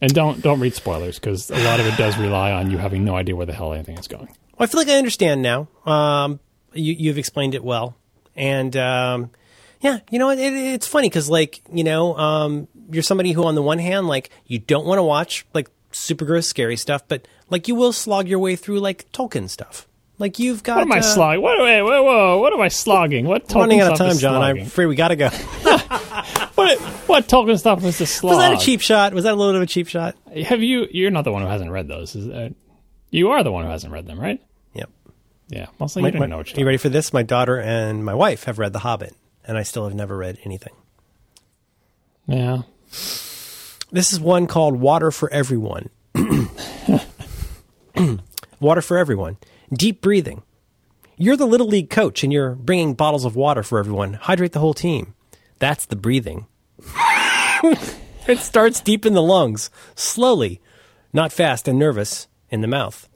[0.00, 3.04] And don't don't read spoilers because a lot of it does rely on you having
[3.04, 4.28] no idea where the hell anything is going.
[4.58, 5.68] Well, I feel like I understand now.
[5.86, 6.40] Um,
[6.72, 7.96] you, you've explained it well,
[8.34, 9.30] and um,
[9.80, 13.44] yeah, you know, it, it, it's funny because, like, you know, um, you're somebody who,
[13.44, 17.02] on the one hand, like, you don't want to watch like super gross, scary stuff,
[17.06, 19.86] but like, you will slog your way through like Tolkien stuff.
[20.18, 21.42] Like, you've got What am I uh, slogging?
[21.42, 23.26] What, wait, whoa, whoa, what am I slogging?
[23.26, 24.34] What Tolkien running out of time, John.
[24.34, 24.66] I'm slogging?
[24.66, 25.30] afraid we got to go.
[26.58, 26.76] What
[27.06, 28.34] what Tolkien stuff was this slog?
[28.34, 29.14] Was that a cheap shot?
[29.14, 30.16] Was that a little bit of a cheap shot?
[30.44, 30.88] Have you?
[30.90, 32.16] You're not the one who hasn't read those.
[32.16, 32.52] Is that,
[33.10, 34.42] you are the one who hasn't read them, right?
[35.48, 35.66] Yeah.
[35.86, 37.12] So My- you my- know what you're you ready for this?
[37.12, 39.14] My daughter and my wife have read The Hobbit,
[39.44, 40.74] and I still have never read anything.
[42.26, 42.62] Yeah.
[43.90, 45.88] This is one called Water for Everyone.
[48.60, 49.38] Water for Everyone.
[49.72, 50.42] Deep breathing.
[51.16, 54.14] You're the little league coach and you're bringing bottles of water for everyone.
[54.14, 55.14] Hydrate the whole team.
[55.58, 56.46] That's the breathing.
[57.64, 60.60] it starts deep in the lungs, slowly,
[61.12, 63.08] not fast and nervous in the mouth.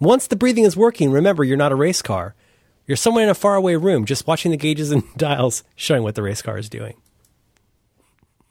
[0.00, 2.34] Once the breathing is working, remember you're not a race car.
[2.86, 6.22] You're somewhere in a faraway room just watching the gauges and dials showing what the
[6.22, 6.96] race car is doing.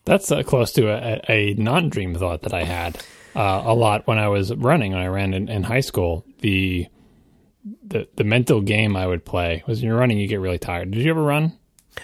[0.06, 2.98] That's uh, close to a, a non dream thought that I had
[3.36, 4.94] uh, a lot when I was running.
[4.94, 6.88] When I ran in, in high school, the
[7.84, 10.92] the the mental game I would play was when you're running, you get really tired.
[10.92, 11.54] Did you ever run?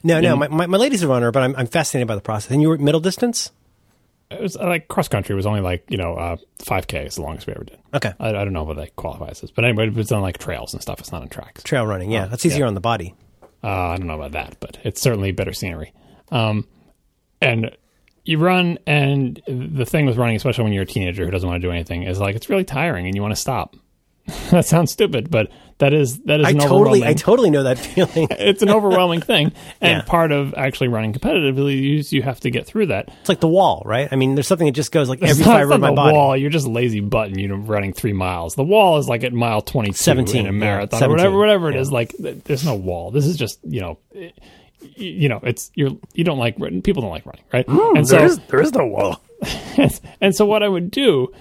[0.03, 2.51] No, no, my, my, my lady's a runner, but I'm, I'm fascinated by the process.
[2.51, 3.51] And you were middle distance?
[4.31, 7.22] It was uh, like cross country was only like you know uh, 5k is the
[7.22, 7.80] longest we ever did.
[7.93, 8.14] Okay.
[8.19, 10.81] I, I don't know what that qualifies as, but anyway, it's on like trails and
[10.81, 10.99] stuff.
[10.99, 11.64] It's not on tracks.
[11.64, 12.26] Trail running, yeah.
[12.26, 12.68] That's easier yeah.
[12.68, 13.14] on the body.
[13.64, 15.93] Uh, I don't know about that, but it's certainly better scenery.
[16.31, 16.68] Um,
[17.41, 17.76] and
[18.23, 21.61] you run, and the thing with running, especially when you're a teenager who doesn't want
[21.61, 23.76] to do anything, is like it's really tiring, and you want to stop.
[24.49, 25.49] that sounds stupid, but
[25.80, 27.03] that is that is I totally, overwhelming.
[27.03, 28.27] I totally know that feeling.
[28.31, 30.02] it's an overwhelming thing, and Yeah.
[30.03, 33.10] part of actually running competitively is you have to get through that.
[33.19, 34.07] It's like the wall, right?
[34.11, 35.89] I mean, there's something that just goes like It's every not- fiber it's of my
[35.89, 36.14] the body.
[36.14, 36.38] wall.
[36.38, 37.38] You're just lazy button.
[37.38, 38.56] You know, running three miles.
[38.56, 41.38] The wall is like at mile twenty two 17, in a yeah, marathon, or whatever,
[41.38, 41.81] whatever it yeah.
[41.81, 41.91] is.
[41.91, 43.11] Like, there's no wall.
[43.11, 44.31] This is just you know, y-
[44.95, 47.65] you know, it's you're you don't like people don't like running, right?
[47.68, 49.22] Mm, and so there is no wall.
[50.22, 51.34] and so what I would do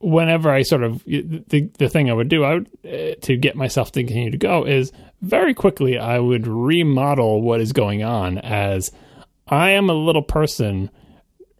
[0.00, 3.54] whenever I sort of the the thing I would do I would uh, to get
[3.54, 8.38] myself to continue to go is very quickly I would remodel what is going on
[8.38, 8.90] as
[9.46, 10.90] I am a little person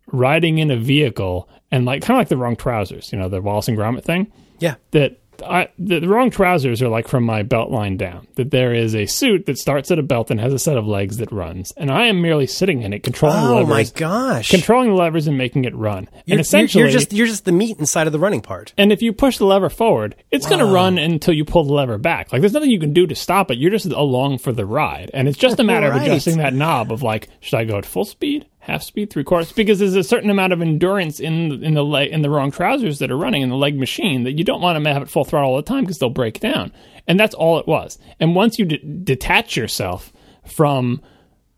[0.07, 3.41] riding in a vehicle and like kind of like the wrong trousers, you know, the
[3.41, 4.77] Wallace and Gromit thing Yeah.
[4.93, 8.27] that I, the, the wrong trousers are like from my belt line down.
[8.37, 10.87] That there is a suit that starts at a belt and has a set of
[10.87, 13.93] legs that runs, and I am merely sitting in it, controlling the Oh my levers,
[13.93, 14.51] gosh.
[14.51, 16.09] controlling the levers and making it run.
[16.27, 18.73] You're- and essentially, you're just you're just the meat inside of the running part.
[18.79, 21.73] and if you push the lever forward, it's going to run until you pull the
[21.73, 22.33] lever back.
[22.33, 23.59] Like there's nothing you can do to stop it.
[23.59, 25.97] You're just along for the ride, and it's just a matter Right.
[26.03, 29.25] of adjusting that knob of like, should I go at full speed, half speed, three
[29.25, 29.53] quarters?
[29.53, 32.99] Because there's a certain amount of endurance in in the leg in the wrong trousers
[32.99, 35.11] that are running in the leg machine that you don't want them to have it
[35.11, 36.73] full throttle all the time because they'll break down.
[37.07, 37.99] And that's all it was.
[38.19, 40.13] And once you d- detach yourself
[40.47, 41.01] from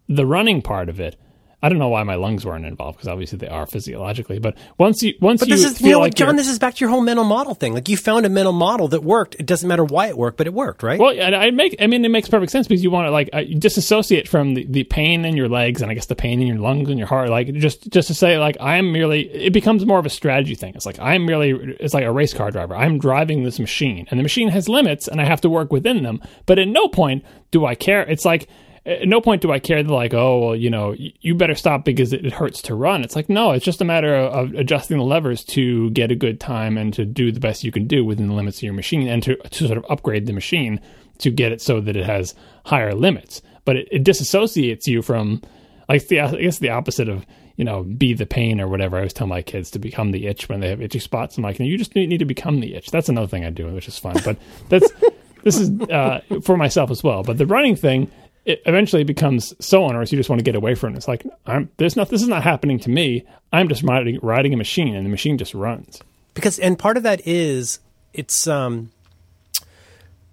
[0.09, 1.16] the running part of it.
[1.64, 4.40] I don't know why my lungs weren't involved because obviously they are physiologically.
[4.40, 6.34] But once you once But you this is feel you know, like John.
[6.34, 7.72] This is back to your whole mental model thing.
[7.72, 9.36] Like you found a mental model that worked.
[9.39, 10.98] It doesn't matter why it worked, but it worked, right?
[10.98, 11.76] Well, and I make.
[11.80, 14.66] I mean, it makes perfect sense because you want to like uh, disassociate from the,
[14.68, 17.06] the pain in your legs and I guess the pain in your lungs and your
[17.06, 17.28] heart.
[17.28, 19.30] Like just just to say, like I am merely.
[19.32, 20.74] It becomes more of a strategy thing.
[20.74, 21.51] It's like I'm merely.
[21.78, 22.74] It's like a race car driver.
[22.74, 26.02] I'm driving this machine, and the machine has limits, and I have to work within
[26.02, 26.20] them.
[26.47, 28.02] But at no point do I care.
[28.02, 28.48] It's like.
[28.84, 31.84] At no point do I care that like oh well you know you better stop
[31.84, 33.04] because it, hurts to run.
[33.04, 36.40] It's like no, it's just a matter of, adjusting the levers to get a good
[36.40, 39.06] time and to do the best you can do within the limits of your machine
[39.06, 40.80] and to to sort of upgrade the machine
[41.18, 42.34] to get it so that it has
[42.64, 43.40] higher limits.
[43.64, 45.42] But it, it disassociates you from
[45.88, 47.24] like the I guess the opposite of
[47.56, 48.96] you know be the pain or whatever.
[48.96, 51.36] I always tell my kids to become the itch when they have itchy spots.
[51.36, 52.90] I'm like you just need, need to become the itch.
[52.90, 54.16] That's another thing I do, which is fun.
[54.24, 54.38] But
[54.68, 54.90] that's
[55.44, 57.22] this is uh, for myself as well.
[57.22, 58.10] But the running thing.
[58.44, 60.97] It eventually becomes so onerous you just want to get away from it.
[60.97, 63.24] It's like I'm there's not this is not happening to me.
[63.52, 66.01] I'm just riding riding a machine and the machine just runs.
[66.35, 67.78] because and part of that is
[68.12, 68.90] it's um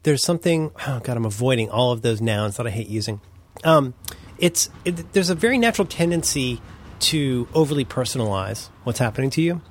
[0.03, 3.19] there's something oh god i'm avoiding all of those nouns that i hate using
[3.63, 3.93] um
[4.37, 6.61] it's it, there's a very natural tendency
[6.99, 9.61] to overly personalize what's happening to you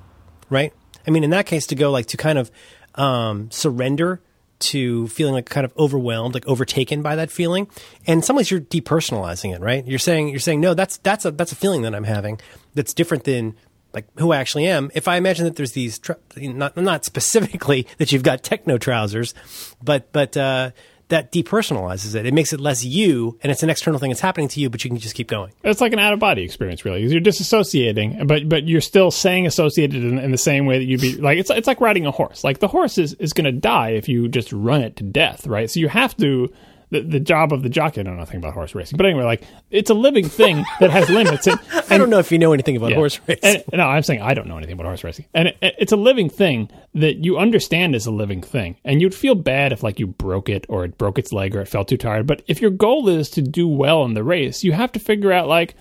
[0.50, 0.72] right
[1.06, 2.50] i mean in that case to go like to kind of
[2.94, 4.20] um surrender
[4.60, 7.68] to feeling like kind of overwhelmed like overtaken by that feeling
[8.06, 11.24] and in some ways you're depersonalizing it right you're saying you're saying no that's that's
[11.24, 12.40] a that's a feeling that i'm having
[12.74, 13.54] that's different than
[13.92, 14.90] like who I actually am.
[14.94, 16.00] If I imagine that there's these,
[16.36, 19.34] not not specifically that you've got techno trousers,
[19.82, 20.70] but but uh,
[21.08, 22.26] that depersonalizes it.
[22.26, 24.84] It makes it less you, and it's an external thing that's happening to you, but
[24.84, 25.52] you can just keep going.
[25.64, 27.02] It's like an out of body experience, really.
[27.02, 30.84] 'cause You're disassociating, but but you're still saying associated in, in the same way that
[30.84, 32.44] you'd be like it's it's like riding a horse.
[32.44, 35.46] Like the horse is, is going to die if you just run it to death,
[35.46, 35.70] right?
[35.70, 36.52] So you have to.
[36.90, 39.24] The, the job of the jockey, I don't know nothing about horse racing, but anyway,
[39.24, 41.46] like it's a living thing that has limits.
[41.46, 41.60] And,
[41.90, 42.96] I don't know if you know anything about yeah.
[42.96, 43.40] horse racing.
[43.42, 45.96] And- no, I'm saying I don't know anything about horse racing, and it, it's a
[45.96, 49.98] living thing that you understand is a living thing, and you'd feel bad if like
[49.98, 52.26] you broke it or it broke its leg or it felt too tired.
[52.26, 55.32] But if your goal is to do well in the race, you have to figure
[55.32, 55.74] out like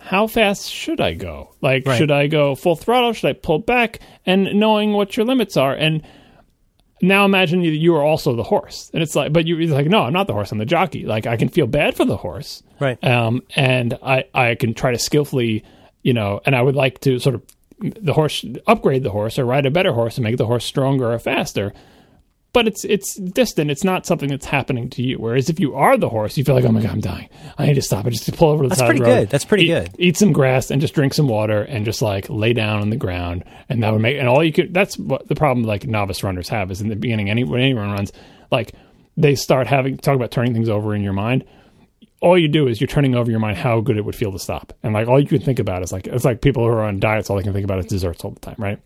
[0.00, 1.54] how fast should I go?
[1.60, 1.96] Like, Right.
[1.96, 3.12] should I go full throttle?
[3.12, 4.00] Should I pull back?
[4.26, 6.02] And knowing what your limits are, and
[7.02, 9.86] now imagine you, you are also the horse, and it's like, but you- you're like,
[9.86, 10.50] no, I'm not the horse.
[10.52, 11.04] I'm the jockey.
[11.04, 13.02] Like, I can feel bad for the horse, Right.
[13.04, 15.62] Um, and I I can try to skillfully,
[16.02, 17.42] you know, and I would like to sort of
[17.78, 21.12] the horse upgrade the horse or ride a better horse and make the horse stronger
[21.12, 21.72] or faster.
[22.52, 23.70] But it's it's distant.
[23.70, 25.16] It's not something that's happening to you.
[25.16, 27.28] Whereas if you are the horse, you feel like, oh my god, I'm dying.
[27.56, 28.04] I need to stop.
[28.04, 29.20] I just pull over to the That's side pretty of the road.
[29.20, 29.30] good.
[29.30, 29.90] That's pretty eat, good.
[29.98, 32.96] Eat some grass and just drink some water and just like lay down on the
[32.96, 34.18] ground, and that would make.
[34.18, 34.74] And all you could.
[34.74, 37.30] That's what the problem like novice runners have is in the beginning.
[37.30, 38.12] Any when anyone runs,
[38.50, 38.72] like
[39.16, 41.44] they start having talk about turning things over in your mind.
[42.20, 44.38] All you do is you're turning over your mind how good it would feel to
[44.38, 46.82] stop, and like all you can think about is like it's like people who are
[46.84, 47.30] on diets.
[47.30, 48.78] All they can think about is desserts all the time, right?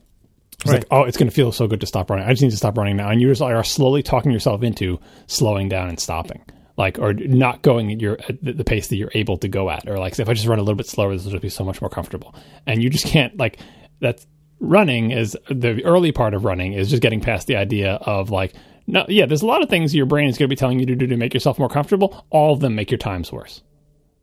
[0.61, 0.79] It's Right.
[0.81, 2.27] like, oh, it's going to feel so good to stop running.
[2.27, 3.11] I just need to stop running now.
[3.11, 6.43] And you just are slowly talking yourself into slowing down and stopping,
[6.77, 9.87] like, or not going at your at the pace that you're able to go at,
[9.89, 11.65] or like, if I just run a little bit slower, this will just be so
[11.65, 12.35] much more comfortable.
[12.67, 13.59] And you just can't like
[14.01, 14.27] that's
[14.59, 18.55] running is the early part of running is just getting past the idea of like,
[18.87, 20.87] no, yeah, there's a lot of things your brain is going to be telling you
[20.87, 22.25] to do to make yourself more comfortable.
[22.31, 23.63] All of them make your times worse,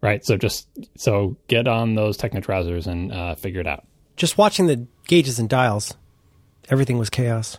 [0.01, 0.25] right?
[0.25, 3.85] So just so get on those techno trousers and uh, figure it out.
[4.15, 5.93] Just watching the gauges and dials,
[6.69, 7.57] everything was chaos.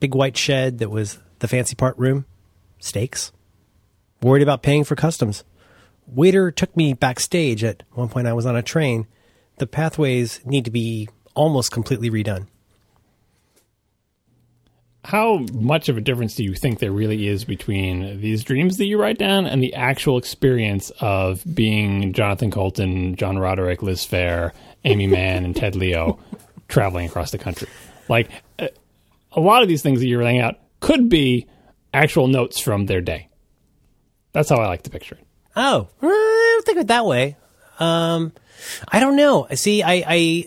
[0.00, 2.26] Big white shed that was the fancy part room,
[2.78, 3.32] steaks.
[4.22, 5.44] Worried about paying for customs.
[6.06, 8.26] Waiter took me backstage at one point.
[8.26, 9.06] I was on a train.
[9.58, 12.46] The pathways need to be almost completely redone.
[15.04, 18.86] how much of a difference do you think there really is between these dreams that
[18.86, 24.50] you write down and the actual experience of being Jonathan Coulton, John Roderick, Liz Phair,
[24.84, 26.18] Aimee Mann, and Ted Leo
[26.68, 27.68] traveling across the country?
[28.08, 31.46] Like, a lot of these things that you're laying out could be
[31.92, 33.28] actual notes from their day.
[34.32, 35.26] That's how I like to picture it.
[35.54, 37.36] Oh, uh, I don't think of it that way.
[37.78, 38.32] Um,
[38.88, 39.46] I don't know.
[39.50, 40.44] I see, I, I,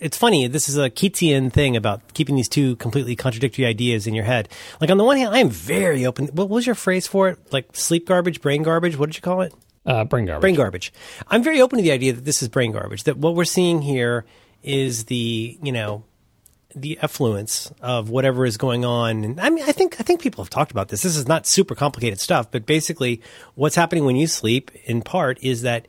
[0.00, 0.46] it's funny.
[0.48, 4.48] This is a Keatsian thing about keeping these two completely contradictory ideas in your head.
[4.80, 6.26] Like on the one hand, I am very open.
[6.28, 7.52] What was your phrase for it?
[7.52, 8.96] Like sleep garbage, brain garbage.
[8.96, 9.54] What did you call it?
[9.86, 10.42] Uh, brain garbage.
[10.42, 10.92] Brain garbage.
[11.28, 13.04] I'm very open to the idea that this is brain garbage.
[13.04, 14.24] That what we're seeing here
[14.62, 16.04] is the you know
[16.74, 19.24] the effluence of whatever is going on.
[19.24, 21.02] And I mean, I think I think people have talked about this.
[21.02, 23.22] This is not super complicated stuff, but basically,
[23.54, 25.86] what's happening when you sleep, in part, is that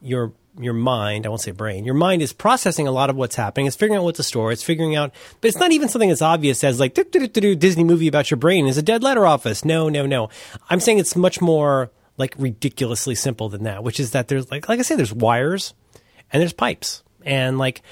[0.00, 3.36] your your mind, I won't say brain, your mind is processing a lot of what's
[3.36, 3.66] happening.
[3.66, 4.52] It's figuring out what to store.
[4.52, 8.30] It's figuring out, but it's not even something as obvious as like, Disney movie about
[8.30, 9.64] your brain is a dead letter office.
[9.64, 10.28] No, no, no.
[10.68, 14.68] I'm saying it's much more like ridiculously simple than that, which is that there's like,
[14.68, 15.72] like I say, there's wires
[16.32, 17.82] and there's pipes and like,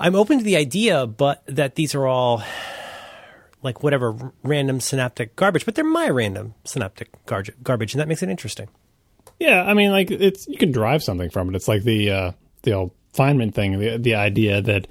[0.00, 2.42] I'm open to the idea, but that these are all
[3.62, 8.22] like whatever random synaptic garbage, but they're my random synaptic gar- garbage, and that makes
[8.22, 8.68] it interesting.
[9.38, 11.56] Yeah, I mean, like it's you can drive something from it.
[11.56, 12.32] It's like the uh,
[12.62, 14.88] the old Feynman thing, the the idea that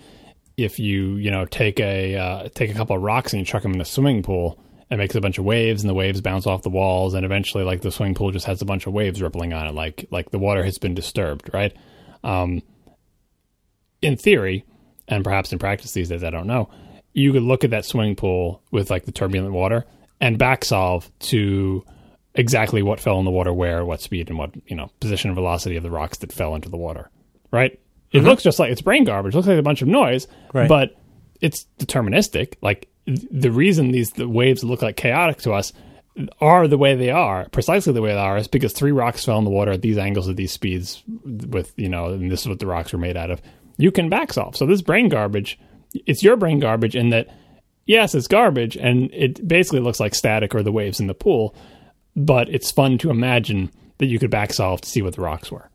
[0.57, 3.64] if you you know take a uh, take a couple of rocks and you chuck
[3.64, 4.60] them in a swimming pool,
[4.91, 7.64] it makes a bunch of waves, and the waves bounce off the walls, and eventually,
[7.64, 10.30] like the swimming pool just has a bunch of waves rippling on it, like like
[10.30, 11.76] the water has been disturbed, right?
[12.23, 12.61] Um,
[14.02, 14.65] in theory,
[15.10, 16.69] and perhaps in practice these days, I don't know.
[17.14, 19.86] You could look at that swimming pool with like the turbulent water
[20.22, 21.84] and back solve to
[22.36, 25.36] exactly what fell in the water where, what speed, and what you know position and
[25.36, 27.10] velocity of the rocks that fell into the water.
[27.52, 27.80] Right?
[28.11, 28.27] It mm-hmm.
[28.27, 29.34] looks just like it's brain garbage.
[29.34, 30.69] It looks like a bunch of noise, Right.
[30.69, 30.95] but
[31.41, 32.56] it's deterministic.
[32.61, 35.73] Like the reason these the waves look like chaotic to us
[36.41, 39.38] are the way they are, precisely the way they are, is because three rocks fell
[39.38, 42.48] in the water at these angles at these speeds with, you know, and this is
[42.48, 43.41] what the rocks were made out of.
[43.80, 44.56] You can back solve.
[44.58, 45.58] So this brain garbage,
[45.94, 47.28] it's your brain garbage in that,
[47.86, 51.56] yes, it's garbage and it basically looks like static or the waves in the pool,
[52.16, 55.50] but it's fun to imagine that you could back solve to see what the rocks
[55.50, 55.70] were.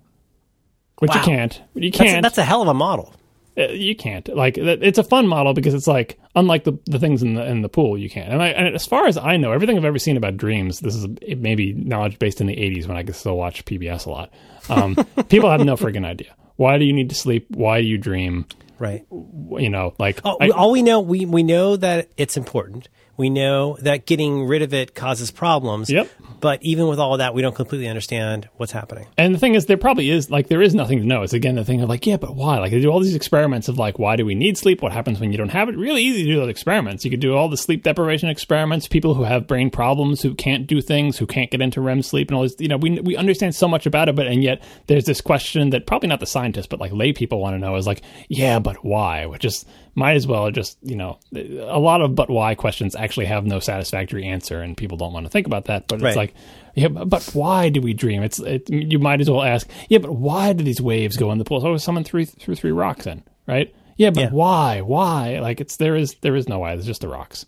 [0.98, 1.60] Which you can't.
[1.74, 2.22] You That's, can't.
[2.22, 3.14] that's a hell of a model.
[3.56, 7.22] Uh, you can't like it's a fun model because it's like unlike the, the things
[7.22, 9.52] in the in the pool you can't and, I, and as far as i know
[9.52, 11.06] everything i've ever seen about dreams this is
[11.36, 14.32] maybe knowledge based in the 80s when i could still watch pbs a lot
[14.68, 14.96] um,
[15.28, 18.46] people have no friggin' idea why do you need to sleep why do you dream
[18.78, 19.06] Right.
[19.10, 22.88] you know like Oh, I- all we know, we, we know that it's important.
[23.16, 25.90] We know that getting rid of it causes problems.
[25.90, 26.10] Yep.
[26.40, 29.06] But even with all of that, we don't completely understand what's happening.
[29.16, 31.22] And the thing is, there probably is like there is nothing to know.
[31.22, 32.58] It's again the thing of like, yeah, but why?
[32.58, 34.82] Like they do all these experiments of like, why do we need sleep?
[34.82, 35.76] What happens when you don't have it?
[35.76, 37.04] Really easy to do those experiments.
[37.04, 38.88] You could do all the sleep deprivation experiments.
[38.88, 42.28] People who have brain problems, who can't do things, who can't get into REM sleep,
[42.28, 42.56] and all this.
[42.58, 45.70] You know, we we understand so much about it, but and yet there's this question
[45.70, 48.58] that probably not the scientists, but like lay people want to know is like, yeah,
[48.58, 49.26] but why?
[49.26, 49.64] Which is
[49.94, 53.60] might as well just you know a lot of but why questions actually have no
[53.60, 55.86] satisfactory answer, and people don't want to think about that.
[55.88, 56.08] But Right.
[56.08, 56.34] it's like
[56.74, 58.22] yeah, but why do we dream?
[58.22, 59.68] It's it, you might as well ask.
[59.88, 61.64] Yeah, but why do these waves go in the pool?
[61.66, 63.72] Oh, someone threw threw three rocks in, right?
[63.96, 64.30] Yeah, but Yeah.
[64.30, 64.80] why?
[64.80, 65.38] Why?
[65.38, 66.74] Like it's there is there is no why.
[66.74, 67.46] There's just the rocks.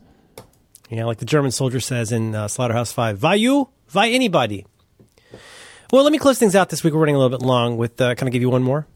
[0.89, 3.69] You know, like the German soldier says in uh, Slaughterhouse Five, "Why you?
[3.91, 4.65] Why anybody?"
[5.93, 6.95] Well, let me close things out this week.
[6.95, 7.77] We're running a little bit long.
[7.77, 8.87] With uh, can I give you one more?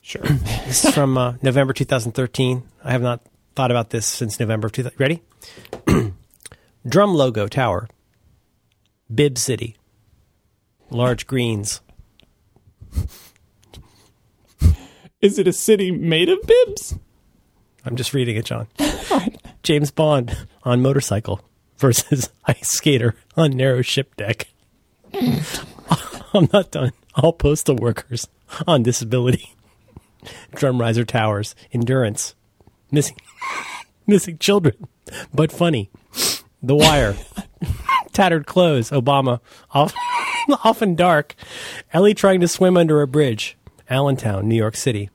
[0.00, 0.22] Sure.
[0.66, 2.62] This is from uh, November 2013.
[2.84, 3.22] I have not
[3.56, 4.98] thought about this since November of 2000.
[5.00, 5.22] Ready?
[6.88, 7.88] Drum logo tower.
[9.12, 9.76] Bib City.
[10.90, 11.80] Large greens.
[15.20, 16.96] Is it a city made of bibs?
[17.84, 18.68] I'm just reading it, John.
[19.62, 21.40] James Bond on motorcycle
[21.78, 24.48] versus ice skater on narrow ship deck.
[26.32, 26.92] I'm not done.
[27.16, 28.28] All postal workers
[28.66, 29.54] on disability.
[30.54, 32.34] Drum riser towers, endurance,
[32.90, 33.16] missing,
[34.06, 34.88] missing children,
[35.32, 35.90] but funny.
[36.62, 37.16] The wire,
[38.12, 38.90] tattered clothes.
[38.90, 39.40] Obama,
[40.64, 41.34] often dark.
[41.92, 43.56] Ellie trying to swim under a bridge.
[43.88, 45.10] Allentown, New York City.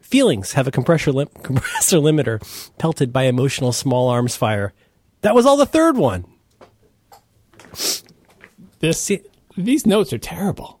[0.00, 2.40] Feelings have a compressor, lim- compressor limiter
[2.76, 4.72] pelted by emotional small arms fire.
[5.22, 6.26] That was all the third one.
[8.80, 9.10] This
[9.56, 10.80] these notes are terrible.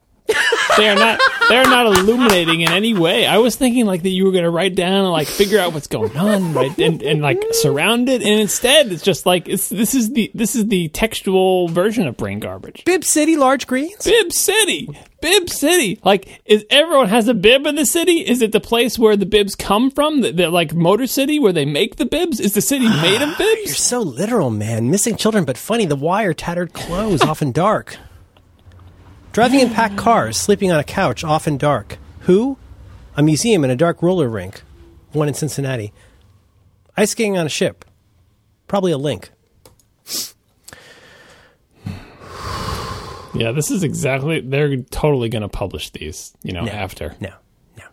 [0.76, 3.26] They are not they are not illuminating in any way.
[3.26, 5.72] I was thinking like that you were going to write down and like figure out
[5.72, 9.68] what's going on, right, and, and like surround it, and instead it's just like it's
[9.68, 12.84] this is the this is the textual version of brain garbage.
[12.84, 14.04] Bib City, large greens.
[14.04, 14.88] Bib City,
[15.20, 15.98] Bib City.
[16.04, 18.20] Like, is everyone has a bib in the city?
[18.20, 20.20] Is it the place where the bibs come from?
[20.20, 22.40] The, the like Motor City where they make the bibs?
[22.40, 23.60] Is the city made of bibs?
[23.64, 24.90] You're so literal, man.
[24.90, 25.86] Missing children, but funny.
[25.86, 27.96] The wire, tattered clothes, often dark.
[29.34, 31.98] Driving in packed cars, sleeping on a couch, often dark.
[32.20, 32.56] Who?
[33.16, 34.62] A museum and a dark roller rink.
[35.12, 35.92] One in Cincinnati.
[36.96, 37.84] Ice skating on a ship.
[38.68, 39.30] Probably a link.
[43.34, 44.40] Yeah, this is exactly.
[44.40, 46.32] They're totally going to publish these.
[46.44, 46.70] You know, No.
[46.72, 47.16] after.
[47.20, 47.32] No,
[47.76, 47.84] no.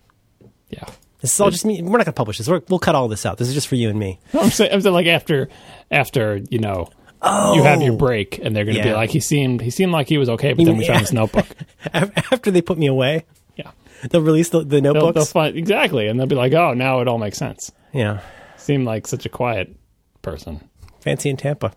[0.70, 0.86] Yeah.
[1.22, 1.82] This is all just me.
[1.82, 2.48] We're not going to publish this.
[2.48, 3.40] We're, we'll cut all this out.
[3.40, 4.20] This is just for you and me.
[4.34, 5.50] No, I'm saying, I'm saying like after,
[5.90, 6.90] after you know,
[7.24, 7.98] you have your oh.
[7.98, 10.54] break, and they're going to be like, he seemed, he seemed like he was okay,
[10.54, 10.94] but then we Yeah.
[10.94, 11.46] found his notebook.
[11.94, 13.26] After they put me away,
[13.56, 13.72] Yeah,
[14.10, 17.08] they'll release the, the they'll, they'll find exactly, and they'll be like, oh, now it
[17.08, 17.72] all makes sense.
[17.94, 18.22] yeah.
[18.58, 19.76] Seemed like such a quiet
[20.22, 20.68] person.
[21.00, 21.74] Fancy in Tampa.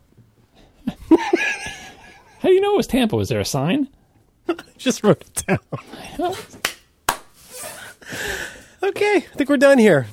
[1.09, 3.17] How do you know it was Tampa?
[3.17, 3.89] Was there a sign?
[4.77, 5.59] Just wrote it down.
[6.19, 6.39] Oh.
[8.83, 10.07] okay, I think we're done here.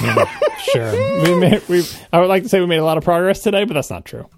[0.00, 0.24] Yeah,
[0.72, 0.92] sure.
[1.22, 1.84] We made, we.
[2.12, 4.04] I would like to say we made a lot of progress today, but that's not
[4.04, 4.28] true.